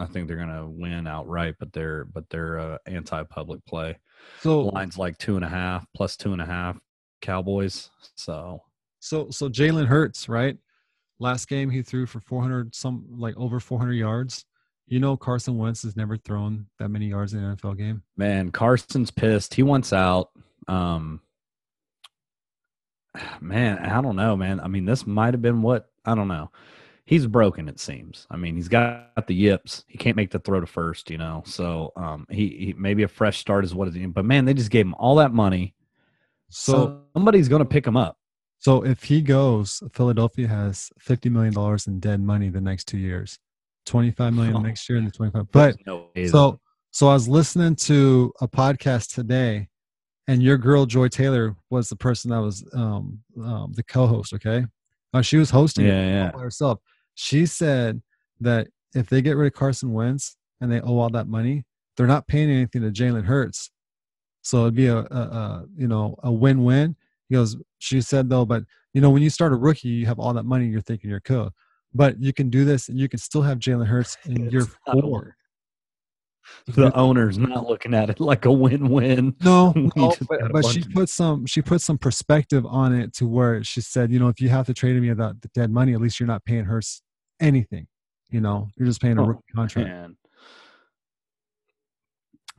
I 0.00 0.06
think 0.06 0.28
they're 0.28 0.36
going 0.36 0.48
to 0.54 0.66
win 0.66 1.06
outright, 1.08 1.56
but 1.58 1.72
they're 1.72 2.04
but 2.04 2.28
they're 2.30 2.58
uh, 2.58 2.78
anti-public 2.86 3.64
play. 3.66 3.98
So 4.40 4.62
Lines 4.66 4.96
like 4.98 5.18
two 5.18 5.36
and 5.36 5.44
a 5.44 5.48
half 5.48 5.86
plus 5.94 6.16
two 6.16 6.32
and 6.32 6.42
a 6.42 6.46
half 6.46 6.78
Cowboys. 7.20 7.90
So 8.16 8.62
so 9.00 9.28
so 9.30 9.48
Jalen 9.48 9.86
Hurts, 9.86 10.28
right? 10.28 10.56
Last 11.18 11.48
game 11.48 11.68
he 11.68 11.82
threw 11.82 12.06
for 12.06 12.20
400 12.20 12.74
some 12.76 13.04
like 13.10 13.36
over 13.36 13.58
400 13.58 13.94
yards. 13.94 14.44
You 14.88 15.00
know 15.00 15.16
Carson 15.16 15.58
Wentz 15.58 15.82
has 15.82 15.96
never 15.96 16.16
thrown 16.16 16.66
that 16.78 16.88
many 16.88 17.06
yards 17.08 17.34
in 17.34 17.42
an 17.44 17.56
NFL 17.56 17.76
game. 17.76 18.02
Man, 18.16 18.50
Carson's 18.50 19.10
pissed. 19.10 19.54
He 19.54 19.62
wants 19.62 19.92
out. 19.92 20.30
Um, 20.66 21.20
man, 23.40 23.78
I 23.78 24.00
don't 24.00 24.16
know, 24.16 24.36
man. 24.36 24.60
I 24.60 24.68
mean, 24.68 24.84
this 24.84 25.06
might 25.06 25.34
have 25.34 25.42
been 25.42 25.62
what 25.62 25.90
I 26.04 26.14
don't 26.14 26.28
know. 26.28 26.50
He's 27.04 27.26
broken, 27.26 27.68
it 27.68 27.80
seems. 27.80 28.26
I 28.30 28.36
mean, 28.36 28.54
he's 28.54 28.68
got 28.68 29.26
the 29.26 29.34
yips. 29.34 29.84
He 29.88 29.96
can't 29.96 30.16
make 30.16 30.30
the 30.30 30.38
throw 30.38 30.60
to 30.60 30.66
first, 30.66 31.10
you 31.10 31.16
know. 31.16 31.42
So, 31.46 31.92
um, 31.96 32.26
he, 32.28 32.48
he 32.48 32.74
maybe 32.76 33.02
a 33.02 33.08
fresh 33.08 33.38
start 33.38 33.64
is 33.64 33.74
what 33.74 33.88
it 33.88 33.96
is. 33.96 34.06
But 34.08 34.26
man, 34.26 34.44
they 34.44 34.52
just 34.52 34.70
gave 34.70 34.84
him 34.84 34.94
all 34.94 35.16
that 35.16 35.32
money. 35.32 35.74
So 36.50 36.72
So 36.72 37.00
somebody's 37.14 37.48
going 37.48 37.60
to 37.60 37.68
pick 37.68 37.86
him 37.86 37.96
up. 37.96 38.18
so 38.58 38.84
if 38.84 39.04
he 39.04 39.22
goes, 39.22 39.82
Philadelphia 39.92 40.48
has 40.48 40.90
50 40.98 41.30
million 41.30 41.54
dollars 41.54 41.86
in 41.86 41.98
dead 41.98 42.20
money 42.20 42.50
the 42.50 42.60
next 42.60 42.84
2 42.88 42.98
years. 42.98 43.38
25 43.88 44.34
million 44.34 44.56
Oh. 44.56 44.60
next 44.60 44.88
year 44.88 44.98
and 44.98 45.06
the 45.06 45.10
25. 45.10 45.50
But 45.50 45.76
no 45.86 46.08
So 46.26 46.60
so 46.90 47.08
I 47.08 47.14
was 47.14 47.28
listening 47.28 47.76
to 47.76 48.32
a 48.40 48.48
podcast 48.48 49.14
today, 49.14 49.68
and 50.26 50.42
your 50.42 50.56
girl 50.58 50.86
Joy 50.86 51.08
Taylor 51.08 51.54
was 51.70 51.88
the 51.88 51.96
person 51.96 52.30
that 52.30 52.38
was 52.40 52.64
um, 52.74 53.18
um 53.42 53.72
the 53.74 53.82
co-host. 53.82 54.32
Okay, 54.34 54.64
uh, 55.14 55.22
she 55.22 55.36
was 55.36 55.50
hosting 55.50 55.86
Yeah, 55.86 56.06
yeah. 56.06 56.30
by 56.30 56.40
herself. 56.40 56.78
She 57.14 57.46
said 57.46 58.00
that 58.40 58.68
if 58.94 59.08
they 59.08 59.20
get 59.22 59.36
rid 59.36 59.46
of 59.48 59.52
Carson 59.58 59.92
Wentz 59.92 60.36
and 60.60 60.70
they 60.72 60.80
owe 60.80 60.98
all 60.98 61.10
that 61.10 61.26
money, 61.28 61.64
they're 61.96 62.06
not 62.06 62.26
paying 62.28 62.50
anything 62.50 62.82
to 62.82 62.90
Jalen 62.90 63.24
Hurts. 63.24 63.70
So 64.42 64.62
it'd 64.62 64.74
be 64.74 64.86
a, 64.86 64.98
a, 64.98 65.02
a 65.02 65.66
you 65.76 65.88
know 65.88 66.16
a 66.22 66.32
win-win. 66.32 66.96
He 67.28 67.34
goes. 67.34 67.56
She 67.78 68.00
said 68.00 68.28
though, 68.30 68.44
but 68.46 68.64
you 68.94 69.00
know 69.00 69.10
when 69.10 69.22
you 69.22 69.30
start 69.30 69.52
a 69.52 69.56
rookie, 69.56 69.88
you 69.88 70.06
have 70.06 70.18
all 70.18 70.32
that 70.34 70.44
money. 70.44 70.66
You're 70.66 70.80
thinking 70.80 71.10
you're 71.10 71.20
cool, 71.20 71.50
but 71.98 72.22
you 72.22 72.32
can 72.32 72.48
do 72.48 72.64
this, 72.64 72.88
and 72.88 72.96
you 72.96 73.08
can 73.08 73.18
still 73.18 73.42
have 73.42 73.58
Jalen 73.58 73.88
Hurts 73.88 74.16
in 74.24 74.48
not 74.48 74.68
four. 75.02 75.36
the 76.66 76.94
owner's 76.96 77.36
not 77.36 77.66
looking 77.66 77.92
at 77.92 78.08
it 78.08 78.20
like 78.20 78.44
a 78.44 78.52
win-win. 78.52 79.34
No, 79.42 79.72
no 79.96 80.14
but, 80.28 80.52
but 80.52 80.64
she 80.64 80.82
put 80.82 81.08
some 81.08 81.44
she 81.44 81.60
put 81.60 81.80
some 81.82 81.98
perspective 81.98 82.64
on 82.64 82.94
it 82.94 83.12
to 83.14 83.26
where 83.26 83.64
she 83.64 83.80
said, 83.80 84.12
you 84.12 84.20
know, 84.20 84.28
if 84.28 84.40
you 84.40 84.48
have 84.48 84.66
to 84.66 84.74
trade 84.74 85.00
me 85.02 85.12
the 85.12 85.36
dead 85.54 85.72
money, 85.72 85.92
at 85.92 86.00
least 86.00 86.20
you're 86.20 86.28
not 86.28 86.44
paying 86.44 86.64
her 86.64 86.80
anything. 87.40 87.88
You 88.30 88.40
know, 88.40 88.68
you're 88.76 88.86
just 88.86 89.02
paying 89.02 89.18
a 89.18 89.22
Oh, 89.22 89.26
rookie 89.26 89.42
contract. 89.54 89.88
Man. 89.88 90.16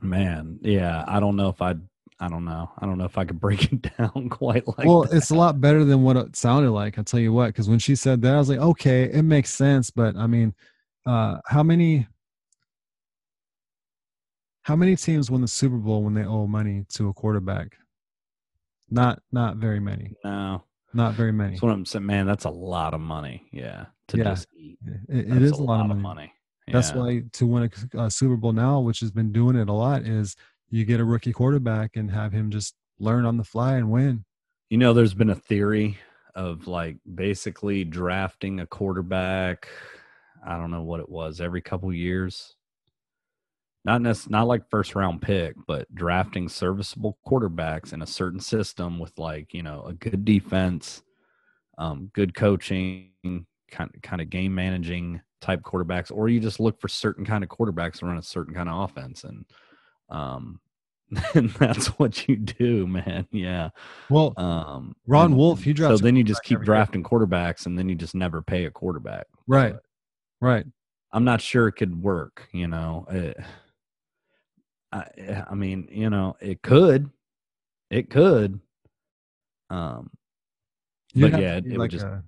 Man, 0.02 0.58
yeah, 0.62 1.04
I 1.06 1.18
don't 1.20 1.36
know 1.36 1.48
if 1.48 1.62
I 1.62 1.74
I 2.22 2.28
don't 2.28 2.44
know. 2.44 2.70
I 2.78 2.84
don't 2.86 2.98
know 2.98 3.06
if 3.06 3.16
I 3.18 3.24
could 3.24 3.40
break 3.46 3.72
it 3.72 3.96
down 3.96 4.28
quite 4.28 4.66
like 4.68 4.86
well, 4.86 5.02
that. 5.04 5.16
it's 5.16 5.30
a 5.30 5.34
lot 5.34 5.60
better 5.60 5.84
than 5.84 6.02
what 6.02 6.16
it 6.16 6.36
sounded 6.36 6.70
like. 6.70 6.98
I'll 6.98 7.04
tell 7.04 7.20
you 7.20 7.32
what, 7.32 7.46
because 7.48 7.68
when 7.68 7.78
she 7.78 7.96
said 7.96 8.20
that, 8.22 8.34
I 8.34 8.38
was 8.38 8.48
like, 8.48 8.58
okay, 8.58 9.04
it 9.04 9.22
makes 9.22 9.50
sense. 9.54 9.90
But 9.90 10.16
I 10.16 10.26
mean, 10.26 10.54
uh, 11.06 11.38
how 11.46 11.62
many 11.62 12.06
how 14.62 14.76
many 14.76 14.94
teams 14.96 15.30
win 15.30 15.40
the 15.40 15.48
Super 15.48 15.76
Bowl 15.76 16.02
when 16.04 16.14
they 16.14 16.24
owe 16.24 16.46
money 16.46 16.84
to 16.94 17.08
a 17.08 17.12
quarterback? 17.14 17.76
Not 18.90 19.20
not 19.32 19.56
very 19.56 19.80
many. 19.80 20.14
no. 20.24 20.64
Not 20.92 21.14
very 21.14 21.30
many. 21.30 21.50
That's 21.52 21.62
what 21.62 21.70
I'm 21.70 21.86
saying, 21.86 22.04
man. 22.04 22.26
That's 22.26 22.46
a 22.46 22.50
lot 22.50 22.94
of 22.94 23.00
money. 23.00 23.46
Yeah, 23.52 23.86
to 24.08 24.18
Yeah. 24.18 24.24
just 24.24 24.48
eat. 24.58 24.76
It, 24.84 25.00
it 25.08 25.28
That's 25.30 25.42
is 25.42 25.50
a 25.52 25.62
lot, 25.62 25.88
of 25.88 25.96
money. 25.96 26.32
That's 26.66 26.90
Yeah. 26.90 26.96
why 26.96 27.22
to 27.34 27.46
win 27.46 27.70
a, 27.94 27.98
a 28.06 28.10
Super 28.10 28.36
Bowl 28.36 28.50
now, 28.52 28.80
which 28.80 28.98
has 28.98 29.12
been 29.12 29.30
doing 29.30 29.54
it 29.54 29.68
a 29.68 29.72
lot, 29.72 30.02
is 30.02 30.34
you 30.70 30.84
get 30.84 31.00
a 31.00 31.04
rookie 31.04 31.32
quarterback 31.32 31.96
and 31.96 32.10
have 32.10 32.32
him 32.32 32.50
just 32.50 32.74
learn 32.98 33.24
on 33.24 33.36
the 33.36 33.44
fly 33.44 33.76
and 33.76 33.90
win. 33.90 34.24
You 34.68 34.78
know, 34.78 34.92
there's 34.92 35.14
been 35.14 35.30
a 35.30 35.34
theory 35.34 35.98
of 36.34 36.68
like 36.68 36.96
basically 37.12 37.84
drafting 37.84 38.60
a 38.60 38.66
quarterback. 38.66 39.68
I 40.46 40.56
don't 40.56 40.70
know 40.70 40.82
what 40.82 41.00
it 41.00 41.08
was 41.08 41.40
every 41.40 41.60
couple 41.60 41.92
years. 41.92 42.54
Not 43.84 44.02
nec- 44.02 44.30
not 44.30 44.46
like 44.46 44.70
first 44.70 44.94
round 44.94 45.22
pick, 45.22 45.54
but 45.66 45.92
drafting 45.94 46.48
serviceable 46.48 47.18
quarterbacks 47.26 47.92
in 47.92 48.02
a 48.02 48.06
certain 48.06 48.40
system 48.40 48.98
with 48.98 49.18
like 49.18 49.54
you 49.54 49.62
know 49.62 49.82
a 49.84 49.94
good 49.94 50.24
defense, 50.24 51.02
um, 51.78 52.10
good 52.14 52.34
coaching, 52.34 53.10
kind 53.70 53.90
kind 54.02 54.20
of 54.20 54.30
game 54.30 54.54
managing 54.54 55.20
type 55.40 55.62
quarterbacks, 55.62 56.12
or 56.14 56.28
you 56.28 56.40
just 56.40 56.60
look 56.60 56.78
for 56.78 56.88
certain 56.88 57.24
kind 57.24 57.42
of 57.42 57.48
quarterbacks 57.48 58.00
to 58.00 58.06
run 58.06 58.18
a 58.18 58.22
certain 58.22 58.54
kind 58.54 58.68
of 58.68 58.90
offense, 58.90 59.24
and 59.24 59.46
um, 60.10 60.60
and 61.34 61.50
that's 61.50 61.86
what 61.98 62.28
you 62.28 62.36
do, 62.36 62.86
man. 62.86 63.26
Yeah. 63.32 63.70
Well, 64.08 64.32
Um, 64.36 64.94
Ron 65.06 65.36
Wolf, 65.36 65.62
he 65.62 65.70
So 65.70 65.74
drafts 65.74 66.00
a 66.00 66.04
then 66.04 66.14
you 66.16 66.22
just 66.24 66.42
keep 66.44 66.56
every 66.56 66.64
year. 66.66 66.74
drafting 66.74 67.02
quarterbacks, 67.02 67.66
and 67.66 67.76
then 67.78 67.88
you 67.88 67.94
just 67.96 68.14
never 68.14 68.42
pay 68.42 68.64
a 68.66 68.70
quarterback. 68.70 69.26
right, 69.48 69.72
But 69.72 69.82
right. 70.40 70.66
I'm 71.12 71.24
not 71.24 71.40
sure 71.40 71.66
it 71.66 71.72
could 71.72 72.00
work. 72.02 72.48
You 72.52 72.68
know, 72.68 73.06
it, 73.10 73.36
I, 74.92 75.44
I 75.50 75.54
mean, 75.54 75.88
you 75.90 76.10
know, 76.10 76.36
it 76.40 76.62
could, 76.62 77.10
it 77.90 78.10
could. 78.10 78.60
Um, 79.68 80.10
You'd 81.12 81.32
But 81.32 81.40
yeah, 81.40 81.56
it- 81.56 81.66
it 81.66 81.78
would 81.78 81.90
just- 81.90 82.04
a, 82.06 82.22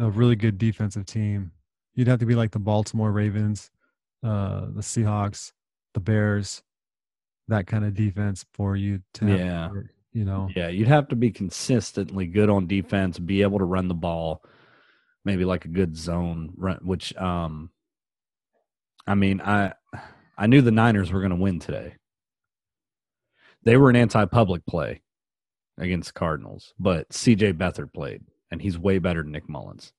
a 0.00 0.10
really 0.10 0.34
good 0.36 0.58
defensive 0.58 1.06
team. 1.06 1.52
You'd 1.94 2.08
have 2.08 2.18
to 2.20 2.26
be 2.26 2.34
like 2.36 2.50
the 2.52 2.58
Baltimore 2.60 3.10
Ravens, 3.12 3.70
uh, 4.24 4.66
the 4.66 4.80
Seahawks, 4.80 5.52
the 5.98 6.04
Bears, 6.12 6.62
that 7.48 7.66
kind 7.66 7.84
of 7.84 7.94
defense 7.94 8.44
for 8.54 8.76
you 8.76 9.00
to 9.14 9.26
have, 9.26 9.38
Yeah. 9.38 9.70
you 10.12 10.24
know. 10.24 10.48
yeah, 10.54 10.68
you'd 10.68 10.88
have 10.88 11.08
to 11.08 11.16
be 11.16 11.30
consistently 11.30 12.26
good 12.26 12.50
on 12.50 12.66
defense, 12.66 13.18
be 13.18 13.42
able 13.42 13.58
to 13.58 13.64
run 13.64 13.88
the 13.88 13.94
ball, 13.94 14.44
maybe 15.24 15.44
like 15.44 15.64
a 15.64 15.68
good 15.68 15.96
zone 15.96 16.52
run. 16.56 16.78
Which, 16.82 17.16
um, 17.16 17.70
I 19.06 19.14
mean, 19.14 19.40
I 19.40 19.74
I 20.36 20.46
knew 20.46 20.62
the 20.62 20.70
Niners 20.70 21.10
were 21.10 21.20
going 21.20 21.30
to 21.30 21.36
win 21.36 21.58
today. 21.58 21.94
They 23.64 23.76
were 23.76 23.90
an 23.90 23.96
anti-public 23.96 24.64
play 24.66 25.02
against 25.78 26.14
Cardinals, 26.14 26.74
but 26.78 27.08
CJ 27.10 27.54
Beathard 27.54 27.92
played, 27.92 28.22
and 28.50 28.62
he's 28.62 28.78
way 28.78 28.98
better 28.98 29.22
than 29.22 29.32
Nick 29.32 29.48
Mullens. 29.48 29.92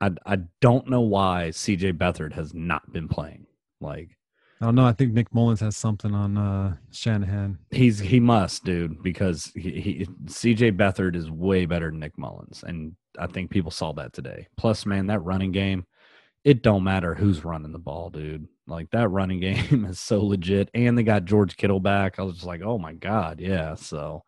I 0.00 0.12
I 0.24 0.36
don't 0.60 0.88
know 0.88 1.02
why 1.02 1.50
CJ 1.50 1.92
Beathard 1.98 2.32
has 2.32 2.54
not 2.54 2.92
been 2.92 3.08
playing. 3.08 3.46
Like 3.80 4.16
I 4.62 4.66
don't 4.66 4.76
know. 4.76 4.86
I 4.86 4.92
think 4.92 5.12
Nick 5.12 5.34
Mullens 5.34 5.58
has 5.58 5.76
something 5.76 6.14
on 6.14 6.38
uh, 6.38 6.76
Shanahan. 6.92 7.58
he's 7.72 7.98
he 7.98 8.20
must, 8.20 8.64
dude, 8.64 9.02
because 9.02 9.50
he, 9.56 9.80
he 9.80 10.06
CJ 10.26 10.76
Beathard 10.76 11.16
is 11.16 11.28
way 11.28 11.66
better 11.66 11.90
than 11.90 11.98
Nick 11.98 12.16
Mullens, 12.16 12.62
and 12.62 12.94
I 13.18 13.26
think 13.26 13.50
people 13.50 13.72
saw 13.72 13.92
that 13.94 14.12
today. 14.12 14.46
Plus, 14.56 14.86
man, 14.86 15.08
that 15.08 15.24
running 15.24 15.50
game, 15.50 15.84
it 16.44 16.62
don't 16.62 16.84
matter 16.84 17.12
who's 17.12 17.44
running 17.44 17.72
the 17.72 17.80
ball, 17.80 18.10
dude. 18.10 18.46
Like 18.68 18.88
that 18.92 19.08
running 19.08 19.40
game 19.40 19.84
is 19.84 19.98
so 19.98 20.24
legit, 20.24 20.70
and 20.74 20.96
they 20.96 21.02
got 21.02 21.24
George 21.24 21.56
Kittle 21.56 21.80
back. 21.80 22.20
I 22.20 22.22
was 22.22 22.34
just 22.36 22.46
like, 22.46 22.62
oh 22.62 22.78
my 22.78 22.92
god, 22.92 23.40
yeah. 23.40 23.74
So, 23.74 24.22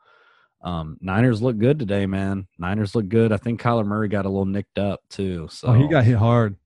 um, 0.63 0.99
Niners 1.01 1.43
look 1.43 1.59
good 1.59 1.79
today, 1.79 2.07
man. 2.07 2.49
Niners 2.59 2.97
look 2.97 3.09
good. 3.09 3.31
I 3.31 3.37
think 3.37 3.63
Kyler 3.63 3.87
Murray 3.87 4.09
got 4.09 4.27
a 4.27 4.31
little 4.31 4.47
nicked 4.47 4.81
up 4.81 5.01
too. 5.09 5.47
So 5.49 5.69
Oh, 5.69 5.75
he 5.75 5.87
got 5.87 6.03
hit 6.03 6.17
hard. 6.17 6.57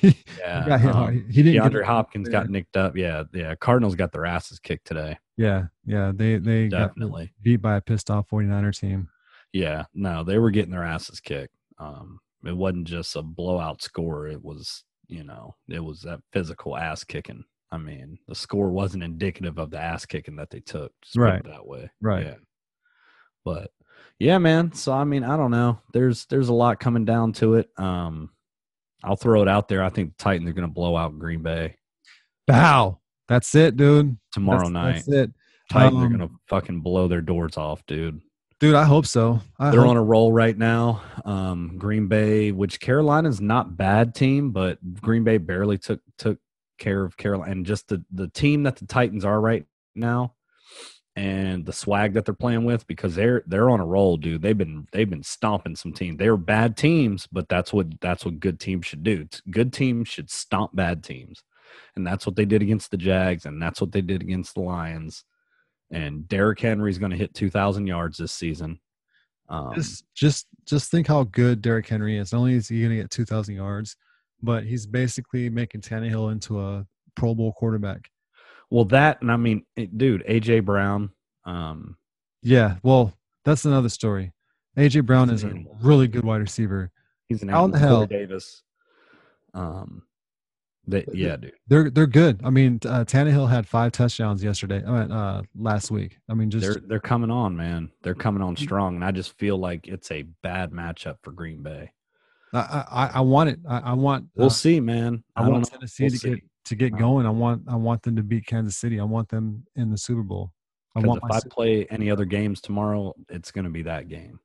He 0.00 0.16
yeah, 0.38 0.64
hit 0.78 0.88
um, 0.90 0.92
hard. 0.94 1.26
He 1.30 1.42
didn't. 1.42 1.62
DeAndre 1.72 1.84
Hopkins 1.84 2.28
got 2.28 2.48
nicked 2.48 2.76
up. 2.76 2.96
Yeah, 2.96 3.24
yeah. 3.32 3.54
Cardinals 3.56 3.94
got 3.94 4.12
their 4.12 4.26
asses 4.26 4.58
kicked 4.58 4.86
today. 4.86 5.18
Yeah, 5.36 5.66
yeah. 5.86 6.12
They 6.14 6.36
they 6.38 6.68
Definitely. 6.68 7.32
beat 7.42 7.56
by 7.62 7.76
a 7.76 7.80
pissed 7.80 8.10
off 8.10 8.28
49er 8.30 8.78
team. 8.78 9.08
Yeah, 9.52 9.84
no, 9.94 10.24
they 10.24 10.38
were 10.38 10.50
getting 10.50 10.70
their 10.72 10.84
asses 10.84 11.20
kicked. 11.20 11.54
Um, 11.78 12.20
it 12.44 12.56
wasn't 12.56 12.86
just 12.86 13.16
a 13.16 13.22
blowout 13.22 13.82
score. 13.82 14.26
It 14.28 14.42
was, 14.44 14.84
you 15.06 15.24
know, 15.24 15.54
it 15.68 15.80
was 15.80 16.02
that 16.02 16.20
physical 16.32 16.76
ass 16.76 17.02
kicking. 17.04 17.44
I 17.70 17.78
mean, 17.78 18.18
the 18.28 18.34
score 18.34 18.70
wasn't 18.70 19.02
indicative 19.04 19.58
of 19.58 19.70
the 19.70 19.78
ass 19.78 20.06
kicking 20.06 20.36
that 20.36 20.50
they 20.50 20.60
took. 20.60 20.92
Just 21.02 21.16
put 21.16 21.22
it 21.22 21.24
Right. 21.30 21.44
that 21.44 21.66
way. 21.66 21.90
Right. 22.00 22.26
Yeah. 22.26 22.34
But 23.44 23.70
Yeah, 24.18 24.38
man. 24.38 24.72
So 24.72 24.92
I 24.92 25.04
mean, 25.04 25.24
I 25.24 25.36
don't 25.36 25.50
know. 25.50 25.80
There's 25.92 26.26
there's 26.26 26.48
a 26.48 26.54
lot 26.54 26.80
coming 26.80 27.04
down 27.04 27.32
to 27.34 27.54
it. 27.54 27.70
Um, 27.78 28.30
I'll 29.04 29.16
throw 29.16 29.42
it 29.42 29.48
out 29.48 29.68
there. 29.68 29.82
I 29.82 29.88
think 29.90 30.16
the 30.16 30.22
Titans 30.24 30.48
are 30.48 30.52
going 30.54 30.68
to 30.68 30.72
blow 30.74 30.96
out 30.96 31.18
Green 31.18 31.42
Bay 31.42 31.76
Bow. 32.46 32.98
That's 33.28 33.54
it, 33.54 33.76
dude. 33.76 34.16
tomorrow 34.32 34.68
That's- 34.68 34.72
night. 34.72 34.92
That's 34.94 35.08
it. 35.08 35.32
Titans 35.70 36.00
are 36.02 36.06
Um, 36.06 36.16
going 36.16 36.28
to 36.28 36.34
fucking 36.48 36.80
blow 36.80 37.08
their 37.08 37.20
doors 37.20 37.56
off, 37.58 37.84
dude. 37.86 38.22
Dude, 38.58 38.74
I 38.74 38.84
hope 38.84 39.04
so. 39.06 39.40
I 39.58 39.70
They're 39.70 39.82
hope- 39.82 39.90
on 39.90 39.96
a 39.98 40.02
roll 40.02 40.32
right 40.32 40.56
now. 40.56 41.02
Um, 41.26 41.76
Green 41.78 42.08
Bay, 42.08 42.50
which 42.52 42.80
Carolina's 42.80 43.40
not 43.40 43.76
bad 43.76 44.14
team, 44.14 44.50
but 44.50 44.78
Green 45.00 45.24
Bay 45.24 45.36
barely 45.38 45.76
took 45.78 46.00
took 46.16 46.38
care 46.78 47.04
of 47.04 47.16
Carolina, 47.16 47.52
and 47.52 47.66
just 47.66 47.88
the 47.88 48.02
the 48.10 48.28
team 48.28 48.62
that 48.64 48.76
the 48.76 48.86
Titans 48.86 49.24
are 49.24 49.40
right 49.40 49.66
now, 49.94 50.32
and 51.18 51.66
the 51.66 51.72
swag 51.72 52.12
that 52.12 52.24
they're 52.24 52.32
playing 52.32 52.64
with 52.64 52.86
because 52.86 53.16
they're 53.16 53.42
they're 53.48 53.70
on 53.70 53.80
a 53.80 53.84
roll, 53.84 54.16
dude. 54.16 54.40
They've 54.40 54.56
been 54.56 54.86
they've 54.92 55.10
been 55.10 55.24
stomping 55.24 55.74
some 55.74 55.92
teams. 55.92 56.16
They're 56.16 56.36
bad 56.36 56.76
teams, 56.76 57.26
but 57.26 57.48
that's 57.48 57.72
what 57.72 58.00
that's 58.00 58.24
what 58.24 58.38
good 58.38 58.60
teams 58.60 58.86
should 58.86 59.02
do. 59.02 59.26
Good 59.50 59.72
teams 59.72 60.06
should 60.08 60.30
stomp 60.30 60.76
bad 60.76 61.02
teams, 61.02 61.42
and 61.96 62.06
that's 62.06 62.24
what 62.24 62.36
they 62.36 62.44
did 62.44 62.62
against 62.62 62.92
the 62.92 62.96
Jags, 62.96 63.46
and 63.46 63.60
that's 63.60 63.80
what 63.80 63.90
they 63.90 64.00
did 64.00 64.22
against 64.22 64.54
the 64.54 64.60
Lions. 64.60 65.24
And 65.90 66.28
Derrick 66.28 66.60
Henry's 66.60 66.98
going 66.98 67.10
to 67.10 67.16
hit 67.16 67.34
two 67.34 67.50
thousand 67.50 67.88
yards 67.88 68.18
this 68.18 68.32
season. 68.32 68.78
Um, 69.48 69.72
just 69.74 70.04
just 70.14 70.46
just 70.66 70.88
think 70.88 71.08
how 71.08 71.24
good 71.24 71.62
Derrick 71.62 71.88
Henry 71.88 72.16
is. 72.16 72.32
Not 72.32 72.38
only 72.38 72.54
is 72.54 72.68
he 72.68 72.80
going 72.80 72.90
to 72.90 72.96
get 72.96 73.10
2,000 73.10 73.54
yards, 73.54 73.96
but 74.42 74.64
he's 74.64 74.86
basically 74.86 75.48
making 75.48 75.80
Tannehill 75.80 76.30
into 76.30 76.60
a 76.60 76.86
Pro 77.16 77.34
Bowl 77.34 77.54
quarterback. 77.54 78.10
Well, 78.70 78.84
that 78.86 79.22
and 79.22 79.30
I 79.32 79.36
mean, 79.36 79.64
it- 79.76 79.96
dude, 79.96 80.24
AJ 80.26 80.64
Brown. 80.64 81.10
Um, 81.44 81.96
Yeah, 82.42 82.76
well, 82.82 83.14
that's 83.44 83.64
another 83.64 83.88
story. 83.88 84.32
AJ 84.76 85.06
Brown 85.06 85.30
is 85.30 85.42
an 85.44 85.66
a 85.70 85.84
really 85.86 86.06
good 86.08 86.24
wide 86.24 86.40
receiver. 86.40 86.90
he's 87.28 87.42
an 87.42 87.48
the 87.48 87.78
hell- 87.78 88.06
Davis. 88.06 88.62
Um, 89.54 90.02
that 90.86 91.14
yeah, 91.14 91.36
dude. 91.36 91.52
They're 91.66 91.90
they're 91.90 92.06
good. 92.06 92.40
I 92.44 92.50
mean, 92.50 92.80
uh, 92.86 93.04
Tannehill 93.04 93.48
had 93.48 93.66
five 93.66 93.92
touchdowns 93.92 94.42
yesterday. 94.42 94.82
I 94.86 94.90
mean, 94.90 95.12
uh, 95.12 95.42
last 95.54 95.90
week. 95.90 96.18
I 96.30 96.34
mean, 96.34 96.50
just 96.50 96.62
They're 96.66 96.82
they're 96.86 97.00
coming 97.00 97.30
on, 97.30 97.56
man. 97.56 97.90
They're 98.02 98.14
coming 98.14 98.42
on 98.42 98.56
strong, 98.56 98.94
and 98.94 99.04
I 99.04 99.10
just 99.10 99.36
feel 99.38 99.58
like 99.58 99.86
it's 99.86 100.10
a 100.10 100.22
bad 100.42 100.70
matchup 100.70 101.16
for 101.22 101.32
Green 101.32 101.62
Bay. 101.62 101.92
I, 102.54 102.84
I 102.90 103.10
I 103.16 103.20
want 103.20 103.50
it. 103.50 103.60
I, 103.68 103.78
I 103.78 103.92
want. 103.92 104.26
We'll 104.34 104.46
uh, 104.46 104.50
see, 104.50 104.80
man. 104.80 105.22
I, 105.36 105.42
don't 105.42 105.52
want. 105.52 105.70
Tennessee 105.70 106.04
We'll 106.04 106.10
to 106.12 106.18
see. 106.18 106.30
get 106.30 106.40
to 106.68 106.74
get 106.76 106.92
Um, 106.94 106.98
going. 106.98 107.26
I 107.26 107.30
want 107.30 107.62
I 107.68 107.76
want 107.76 108.02
them 108.02 108.16
to 108.16 108.22
beat 108.22 108.46
Kansas 108.46 108.76
City. 108.76 108.98
I 109.00 109.04
want 109.04 109.28
them 109.28 109.64
in 109.76 109.90
the 109.90 109.98
Super 109.98 110.22
Bowl. 110.22 110.52
I 110.96 111.00
want 111.00 111.20
if 111.24 111.30
I 111.30 111.40
play 111.50 111.86
any 111.90 112.10
other 112.10 112.24
games 112.24 112.60
tomorrow, 112.60 113.14
it's 113.28 113.50
going 113.50 113.64
to 113.64 113.70
be 113.70 113.82
that 113.82 114.08
game. 114.08 114.40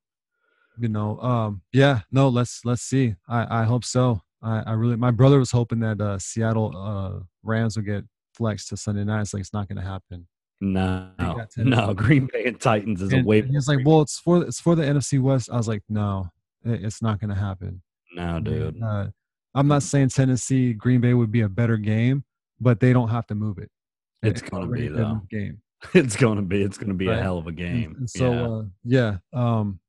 you 0.80 0.88
know 0.90 1.20
um 1.20 1.62
yeah 1.72 2.00
no 2.12 2.28
let's 2.30 2.66
let's 2.66 2.82
see 2.82 3.14
i 3.30 3.62
i 3.62 3.64
hope 3.64 3.86
so 3.86 4.20
i 4.42 4.54
i 4.66 4.72
really 4.74 4.96
my 4.96 5.12
brother 5.12 5.38
was 5.38 5.52
hoping 5.52 5.80
that 5.80 6.02
uh 6.02 6.18
seattle 6.18 6.70
uh 6.76 7.20
rams 7.44 7.76
would 7.76 7.86
get 7.86 8.04
flexed 8.34 8.70
to 8.70 8.76
sunday 8.76 9.04
night 9.04 9.22
it's 9.22 9.36
like 9.36 9.42
it's 9.42 9.54
not 9.54 9.68
gonna 9.70 9.84
happen 9.96 10.26
No, 10.60 11.12
no, 11.58 11.94
Green 12.04 12.26
Bay 12.34 12.46
and 12.46 12.60
Titans 12.60 13.02
is 13.04 13.14
a 13.14 13.22
way. 13.22 13.40
and 13.42 13.50
he 13.50 13.56
was 13.56 13.68
like 13.68 13.86
well 13.86 14.02
it's 14.02 14.18
for 14.18 14.44
it's 14.44 14.60
for 14.60 14.74
the 14.76 14.82
nfc 14.84 15.22
west 15.22 15.48
i 15.54 15.58
was 15.58 15.68
like 15.68 15.84
no 15.90 16.26
it, 16.66 16.84
it's 16.84 17.02
not 17.04 17.20
gonna 17.22 17.36
happen 17.50 17.82
no, 18.16 18.40
dude. 18.40 18.82
uh, 18.82 19.08
i'm 19.56 19.68
not 19.68 19.84
saying 19.84 20.10
tennessee 20.10 20.74
green 20.74 21.02
bay 21.02 21.14
would 21.14 21.32
be 21.32 21.42
a 21.42 21.50
better 21.50 21.78
game 21.78 22.24
but 22.60 22.80
they 22.80 22.94
don't 22.94 23.10
have 23.10 23.26
to 23.28 23.36
move 23.36 23.58
it 23.58 23.70
It's 24.24 24.42
gonna 24.42 24.68
be, 24.68 24.88
a 24.88 24.90
good 24.90 24.98
though. 24.98 25.22
game 25.30 25.62
It's 25.94 26.16
going 26.16 26.38
to 26.38 26.42
be. 26.42 26.62
It's 26.64 26.78
going 26.78 26.88
to 26.90 26.94
be 26.96 27.10
a 27.10 27.22
hell 27.22 27.38
of 27.38 27.48
a 27.48 27.52
game. 27.52 27.96
and 27.98 28.10
so 28.10 28.32
yeah. 28.32 28.48
uh 28.48 28.64
yeah 28.86 29.18
um 29.34 29.80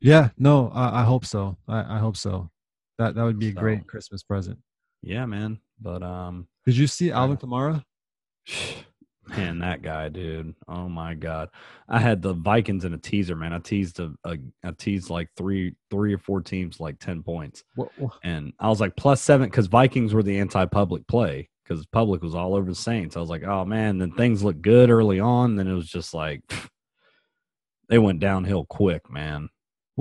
yeah 0.00 0.30
no 0.36 0.68
i, 0.74 1.02
I 1.02 1.04
hope 1.04 1.24
so 1.24 1.56
I, 1.68 1.96
I 1.96 1.98
hope 1.98 2.16
so 2.16 2.50
that 2.98 3.14
that 3.14 3.22
would 3.22 3.38
be 3.38 3.50
a 3.50 3.52
So- 3.52 3.60
great 3.60 3.86
christmas 3.86 4.22
present 4.22 4.58
yeah, 5.04 5.26
man. 5.26 5.58
But 5.80 6.00
um, 6.04 6.46
Did 6.64 6.76
you 6.76 6.86
see 6.86 7.10
Alvin 7.10 7.36
Kamara? 7.36 7.82
Man, 9.28 9.60
that 9.60 9.82
guy, 9.82 10.08
dude. 10.08 10.54
Oh 10.68 10.88
my 10.88 11.14
god. 11.14 11.48
I 11.88 12.00
had 12.00 12.22
the 12.22 12.32
Vikings 12.34 12.84
in 12.84 12.94
a 12.94 12.98
teaser, 12.98 13.36
man. 13.36 13.52
I 13.52 13.60
teased 13.60 14.00
a, 14.00 14.12
a 14.24 14.36
I 14.64 14.72
teased 14.72 15.10
like 15.10 15.28
three 15.36 15.74
three 15.90 16.12
or 16.12 16.18
four 16.18 16.40
teams 16.40 16.80
like 16.80 16.98
10 16.98 17.22
points. 17.22 17.62
What, 17.76 17.90
what, 17.98 18.12
And 18.24 18.52
I 18.58 18.68
was 18.68 18.80
like 18.80 18.96
plus 18.96 19.22
7 19.22 19.48
cuz 19.50 19.66
Vikings 19.66 20.12
were 20.12 20.24
the 20.24 20.38
anti-public 20.38 21.06
play 21.06 21.48
cuz 21.66 21.86
public 21.86 22.22
was 22.22 22.34
all 22.34 22.54
over 22.54 22.68
the 22.68 22.74
Saints. 22.74 23.16
I 23.16 23.20
was 23.20 23.30
like, 23.30 23.44
"Oh 23.44 23.64
man, 23.64 23.98
then 23.98 24.12
things 24.12 24.42
looked 24.42 24.62
good 24.62 24.90
early 24.90 25.20
on, 25.20 25.56
then 25.56 25.68
it 25.68 25.74
was 25.74 25.88
just 25.88 26.12
like 26.14 26.42
they 27.88 27.98
went 27.98 28.20
downhill 28.20 28.64
quick, 28.64 29.08
man. 29.10 29.48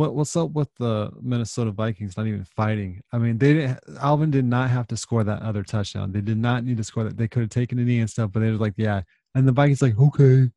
What 0.01 0.15
what's 0.15 0.35
up 0.35 0.51
with 0.51 0.69
the 0.79 1.11
Minnesota 1.21 1.69
Vikings 1.69 2.17
not 2.17 2.25
even 2.25 2.43
fighting? 2.43 3.01
I 3.11 3.19
mean, 3.19 3.37
they 3.37 3.53
didn't. 3.53 3.79
Alvin 4.01 4.31
did 4.31 4.45
not 4.45 4.71
have 4.71 4.87
to 4.87 4.97
score 4.97 5.23
that 5.23 5.43
other 5.43 5.61
touchdown. 5.61 6.11
They 6.11 6.21
did 6.21 6.37
not 6.39 6.63
need 6.63 6.77
to 6.77 6.83
score 6.83 7.03
that. 7.03 7.17
They 7.17 7.27
could 7.27 7.41
have 7.41 7.49
taken 7.51 7.77
a 7.77 7.83
knee 7.83 7.99
and 7.99 8.09
stuff, 8.09 8.31
but 8.33 8.39
they 8.39 8.49
were 8.49 8.57
like, 8.57 8.73
yeah. 8.77 9.01
And 9.35 9.47
the 9.47 9.51
Vikings 9.51 9.81
like, 9.81 9.99
okay, 9.99 10.49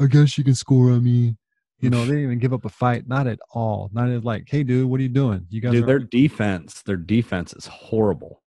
I 0.00 0.06
guess 0.06 0.36
you 0.36 0.42
can 0.42 0.56
score 0.56 0.90
on 0.90 1.04
me. 1.04 1.36
You 1.80 1.90
know, 1.90 2.00
they 2.00 2.06
didn't 2.08 2.24
even 2.24 2.38
give 2.40 2.52
up 2.52 2.64
a 2.64 2.68
fight, 2.68 3.06
not 3.06 3.28
at 3.28 3.38
all. 3.52 3.88
Not 3.92 4.08
at 4.08 4.24
like, 4.24 4.48
hey, 4.48 4.64
dude, 4.64 4.90
what 4.90 4.98
are 4.98 5.04
you 5.04 5.08
doing? 5.08 5.46
You 5.48 5.60
guys, 5.60 5.70
Dude, 5.72 5.84
are, 5.84 5.86
their 5.86 5.98
defense, 6.00 6.82
their 6.82 6.96
defense 6.96 7.52
is 7.52 7.66
horrible. 7.66 8.42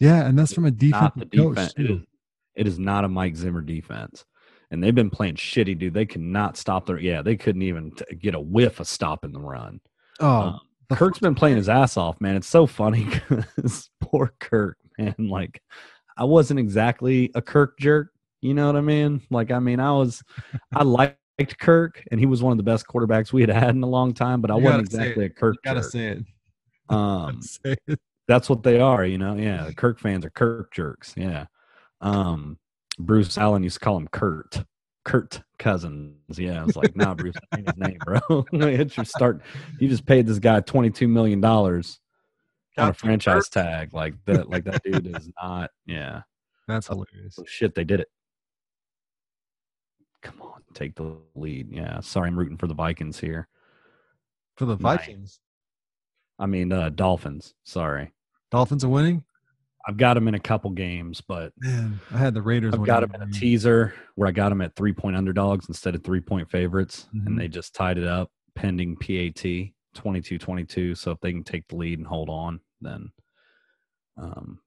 yeah, 0.00 0.26
and 0.26 0.38
that's 0.38 0.54
from 0.54 0.64
a 0.64 0.70
not 0.70 1.14
the 1.18 1.26
coach. 1.26 1.56
defense. 1.56 1.74
It 1.76 1.90
is, 1.90 2.00
it 2.54 2.66
is 2.66 2.78
not 2.78 3.04
a 3.04 3.08
Mike 3.08 3.36
Zimmer 3.36 3.60
defense. 3.60 4.24
And 4.70 4.82
they've 4.82 4.94
been 4.94 5.10
playing 5.10 5.36
shitty, 5.36 5.78
dude. 5.78 5.94
They 5.94 6.04
could 6.06 6.20
not 6.20 6.56
stop 6.56 6.86
their. 6.86 6.98
Yeah, 6.98 7.22
they 7.22 7.36
couldn't 7.36 7.62
even 7.62 7.90
t- 7.92 8.16
get 8.16 8.34
a 8.34 8.40
whiff 8.40 8.80
of 8.80 8.86
stopping 8.88 9.32
the 9.32 9.40
run. 9.40 9.80
Oh, 10.20 10.28
Um, 10.30 10.60
Kirk's 10.92 11.18
been 11.18 11.34
playing 11.34 11.56
his 11.56 11.68
ass 11.68 11.96
off, 11.96 12.20
man. 12.20 12.36
It's 12.36 12.46
so 12.46 12.66
funny 12.66 13.04
because 13.28 13.90
poor 14.00 14.34
Kirk, 14.40 14.76
man. 14.98 15.14
Like, 15.18 15.62
I 16.16 16.24
wasn't 16.24 16.60
exactly 16.60 17.30
a 17.34 17.40
Kirk 17.42 17.78
jerk. 17.78 18.08
You 18.42 18.54
know 18.54 18.66
what 18.66 18.76
I 18.76 18.80
mean? 18.82 19.22
Like, 19.30 19.50
I 19.50 19.58
mean, 19.58 19.80
I 19.80 19.92
was, 19.92 20.22
I 20.74 20.82
liked 20.84 21.16
Kirk, 21.58 22.04
and 22.10 22.20
he 22.20 22.26
was 22.26 22.42
one 22.42 22.52
of 22.52 22.56
the 22.58 22.62
best 22.62 22.86
quarterbacks 22.86 23.32
we 23.32 23.40
had 23.40 23.50
had 23.50 23.74
in 23.74 23.82
a 23.82 23.86
long 23.88 24.12
time. 24.14 24.40
But 24.40 24.50
I 24.50 24.56
You 24.58 24.64
wasn't 24.64 24.82
exactly 24.86 25.24
a 25.24 25.30
Kirk 25.30 25.54
you 25.56 25.60
gotta 25.64 25.80
jerk. 25.80 25.90
say 25.90 26.06
it. 26.08 26.24
Um, 26.94 27.42
Say 27.42 27.76
it. 27.86 28.00
that's 28.28 28.48
what 28.48 28.62
they 28.62 28.80
are, 28.80 29.04
you 29.04 29.18
know. 29.18 29.34
Yeah, 29.36 29.64
the 29.64 29.74
Kirk 29.74 29.98
fans 30.00 30.24
are 30.24 30.30
Kirk 30.30 30.72
jerks. 30.72 31.12
Yeah. 31.16 31.44
Um, 32.00 32.58
Bruce 32.98 33.38
Allen 33.38 33.62
used 33.62 33.74
to 33.74 33.80
call 33.80 33.96
him 33.96 34.08
Kurt. 34.08 34.64
Kurt 35.04 35.40
Cousins. 35.58 36.38
Yeah, 36.38 36.60
I 36.60 36.64
was 36.64 36.76
like, 36.76 36.94
nah, 36.94 37.14
Bruce, 37.14 37.34
that 37.34 37.58
ain't 37.58 37.68
his 37.68 37.76
name, 37.78 37.98
bro. 38.04 38.18
it's 38.52 38.96
your 38.96 39.06
start. 39.06 39.40
You 39.78 39.88
just 39.88 40.04
paid 40.04 40.26
this 40.26 40.38
guy 40.38 40.60
twenty 40.60 40.90
two 40.90 41.08
million 41.08 41.40
dollars 41.40 42.00
on 42.76 42.90
a 42.90 42.94
franchise 42.94 43.48
tag. 43.48 43.94
Like 43.94 44.14
that. 44.26 44.50
Like 44.50 44.64
that 44.64 44.82
dude 44.84 45.16
is 45.16 45.30
not. 45.40 45.70
Yeah. 45.86 46.22
That's 46.66 46.88
hilarious. 46.88 47.36
Oh, 47.38 47.44
shit, 47.46 47.74
they 47.74 47.84
did 47.84 48.00
it. 48.00 48.08
Come 50.20 50.42
on, 50.42 50.62
take 50.74 50.94
the 50.94 51.16
lead. 51.34 51.72
Yeah. 51.72 52.00
Sorry, 52.00 52.28
I'm 52.28 52.38
rooting 52.38 52.58
for 52.58 52.66
the 52.66 52.74
Vikings 52.74 53.18
here. 53.18 53.48
For 54.56 54.66
the 54.66 54.76
Vikings, 54.76 55.40
I 56.38 56.46
mean, 56.46 56.72
uh, 56.72 56.90
Dolphins. 56.90 57.54
Sorry. 57.64 58.12
Dolphins 58.50 58.84
are 58.84 58.88
winning. 58.88 59.24
I've 59.86 59.96
got 59.96 60.14
them 60.14 60.28
in 60.28 60.34
a 60.34 60.40
couple 60.40 60.70
games, 60.70 61.20
but 61.20 61.52
Man, 61.58 62.00
I 62.12 62.18
had 62.18 62.34
the 62.34 62.42
Raiders. 62.42 62.74
I've 62.74 62.84
got 62.84 63.00
the 63.00 63.06
them 63.06 63.22
in 63.22 63.28
a 63.28 63.32
teaser 63.32 63.94
where 64.16 64.28
I 64.28 64.32
got 64.32 64.50
them 64.50 64.60
at 64.60 64.74
three 64.76 64.92
point 64.92 65.16
underdogs 65.16 65.66
instead 65.68 65.94
of 65.94 66.02
three 66.04 66.20
point 66.20 66.50
favorites, 66.50 67.06
Mhm. 67.14 67.26
and 67.26 67.38
they 67.38 67.48
just 67.48 67.74
tied 67.74 67.96
it 67.98 68.06
up 68.06 68.30
pending 68.54 68.96
PAT 68.96 69.72
22 69.94 70.38
22. 70.38 70.94
So 70.94 71.12
if 71.12 71.20
they 71.20 71.32
can 71.32 71.44
take 71.44 71.66
the 71.68 71.76
lead 71.76 71.98
and 71.98 72.06
hold 72.06 72.28
on, 72.28 72.60
then. 72.80 73.12
Um, 74.16 74.60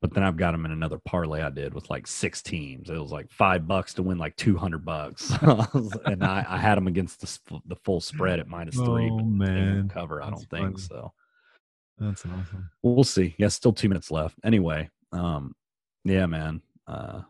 but 0.00 0.12
then 0.14 0.22
I've 0.22 0.36
got 0.36 0.52
them 0.52 0.64
in 0.64 0.70
another 0.70 0.98
parlay 0.98 1.40
I 1.42 1.50
did 1.50 1.74
with 1.74 1.90
like 1.90 2.06
six 2.06 2.40
teams. 2.42 2.88
It 2.90 2.98
was 3.00 3.10
like 3.10 3.30
five 3.30 3.66
bucks 3.66 3.94
to 3.94 4.02
win 4.02 4.18
like 4.18 4.36
200 4.36 4.84
bucks. 4.84 5.32
and 6.04 6.22
I, 6.22 6.44
I 6.48 6.56
had 6.58 6.76
them 6.76 6.86
against 6.86 7.20
the, 7.20 7.60
the 7.66 7.76
full 7.76 8.00
spread 8.00 8.38
at 8.38 8.48
minus 8.48 8.76
three. 8.76 8.84
Oh, 8.84 8.92
but 8.92 9.00
they 9.00 9.10
won't 9.10 9.34
man. 9.34 9.88
Cover, 9.88 10.22
I 10.22 10.30
don't 10.30 10.48
think 10.50 10.78
so. 10.78 11.12
That's 12.00 12.24
awesome. 12.24 12.70
We'll 12.82 13.04
see. 13.04 13.34
Yeah, 13.38 13.48
still 13.48 13.72
two 13.72 13.88
minutes 13.88 14.10
left. 14.10 14.36
Anyway, 14.44 14.88
um, 15.12 15.54
yeah, 16.04 16.26
man. 16.26 16.62
Uh, 16.86 17.22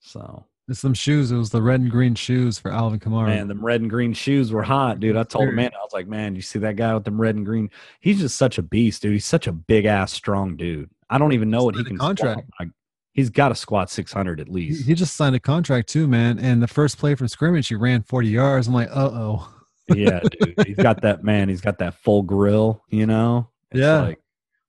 so 0.00 0.44
It's 0.68 0.82
them 0.82 0.94
shoes. 0.94 1.30
It 1.30 1.36
was 1.36 1.50
the 1.50 1.62
red 1.62 1.80
and 1.80 1.90
green 1.90 2.14
shoes 2.14 2.58
for 2.58 2.70
Alvin 2.72 3.00
Kamara. 3.00 3.26
man, 3.26 3.48
them 3.48 3.64
red 3.64 3.80
and 3.80 3.90
green 3.90 4.12
shoes 4.12 4.50
were 4.52 4.62
hot, 4.62 5.00
dude. 5.00 5.16
I 5.16 5.22
told 5.24 5.48
him, 5.48 5.56
man, 5.56 5.70
I 5.74 5.82
was 5.82 5.92
like, 5.92 6.06
man, 6.08 6.34
you 6.34 6.42
see 6.42 6.58
that 6.60 6.76
guy 6.76 6.94
with 6.94 7.04
them 7.04 7.20
red 7.20 7.36
and 7.36 7.44
green? 7.44 7.70
He's 8.00 8.20
just 8.20 8.36
such 8.36 8.58
a 8.58 8.62
beast, 8.62 9.02
dude. 9.02 9.12
He's 9.12 9.26
such 9.26 9.46
a 9.46 9.52
big 9.52 9.84
ass, 9.84 10.12
strong 10.12 10.56
dude. 10.56 10.90
I 11.10 11.18
don't 11.18 11.32
even 11.32 11.50
know 11.50 11.60
He 11.60 11.64
what 11.66 11.76
he 11.76 11.84
can 11.84 11.98
contract. 11.98 12.48
Squat. 12.54 12.68
He's 13.12 13.30
got 13.30 13.50
to 13.50 13.54
squat 13.54 13.90
six 13.90 14.12
hundred 14.12 14.40
at 14.40 14.48
he, 14.48 14.52
least. 14.52 14.86
he 14.86 14.94
just 14.94 15.14
signed 15.14 15.36
a 15.36 15.40
contract 15.40 15.88
too, 15.88 16.08
man. 16.08 16.38
And 16.38 16.62
the 16.62 16.66
first 16.66 16.98
play 16.98 17.14
from 17.14 17.28
scrimmage, 17.28 17.68
he 17.68 17.76
ran 17.76 18.02
40 18.02 18.28
yards. 18.28 18.66
I'm 18.66 18.74
like, 18.74 18.90
uh 18.90 19.10
oh. 19.12 19.54
yeah, 19.94 20.20
dude. 20.20 20.66
He's 20.66 20.76
got 20.78 21.02
that 21.02 21.22
man. 21.22 21.48
He's 21.48 21.60
got 21.60 21.78
that 21.78 21.94
full 21.94 22.22
grill. 22.22 22.82
You 22.88 23.06
know. 23.06 23.50
It's 23.74 23.80
Yeah. 23.80 24.00
Like, 24.00 24.20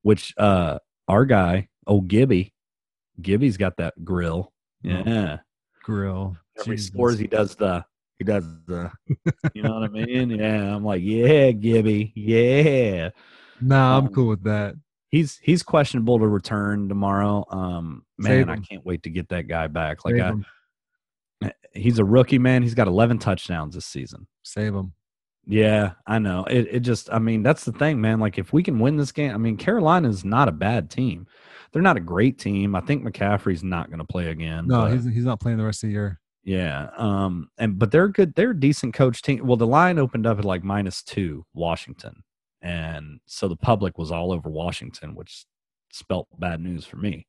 which 0.02 0.34
uh, 0.38 0.80
our 1.08 1.26
guy, 1.26 1.70
old 1.88 2.08
Gibby, 2.08 2.54
Gibby's 3.22 3.58
got 3.58 3.78
that 3.78 3.94
grill. 4.04 4.52
Yeah. 4.84 5.38
Grill. 5.84 6.38
Every 6.60 6.76
Jesus. 6.76 6.92
scores, 6.92 7.18
he 7.20 7.28
does 7.28 7.56
the 7.56 7.86
He 8.20 8.24
does 8.24 8.46
the, 8.66 8.92
you 9.54 9.62
know 9.64 9.74
what 9.74 9.84
I 9.84 9.88
mean? 9.90 10.30
Yeah, 10.30 10.76
I'm 10.76 10.84
like, 10.86 11.02
yeah, 11.04 11.52
Gibby, 11.52 12.14
yeah. 12.16 13.10
Nah, 13.62 13.98
I'm 13.98 14.08
Um, 14.08 14.14
cool 14.14 14.28
with 14.28 14.44
that. 14.44 14.76
He's 15.10 15.38
he's 15.42 15.64
questionable 15.64 16.20
to 16.20 16.28
return 16.28 16.88
tomorrow. 16.90 17.46
Um, 17.50 18.04
man, 18.18 18.50
I 18.50 18.58
can't 18.58 18.86
wait 18.86 19.04
to 19.04 19.10
get 19.10 19.30
that 19.30 19.48
guy 19.48 19.68
back. 19.68 20.04
Like, 20.06 20.16
Save 20.16 20.24
I, 20.24 20.28
him. 20.30 20.46
he's 21.74 22.00
a 22.00 22.06
rookie, 22.06 22.40
man. 22.40 22.64
He's 22.64 22.74
got 22.74 22.88
11 22.88 23.20
touchdowns 23.20 23.76
this 23.76 23.86
season. 23.86 24.28
Save 24.44 24.76
him. 24.76 24.94
Yeah, 25.48 25.92
I 26.08 26.20
know. 26.20 26.44
It 26.46 26.68
it 26.72 26.80
just 26.82 27.12
I 27.12 27.20
mean, 27.20 27.44
that's 27.44 27.64
the 27.66 27.72
thing, 27.72 28.02
man. 28.02 28.20
Like 28.20 28.38
if 28.38 28.52
we 28.54 28.64
can 28.64 28.80
win 28.80 28.98
this 28.98 29.12
game, 29.12 29.32
I 29.34 29.38
mean, 29.38 29.58
Carolina's 29.58 30.26
not 30.26 30.48
a 30.48 30.52
bad 30.52 30.90
team. 30.90 31.28
They're 31.72 31.82
not 31.82 31.98
a 31.98 32.02
great 32.02 32.40
team. 32.40 32.74
I 32.76 32.82
think 32.82 33.04
McCaffrey's 33.04 33.64
not 33.64 33.90
going 33.90 34.00
to 34.00 34.06
play 34.06 34.30
again. 34.30 34.68
No, 34.68 34.82
but- 34.84 34.94
he's 34.94 35.06
he's 35.06 35.26
not 35.26 35.40
playing 35.40 35.58
the 35.58 35.66
rest 35.66 35.84
of 35.84 35.90
the 35.90 35.94
year. 35.94 36.20
yeah. 36.44 36.90
Um 36.98 37.50
and 37.58 37.78
but 37.78 37.92
they're 37.92 38.08
good. 38.08 38.34
They're 38.36 38.52
a 38.52 38.60
decent 38.60 38.94
coach 38.94 39.22
team. 39.22 39.46
Well, 39.46 39.58
the 39.58 39.68
line 39.68 40.00
opened 40.00 40.26
up 40.26 40.40
at 40.40 40.46
like 40.46 40.64
minus 40.64 41.04
2 41.04 41.46
Washington. 41.54 42.24
And 42.62 43.20
so 43.28 43.48
the 43.48 43.56
public 43.58 43.98
was 44.00 44.12
all 44.12 44.32
over 44.32 44.50
Washington, 44.50 45.14
which 45.16 45.46
spelt 45.92 46.28
bad 46.40 46.60
news 46.62 46.86
for 46.86 46.98
me. 46.98 47.28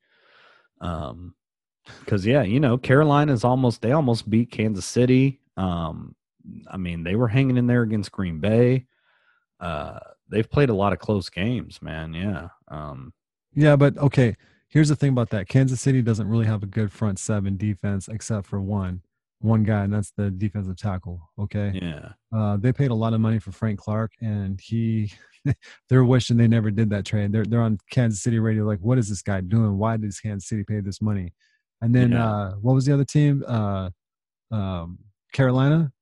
Um 0.81 1.35
cuz 2.07 2.25
yeah, 2.27 2.43
you 2.43 2.61
know, 2.61 2.79
Carolina's 2.79 3.45
almost 3.45 3.83
they 3.83 3.93
almost 3.93 4.29
beat 4.31 4.51
Kansas 4.51 4.87
City. 4.87 5.41
Um 5.57 6.15
I 6.71 6.77
mean, 6.77 7.03
they 7.05 7.17
were 7.17 7.29
hanging 7.29 7.57
in 7.57 7.67
there 7.67 7.83
against 7.83 8.13
Green 8.13 8.39
Bay. 8.41 8.87
Uh, 9.61 9.99
they've 10.29 10.49
played 10.51 10.69
a 10.71 10.75
lot 10.75 10.93
of 10.93 10.99
close 10.99 11.29
games, 11.29 11.81
man. 11.83 12.15
Yeah. 12.15 12.49
Um, 12.69 13.13
Yeah, 13.55 13.77
but 13.77 13.97
okay. 13.99 14.37
Here's 14.69 14.89
the 14.89 14.97
thing 14.97 15.11
about 15.11 15.31
that. 15.31 15.49
Kansas 15.49 15.81
City 15.81 16.03
doesn't 16.03 16.29
really 16.29 16.47
have 16.47 16.63
a 16.63 16.67
good 16.67 16.93
front 16.93 17.19
seven 17.19 17.57
defense 17.57 18.09
except 18.09 18.47
for 18.47 18.61
one, 18.61 19.01
one 19.41 19.63
guy, 19.63 19.85
and 19.85 19.93
that's 19.95 20.11
the 20.17 20.31
defensive 20.31 20.77
tackle. 20.77 21.31
Okay. 21.39 21.71
yeah. 21.81 22.11
Uh, 22.37 22.57
they 22.57 22.73
paid 22.73 22.91
a 22.91 22.95
lot 22.95 23.15
of 23.15 23.21
money 23.21 23.39
for 23.39 23.53
Frank 23.53 23.79
Clark, 23.79 24.13
and 24.21 24.61
he, 24.61 25.13
they're 25.89 26.05
wishing 26.05 26.37
they 26.37 26.49
never 26.49 26.71
did 26.71 26.91
that 26.91 27.07
trade. 27.07 27.33
They're 27.33 27.45
they're 27.45 27.63
on 27.63 27.79
Kansas 27.91 28.23
City 28.23 28.39
radio, 28.41 28.65
like, 28.65 28.81
what 28.81 28.99
is 28.99 29.09
this 29.09 29.23
guy 29.23 29.41
doing? 29.41 29.79
Why 29.79 29.97
does 29.97 30.21
Kansas 30.21 30.49
City 30.49 30.65
pay 30.65 30.81
this 30.81 31.01
money? 31.01 31.33
And 31.81 31.95
then 31.95 32.13
Yeah. 32.13 32.29
uh, 32.29 32.51
what 32.57 32.75
was 32.75 32.85
the 32.85 32.93
other 32.95 33.05
team? 33.05 33.45
Uh, 33.47 33.91
um, 34.51 34.99
Carolina. 35.33 35.93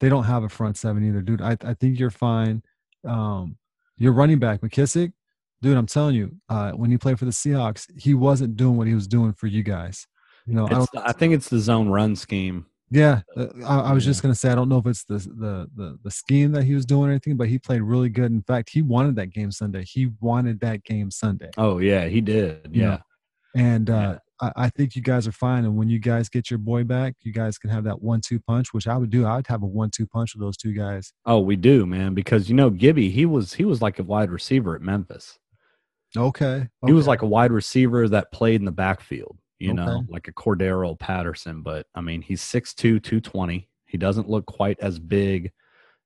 They 0.00 0.08
don't 0.08 0.24
have 0.24 0.42
a 0.44 0.48
front 0.48 0.76
seven 0.76 1.04
either, 1.06 1.22
dude. 1.22 1.40
I 1.40 1.56
I 1.64 1.74
think 1.74 1.98
you're 1.98 2.10
fine. 2.10 2.62
Um, 3.06 3.56
your 3.96 4.12
running 4.12 4.38
back 4.38 4.60
McKissic, 4.60 5.12
dude. 5.62 5.76
I'm 5.76 5.86
telling 5.86 6.14
you, 6.16 6.36
uh, 6.48 6.72
when 6.72 6.90
he 6.90 6.98
played 6.98 7.18
for 7.18 7.24
the 7.26 7.30
Seahawks, 7.30 7.86
he 7.98 8.12
wasn't 8.14 8.56
doing 8.56 8.76
what 8.76 8.86
he 8.86 8.94
was 8.94 9.06
doing 9.06 9.32
for 9.32 9.46
you 9.46 9.62
guys. 9.62 10.06
You 10.46 10.54
know, 10.54 10.68
I 10.68 10.84
I 11.08 11.12
think 11.12 11.32
it's 11.34 11.48
the 11.48 11.58
zone 11.58 11.88
run 11.88 12.16
scheme. 12.16 12.66
yeah, 12.90 13.22
uh, 13.36 13.46
I, 13.64 13.78
I 13.78 13.92
was 13.92 14.04
Yeah. 14.04 14.10
just 14.10 14.22
gonna 14.22 14.34
say 14.34 14.50
I 14.50 14.54
don't 14.54 14.68
know 14.68 14.78
if 14.78 14.86
it's 14.86 15.04
the, 15.04 15.18
the 15.18 15.70
the 15.74 15.98
the 16.02 16.10
scheme 16.10 16.52
that 16.52 16.64
he 16.64 16.74
was 16.74 16.84
doing 16.84 17.08
or 17.08 17.12
anything, 17.12 17.36
but 17.36 17.48
he 17.48 17.58
played 17.58 17.82
really 17.82 18.08
good. 18.10 18.30
In 18.32 18.42
fact, 18.42 18.70
he 18.70 18.82
wanted 18.82 19.16
that 19.16 19.30
game 19.30 19.50
Sunday. 19.52 19.84
He 19.84 20.10
wanted 20.20 20.60
that 20.60 20.82
game 20.84 21.10
Sunday, 21.10 21.50
Oh, 21.56 21.78
yeah, 21.78 22.06
he 22.08 22.20
did. 22.20 22.68
You 22.72 22.82
know, 22.82 22.88
Yeah. 22.90 22.98
and 23.72 23.88
uh, 23.90 23.92
Yeah. 23.94 24.18
I, 24.44 24.64
I 24.64 24.68
think 24.70 24.96
you 24.96 25.02
guys 25.02 25.26
are 25.26 25.32
fine. 25.32 25.64
And 25.64 25.76
when 25.76 25.88
you 25.88 25.98
guys 25.98 26.28
get 26.28 26.50
your 26.50 26.58
boy 26.58 26.84
back, 26.84 27.14
you 27.22 27.32
guys 27.32 27.58
can 27.58 27.70
have 27.70 27.84
that 27.84 28.02
one-two 28.02 28.40
punch, 28.40 28.72
which 28.72 28.86
I 28.86 28.96
would 28.96 29.10
do. 29.10 29.24
I 29.24 29.36
would 29.36 29.46
have 29.46 29.62
a 29.62 29.66
one-two 29.66 30.06
punch 30.06 30.34
with 30.34 30.42
those 30.42 30.56
two 30.56 30.72
guys. 30.72 31.12
Oh, 31.24 31.40
we 31.40 31.56
do, 31.56 31.86
man, 31.86 32.14
because 32.14 32.48
you 32.48 32.54
know, 32.54 32.70
Gibby, 32.70 33.10
he 33.10 33.26
was 33.26 33.54
he 33.54 33.64
was 33.64 33.80
like 33.80 33.98
a 33.98 34.02
wide 34.02 34.30
receiver 34.30 34.74
at 34.74 34.82
Memphis. 34.82 35.38
Okay, 36.16 36.68
He 36.86 36.92
was 36.92 37.08
like 37.08 37.22
a 37.22 37.26
wide 37.26 37.50
receiver 37.50 38.08
that 38.08 38.30
played 38.30 38.60
in 38.60 38.64
the 38.64 38.70
backfield, 38.70 39.36
you 39.58 39.74
know, 39.74 40.04
like 40.08 40.28
a 40.28 40.32
Cordarrelle 40.32 40.96
Patterson. 40.98 41.62
But 41.62 41.86
I 41.92 42.02
mean, 42.02 42.22
he's 42.22 42.40
6'2, 42.40 42.76
220. 42.76 43.68
He 43.86 43.98
doesn't 43.98 44.28
look 44.28 44.46
quite 44.46 44.78
as 44.78 45.00
big 45.00 45.50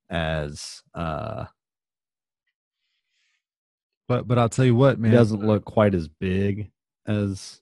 as 0.09 0.81
uh 0.95 1.45
but 4.07 4.27
but 4.27 4.39
I'll 4.39 4.49
tell 4.49 4.65
you 4.65 4.73
what, 4.73 4.97
man. 4.97 5.11
he 5.11 5.17
doesn't 5.17 5.45
look 5.45 5.63
quite 5.65 5.93
as 5.93 6.07
big 6.07 6.71
as 7.05 7.61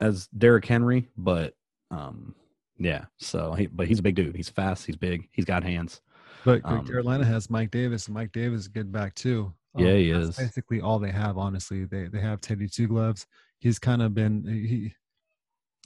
as 0.00 0.28
Derrick 0.28 0.64
Henry, 0.66 1.08
but 1.16 1.54
um 1.90 2.34
yeah, 2.78 3.04
so 3.18 3.52
he 3.52 3.66
but 3.66 3.86
he's 3.86 3.98
a 3.98 4.02
big 4.02 4.14
dude. 4.14 4.36
He's 4.36 4.48
fast, 4.48 4.86
he's 4.86 4.96
big, 4.96 5.28
he's 5.32 5.44
got 5.44 5.62
hands. 5.62 6.00
But 6.44 6.62
Um, 6.64 6.86
Carolina 6.86 7.24
has 7.24 7.50
Mike 7.50 7.70
Davis, 7.70 8.06
and 8.06 8.14
Mike 8.14 8.32
Davis 8.32 8.60
is 8.60 8.68
good 8.68 8.90
back 8.90 9.14
too. 9.14 9.52
Yeah, 9.76 9.94
he 9.94 10.10
that's 10.10 10.28
is. 10.30 10.36
Basically, 10.36 10.80
all 10.80 10.98
they 10.98 11.10
have, 11.10 11.36
honestly, 11.38 11.84
they 11.84 12.08
they 12.08 12.20
have 12.20 12.40
Teddy 12.40 12.66
Two 12.68 12.88
Gloves. 12.88 13.26
He's 13.58 13.78
kind 13.78 14.00
of 14.02 14.14
been 14.14 14.44
he 14.46 14.94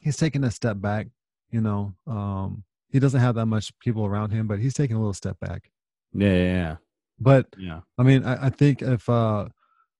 he's 0.01 0.17
taken 0.17 0.45
a 0.45 0.51
step 0.51 0.81
back. 0.81 1.09
You 1.51 1.61
know, 1.61 1.95
um, 2.07 2.65
he 2.91 2.99
doesn't 3.01 3.21
have 3.21 3.35
that 3.35 3.47
much 3.47 3.77
people 3.81 4.07
around 4.07 4.31
him, 4.31 4.47
but 4.47 4.59
he's 4.61 4.75
taking 4.75 4.97
a 4.97 5.01
little 5.01 5.13
step 5.15 5.39
back. 5.41 5.71
Yeah, 6.13 6.29
yeah, 6.29 6.77
But 7.19 7.47
yeah. 7.59 7.81
I 7.99 8.05
mean, 8.05 8.25
I, 8.25 8.47
I 8.47 8.51
think 8.51 8.83
if 8.83 9.09
uh, 9.09 9.49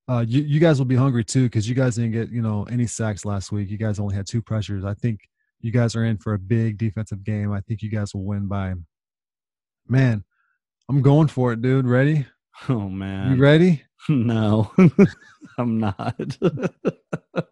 uh, 0.09 0.25
you 0.27 0.43
you 0.43 0.61
guys 0.61 0.79
will 0.79 0.85
be 0.85 0.97
hungry 0.97 1.25
too 1.25 1.45
because 1.45 1.69
you 1.69 1.75
guys 1.75 1.97
didn't 1.97 2.13
get 2.13 2.31
you 2.31 2.43
know 2.43 2.67
any 2.71 2.87
sacks 2.87 3.25
last 3.25 3.53
week. 3.53 3.71
You 3.71 3.79
guys 3.79 3.99
only 3.99 4.15
had 4.15 4.27
two 4.27 4.43
pressures. 4.43 4.85
I 4.85 4.95
think 4.95 5.21
you 5.61 5.71
guys 5.71 5.97
are 5.97 6.05
in 6.05 6.19
for 6.19 6.35
a 6.35 6.39
big 6.39 6.77
defensive 6.77 7.25
game. 7.25 7.53
I 7.53 7.61
think 7.61 7.83
you 7.83 7.91
guys 7.91 8.15
will 8.15 8.25
win 8.25 8.47
by. 8.47 8.75
Man, 9.89 10.25
I'm 10.89 11.01
going 11.03 11.29
for 11.29 11.53
it, 11.53 11.63
dude. 11.63 11.87
Ready? 11.87 12.27
Oh 12.69 12.89
man, 12.89 13.33
You 13.35 13.43
ready? 13.43 13.83
No. 14.09 14.71
I'm 15.59 15.81
not. 15.81 16.15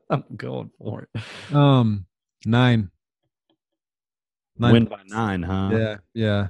I'm 0.08 0.24
going 0.36 0.70
for 0.78 1.08
it. 1.12 1.54
Um, 1.54 2.06
nine. 2.46 2.88
Nine 4.58 4.72
Win 4.72 4.84
by 4.84 5.00
nine, 5.06 5.42
huh? 5.42 5.70
Yeah, 5.72 5.96
yeah. 6.14 6.48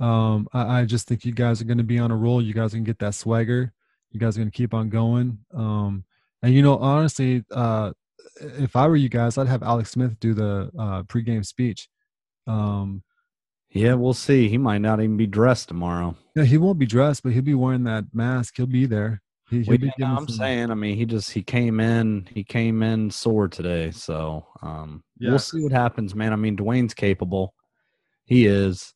Um, 0.00 0.46
I, 0.52 0.80
I 0.80 0.84
just 0.84 1.08
think 1.08 1.24
you 1.24 1.32
guys 1.32 1.60
are 1.60 1.64
going 1.64 1.78
to 1.78 1.84
be 1.84 1.98
on 1.98 2.12
a 2.12 2.16
roll. 2.16 2.40
You 2.40 2.54
guys 2.54 2.72
can 2.72 2.84
get 2.84 3.00
that 3.00 3.14
swagger. 3.14 3.72
You 4.10 4.20
guys 4.20 4.36
are 4.36 4.40
going 4.40 4.50
to 4.50 4.56
keep 4.56 4.74
on 4.74 4.88
going. 4.88 5.38
Um, 5.54 6.04
and 6.42 6.54
you 6.54 6.62
know, 6.62 6.78
honestly, 6.78 7.44
uh, 7.50 7.92
if 8.40 8.76
I 8.76 8.86
were 8.86 8.96
you 8.96 9.08
guys, 9.08 9.36
I'd 9.38 9.48
have 9.48 9.62
Alex 9.62 9.90
Smith 9.90 10.18
do 10.20 10.34
the 10.34 10.70
uh, 10.78 11.02
pregame 11.04 11.44
speech. 11.44 11.88
Um, 12.46 13.02
Yeah, 13.70 13.94
we'll 13.94 14.14
see. 14.14 14.48
He 14.48 14.56
might 14.58 14.78
not 14.80 15.00
even 15.00 15.16
be 15.16 15.26
dressed 15.26 15.68
tomorrow. 15.68 16.16
yeah, 16.34 16.44
he 16.44 16.56
won't 16.56 16.78
be 16.78 16.86
dressed, 16.86 17.22
but 17.22 17.32
he'll 17.32 17.42
be 17.42 17.54
wearing 17.54 17.84
that 17.84 18.04
mask. 18.14 18.54
He'll 18.56 18.66
be 18.66 18.86
there. 18.86 19.20
He, 19.50 19.58
he'll 19.62 19.68
Well, 19.72 19.78
be 19.78 19.92
yeah, 19.98 20.16
I'm 20.16 20.26
some- 20.28 20.36
saying, 20.36 20.70
I 20.70 20.74
mean, 20.74 20.96
he 20.96 21.04
just 21.04 21.30
he 21.32 21.42
came 21.42 21.80
in, 21.80 22.28
he 22.32 22.44
came 22.44 22.82
in 22.82 23.10
sore 23.10 23.48
today. 23.48 23.90
So 23.90 24.46
um 24.62 25.02
Yeah. 25.18 25.30
we'll 25.30 25.38
see 25.38 25.62
what 25.62 25.72
happens, 25.72 26.14
man. 26.14 26.32
I 26.32 26.36
mean, 26.36 26.56
Dwayne's 26.56 26.94
capable. 26.94 27.54
He 28.24 28.46
is. 28.46 28.94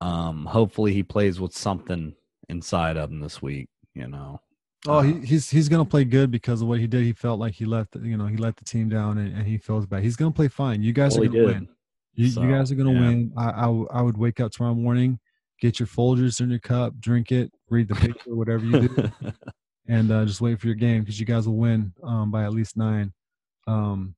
Um, 0.00 0.44
hopefully 0.46 0.92
he 0.92 1.02
plays 1.02 1.40
with 1.40 1.56
something 1.56 2.14
inside 2.48 2.96
of 2.98 3.10
him 3.10 3.20
this 3.20 3.40
week, 3.40 3.68
you 3.94 4.08
know. 4.08 4.40
Oh, 4.86 4.98
Uh, 4.98 5.02
he, 5.02 5.20
he's 5.20 5.48
he's 5.48 5.68
gonna 5.68 5.84
play 5.84 6.04
good 6.04 6.30
because 6.30 6.60
of 6.60 6.68
what 6.68 6.78
he 6.78 6.86
did. 6.86 7.04
He 7.04 7.12
felt 7.12 7.40
like 7.40 7.54
he 7.54 7.64
left, 7.64 7.96
you 7.96 8.16
know, 8.16 8.26
he 8.26 8.36
let 8.36 8.56
the 8.56 8.64
team 8.64 8.88
down, 8.88 9.18
and, 9.18 9.34
and 9.34 9.46
he 9.46 9.56
feels 9.56 9.86
bad. 9.86 10.02
He's 10.02 10.16
gonna 10.16 10.30
play 10.30 10.48
fine. 10.48 10.82
You 10.82 10.92
guys 10.92 11.14
well, 11.14 11.24
are 11.24 11.28
gonna 11.28 11.44
win. 11.44 11.68
You, 12.14 12.28
So, 12.28 12.42
you 12.42 12.50
guys 12.50 12.70
are 12.70 12.74
gonna 12.74 12.92
yeah. 12.92 13.00
win. 13.00 13.32
I 13.36 14.02
would 14.02 14.16
wake 14.16 14.40
up 14.40 14.52
tomorrow 14.52 14.74
morning, 14.74 15.18
get 15.60 15.80
your 15.80 15.86
Folgers 15.86 16.40
in 16.40 16.50
your 16.50 16.58
cup, 16.58 16.98
drink 17.00 17.32
it, 17.32 17.52
read 17.70 17.88
the 17.88 17.94
paper, 17.94 18.34
whatever 18.34 18.64
you 18.64 18.88
do, 18.88 19.10
and 19.88 20.10
uh, 20.12 20.24
just 20.24 20.40
wait 20.40 20.60
for 20.60 20.66
your 20.66 20.76
game 20.76 21.00
because 21.00 21.18
you 21.18 21.26
guys 21.26 21.48
will 21.48 21.56
win 21.56 21.92
um, 22.02 22.30
by 22.30 22.44
at 22.44 22.52
least 22.52 22.76
nine. 22.76 23.12
Um, 23.66 24.14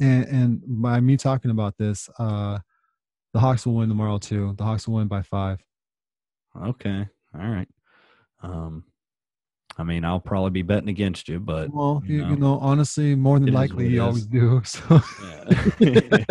and 0.00 0.24
and 0.26 0.62
by 0.66 1.00
me 1.00 1.16
talking 1.16 1.50
about 1.50 1.76
this, 1.78 2.08
uh, 2.18 2.58
the 3.32 3.40
Hawks 3.40 3.66
will 3.66 3.74
win 3.74 3.88
tomorrow 3.88 4.18
too. 4.18 4.54
The 4.58 4.64
Hawks 4.64 4.88
will 4.88 4.96
win 4.96 5.08
by 5.08 5.22
five. 5.22 5.64
okay. 6.60 7.06
All 7.34 7.48
right. 7.48 7.68
Um 8.42 8.84
I 9.78 9.82
mean, 9.82 10.04
I'll 10.04 10.20
probably 10.20 10.50
be 10.50 10.62
betting 10.62 10.90
against 10.90 11.26
you, 11.28 11.40
but 11.40 11.72
Well, 11.72 12.02
you 12.04 12.16
you, 12.16 12.20
you 12.22 12.36
know, 12.36 12.54
know, 12.56 12.58
honestly, 12.58 13.14
more 13.14 13.38
than 13.38 13.54
likely, 13.54 13.88
you 13.88 14.02
is. 14.02 14.06
always 14.06 14.26
do. 14.26 14.60
So. 14.64 15.00
yeah. 15.80 16.24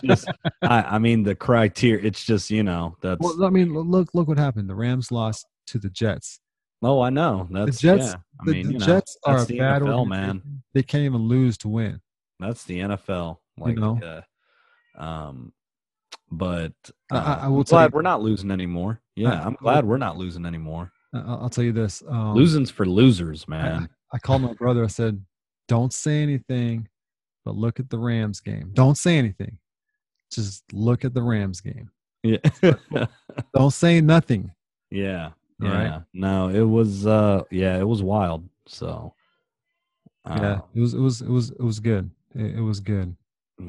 just 0.04 0.28
I, 0.62 0.82
I 0.82 0.98
mean 0.98 1.22
the 1.22 1.34
criteria 1.36 2.04
it's 2.04 2.24
just, 2.24 2.50
you 2.50 2.62
know, 2.64 2.96
that's 3.02 3.20
Well, 3.20 3.44
I 3.44 3.50
mean, 3.50 3.74
look, 3.74 4.08
look 4.14 4.26
what 4.28 4.38
happened. 4.38 4.68
The 4.68 4.74
Rams 4.74 5.12
lost 5.12 5.46
to 5.68 5.78
the 5.78 5.90
Jets. 5.90 6.40
oh 6.82 7.00
I 7.00 7.10
know. 7.10 7.46
That's 7.50 7.78
Jets- 7.80 8.06
yeah. 8.08 8.14
I 8.40 8.44
the, 8.46 8.52
mean, 8.52 8.66
the 8.66 8.72
you 8.74 8.78
know, 8.80 8.86
Jets 8.86 9.16
are 9.24 9.42
a 9.42 9.46
bad 9.46 9.82
NFL, 9.82 10.08
man. 10.08 10.62
They 10.74 10.82
can't 10.82 11.04
even 11.04 11.22
lose 11.28 11.56
to 11.58 11.68
win. 11.68 12.00
That's 12.40 12.64
the 12.64 12.80
NFL. 12.80 13.36
Like, 13.58 13.76
know? 13.76 13.98
uh, 14.98 15.00
um, 15.00 15.52
but 16.30 16.72
I- 17.12 17.16
I- 17.16 17.18
uh, 17.18 17.38
I 17.42 17.48
will 17.48 17.62
glad 17.64 17.92
you- 17.92 17.96
we're 17.96 18.02
not 18.02 18.20
losing 18.22 18.50
anymore. 18.50 19.00
Yeah, 19.14 19.30
I- 19.40 19.44
I'm 19.46 19.54
glad 19.54 19.84
we're 19.84 19.96
not 19.98 20.16
losing 20.16 20.44
anymore. 20.44 20.90
I- 21.14 21.18
I'll, 21.20 21.38
I'll 21.42 21.50
tell 21.50 21.64
you 21.64 21.72
this. 21.72 22.02
Um, 22.08 22.34
Losing's 22.34 22.70
for 22.70 22.86
losers, 22.86 23.46
man. 23.48 23.88
I 24.12 24.18
called 24.18 24.42
my 24.42 24.52
brother. 24.54 24.84
I 24.84 24.88
said, 24.88 25.24
"Don't 25.68 25.92
say 25.92 26.22
anything, 26.22 26.88
but 27.44 27.56
look 27.56 27.80
at 27.80 27.90
the 27.90 27.98
Rams 27.98 28.40
game. 28.40 28.70
Don't 28.74 28.96
say 28.96 29.18
anything. 29.18 29.58
Just 30.32 30.64
look 30.72 31.04
at 31.04 31.14
the 31.14 31.22
Rams 31.22 31.60
game. 31.60 31.90
yeah, 32.22 32.38
Don't 33.54 33.72
say 33.72 34.00
nothing." 34.00 34.50
yeah, 34.90 35.30
All 35.62 35.68
right. 35.68 35.84
yeah. 35.84 36.00
No, 36.14 36.48
it 36.48 36.62
was. 36.62 37.06
uh 37.06 37.42
Yeah, 37.50 37.78
it 37.78 37.86
was 37.86 38.02
wild. 38.02 38.48
So, 38.66 39.14
yeah, 40.26 40.32
uh, 40.34 40.60
it 40.74 40.80
was. 40.80 40.94
It 40.94 41.00
was. 41.00 41.20
It 41.22 41.28
was. 41.30 41.50
It 41.50 41.60
was 41.62 41.80
good. 41.80 42.10
It, 42.34 42.56
it 42.56 42.60
was 42.62 42.80
good. 42.80 43.14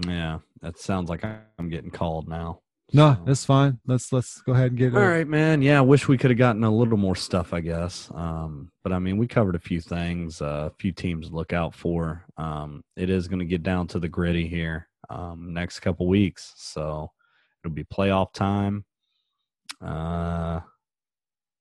yeah. 0.07 0.39
That 0.61 0.79
sounds 0.79 1.09
like 1.09 1.23
I'm 1.23 1.69
getting 1.69 1.91
called 1.91 2.27
now. 2.27 2.61
No, 2.93 3.15
So- 3.15 3.23
that's 3.25 3.45
fine. 3.45 3.79
Let's 3.85 4.13
let's 4.13 4.41
go 4.41 4.53
ahead 4.53 4.71
and 4.71 4.77
get. 4.77 4.95
All 4.95 5.01
uh, 5.01 5.07
right, 5.07 5.27
man. 5.27 5.61
Yeah, 5.61 5.79
I 5.79 5.81
wish 5.81 6.07
we 6.07 6.17
could 6.17 6.31
have 6.31 6.37
gotten 6.37 6.63
a 6.63 6.71
little 6.71 6.97
more 6.97 7.15
stuff, 7.15 7.53
I 7.53 7.59
guess. 7.59 8.09
Um, 8.13 8.71
but 8.83 8.93
I 8.93 8.99
mean, 8.99 9.17
we 9.17 9.27
covered 9.27 9.55
a 9.55 9.59
few 9.59 9.81
things, 9.81 10.41
uh, 10.41 10.69
a 10.71 10.75
few 10.79 10.93
teams 10.93 11.29
to 11.29 11.35
look 11.35 11.51
out 11.51 11.75
for. 11.75 12.25
Um, 12.37 12.83
it 12.95 13.09
is 13.09 13.27
going 13.27 13.39
to 13.39 13.45
get 13.45 13.63
down 13.63 13.87
to 13.87 13.99
the 13.99 14.07
gritty 14.07 14.47
here 14.47 14.87
um, 15.09 15.53
next 15.53 15.81
couple 15.81 16.07
weeks, 16.07 16.53
so 16.55 17.11
it'll 17.63 17.75
be 17.75 17.83
playoff 17.83 18.31
time. 18.33 18.85
Uh, 19.81 20.61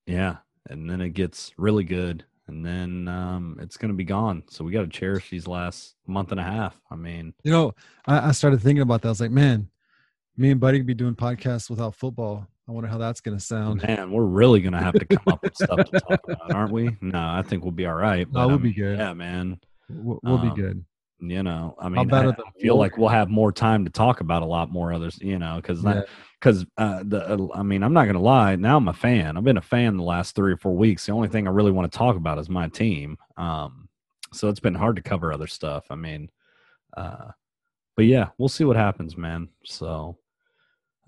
yeah, 0.06 0.36
and 0.70 0.88
then 0.88 1.00
it 1.00 1.10
gets 1.10 1.52
really 1.58 1.84
good, 1.84 2.24
and 2.46 2.64
then 2.64 3.08
um, 3.08 3.58
it's 3.60 3.76
going 3.76 3.90
to 3.90 3.96
be 3.96 4.04
gone. 4.04 4.44
So 4.48 4.64
we 4.64 4.72
got 4.72 4.82
to 4.82 4.88
cherish 4.88 5.28
these 5.28 5.48
last 5.48 5.96
month 6.06 6.30
and 6.30 6.40
a 6.40 6.44
half. 6.44 6.80
I 6.90 6.94
mean, 6.94 7.34
You 7.42 7.50
know, 7.50 7.74
I, 8.06 8.28
I 8.28 8.32
started 8.32 8.62
thinking 8.62 8.82
about 8.82 9.02
that. 9.02 9.08
I 9.08 9.10
was 9.10 9.20
like, 9.20 9.32
man, 9.32 9.68
me 10.36 10.50
and 10.50 10.60
Buddy 10.60 10.78
could 10.78 10.86
be 10.86 10.94
doing 10.94 11.14
podcasts 11.14 11.70
without 11.70 11.94
football. 11.94 12.46
I 12.68 12.72
wonder 12.72 12.88
how 12.88 12.98
that's 12.98 13.20
going 13.20 13.36
to 13.36 13.42
sound. 13.42 13.82
Man, 13.86 14.10
we're 14.10 14.24
really 14.24 14.60
gonna 14.60 14.82
have 14.82 14.94
to 14.94 15.04
come 15.04 15.22
up 15.28 15.42
with 15.42 15.54
stuff 15.54 15.78
to 15.88 16.00
talk 16.00 16.20
about, 16.28 16.52
aren't 16.52 16.72
we? 16.72 16.96
No, 17.00 17.20
I 17.20 17.42
think 17.42 17.62
we'll 17.62 17.70
be 17.70 17.86
all 17.86 17.94
right. 17.94 18.26
No, 18.32 18.40
but, 18.40 18.48
we'll 18.48 18.58
I 18.58 18.62
be 18.62 18.72
good. 18.72 18.98
Yeah, 18.98 19.14
man. 19.14 19.60
We'll, 19.88 20.18
we'll 20.24 20.38
Um, 20.38 20.50
be 20.54 20.60
good. 20.60 20.84
You 21.20 21.42
know, 21.42 21.76
I 21.80 21.88
mean, 21.88 22.12
I, 22.12 22.28
I 22.30 22.34
feel 22.60 22.76
like 22.76 22.98
we'll 22.98 23.08
have 23.08 23.30
more 23.30 23.50
time 23.50 23.86
to 23.86 23.90
talk 23.90 24.20
about 24.20 24.42
a 24.42 24.46
lot 24.46 24.70
more 24.70 24.92
others. 24.92 25.16
You 25.22 25.38
know, 25.38 25.56
because 25.56 25.82
Yeah. 25.82 26.02
because 26.40 26.66
uh, 26.76 27.04
the 27.06 27.34
uh, 27.34 27.48
I 27.54 27.62
mean, 27.62 27.82
I'm 27.84 27.92
not 27.94 28.06
gonna 28.06 28.20
lie. 28.20 28.56
Now 28.56 28.76
I'm 28.76 28.88
a 28.88 28.92
fan. 28.92 29.36
I've 29.36 29.44
been 29.44 29.56
a 29.56 29.62
fan 29.62 29.96
the 29.96 30.02
last 30.02 30.34
three 30.34 30.52
or 30.52 30.56
four 30.58 30.76
weeks. 30.76 31.06
The 31.06 31.12
only 31.12 31.28
thing 31.28 31.46
I 31.46 31.52
really 31.52 31.70
want 31.72 31.90
to 31.90 31.96
talk 31.96 32.16
about 32.16 32.38
is 32.38 32.50
my 32.50 32.68
team. 32.68 33.16
Um, 33.36 33.88
so 34.32 34.48
it's 34.48 34.60
been 34.60 34.74
hard 34.74 34.96
to 34.96 35.02
cover 35.02 35.32
other 35.32 35.46
stuff. 35.46 35.86
I 35.88 35.94
mean, 35.94 36.30
uh, 36.96 37.28
but 37.96 38.06
yeah, 38.06 38.30
we'll 38.38 38.48
see 38.50 38.64
what 38.64 38.76
happens, 38.76 39.16
man. 39.16 39.48
So, 39.64 40.18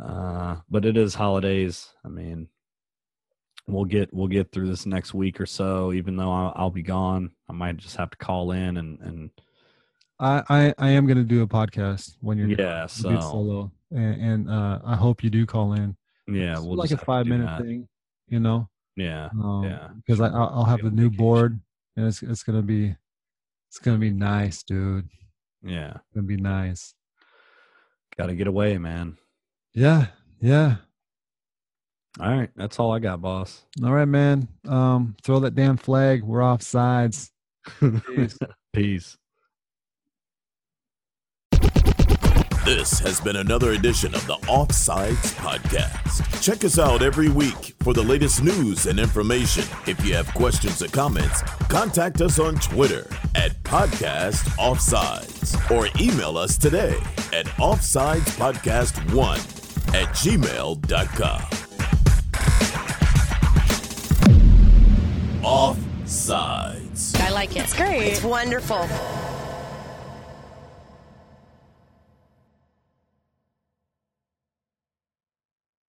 uh, 0.01 0.57
but 0.71 0.85
it 0.85 0.97
is 0.97 1.15
holidays. 1.15 1.89
I 2.05 2.09
mean, 2.09 2.49
we'll 3.67 3.85
get 3.85 4.13
we'll 4.13 4.29
get 4.29 4.53
through 4.53 4.69
this 4.69 4.87
next 4.87 5.15
week 5.15 5.41
or 5.41 5.47
so. 5.47 5.93
Even 5.93 6.17
though 6.17 6.33
I'll, 6.33 6.53
I'll 6.57 6.71
be 6.71 6.83
gone, 6.83 7.31
I 7.49 7.53
might 7.53 7.77
just 7.77 7.97
have 7.97 8.11
to 8.11 8.17
call 8.17 8.53
in 8.53 8.77
and 8.77 8.99
and 9.01 9.31
I, 10.21 10.43
I, 10.49 10.75
I 10.79 10.89
am 10.91 11.07
going 11.07 11.19
to 11.19 11.23
do 11.25 11.43
a 11.43 11.47
podcast 11.47 12.17
when 12.21 12.39
you're 12.39 12.49
yeah. 12.49 12.87
solo, 12.87 13.71
and, 13.93 14.21
and 14.21 14.51
uh, 14.51 14.81
I 14.85 14.97
hope 14.97 15.23
you 15.23 15.31
do 15.31 15.47
call 15.47 15.75
in. 15.75 15.97
yeah, 16.27 16.55
It's 16.55 16.63
we'll 16.63 16.77
like 16.77 16.91
a 16.91 16.97
five 16.97 17.27
minute 17.27 17.47
that. 17.47 17.63
thing, 17.63 17.89
you 18.27 18.41
know. 18.41 18.69
Yeah, 18.97 19.29
Um, 19.41 19.63
yeah. 19.63 19.89
Because 19.95 20.21
I. 20.21 20.27
I'll, 20.27 20.51
I'll 20.55 20.65
have 20.65 20.83
the 20.83 20.91
new 20.91 21.09
board, 21.09 21.61
and 21.97 22.07
it's 22.09 22.21
it's 22.25 22.43
gonna 22.43 22.63
be 22.63 22.97
it's 23.69 23.79
gonna 23.79 23.99
be 23.99 24.11
nice, 24.11 24.65
dude. 24.65 25.09
yeah. 25.63 25.91
It's 25.91 26.15
gonna 26.15 26.27
be 26.27 26.37
nice. 26.37 26.95
Got 28.17 28.27
to 28.27 28.35
get 28.35 28.49
away, 28.49 28.77
man. 28.77 29.17
Yeah, 29.79 30.07
yeah. 30.41 30.77
All 32.19 32.29
right, 32.29 32.51
that's 32.57 32.81
all 32.81 32.93
I 32.93 32.99
got, 32.99 33.21
boss. 33.21 33.63
All 33.85 33.93
right, 33.93 34.09
man. 34.09 34.49
Um, 34.67 35.15
throw 35.23 35.39
that 35.39 35.55
damn 35.55 35.77
flag. 35.77 36.25
We're 36.25 36.43
off 36.43 36.63
sides. 36.63 37.31
Peace. 37.81 38.37
Peace. 38.73 39.17
This 42.65 42.99
has 42.99 43.21
been 43.21 43.37
another 43.37 43.71
edition 43.71 44.17
of 44.17 44.27
the 44.27 44.35
Offsides 44.49 45.33
Podcast. 45.37 46.43
Check 46.43 46.65
us 46.65 46.81
out 46.81 47.03
every 47.03 47.29
week 47.29 47.77
for 47.81 47.95
the 47.95 48.03
latest 48.03 48.43
news 48.43 48.87
and 48.87 48.99
information. 48.99 49.63
If 49.87 50.05
you 50.05 50.13
have 50.15 50.27
questions 50.35 50.83
or 50.83 50.89
comments, 50.89 51.43
contact 51.69 52.21
us 52.21 52.41
on 52.41 52.57
Twitter 52.57 53.09
at 53.37 53.53
Podcast 53.63 54.43
Offsides 54.59 55.71
or 55.71 55.89
email 56.03 56.37
us 56.37 56.59
today 56.59 56.97
at 57.33 57.47
OffsidesPodcast1 57.59 59.58
at 59.95 60.09
gmail.com. 60.15 61.41
Offsides. 65.43 67.19
I 67.21 67.31
like 67.31 67.57
it. 67.57 67.61
It's 67.61 67.75
great. 67.75 68.03
It's 68.03 68.23
wonderful. 68.23 68.87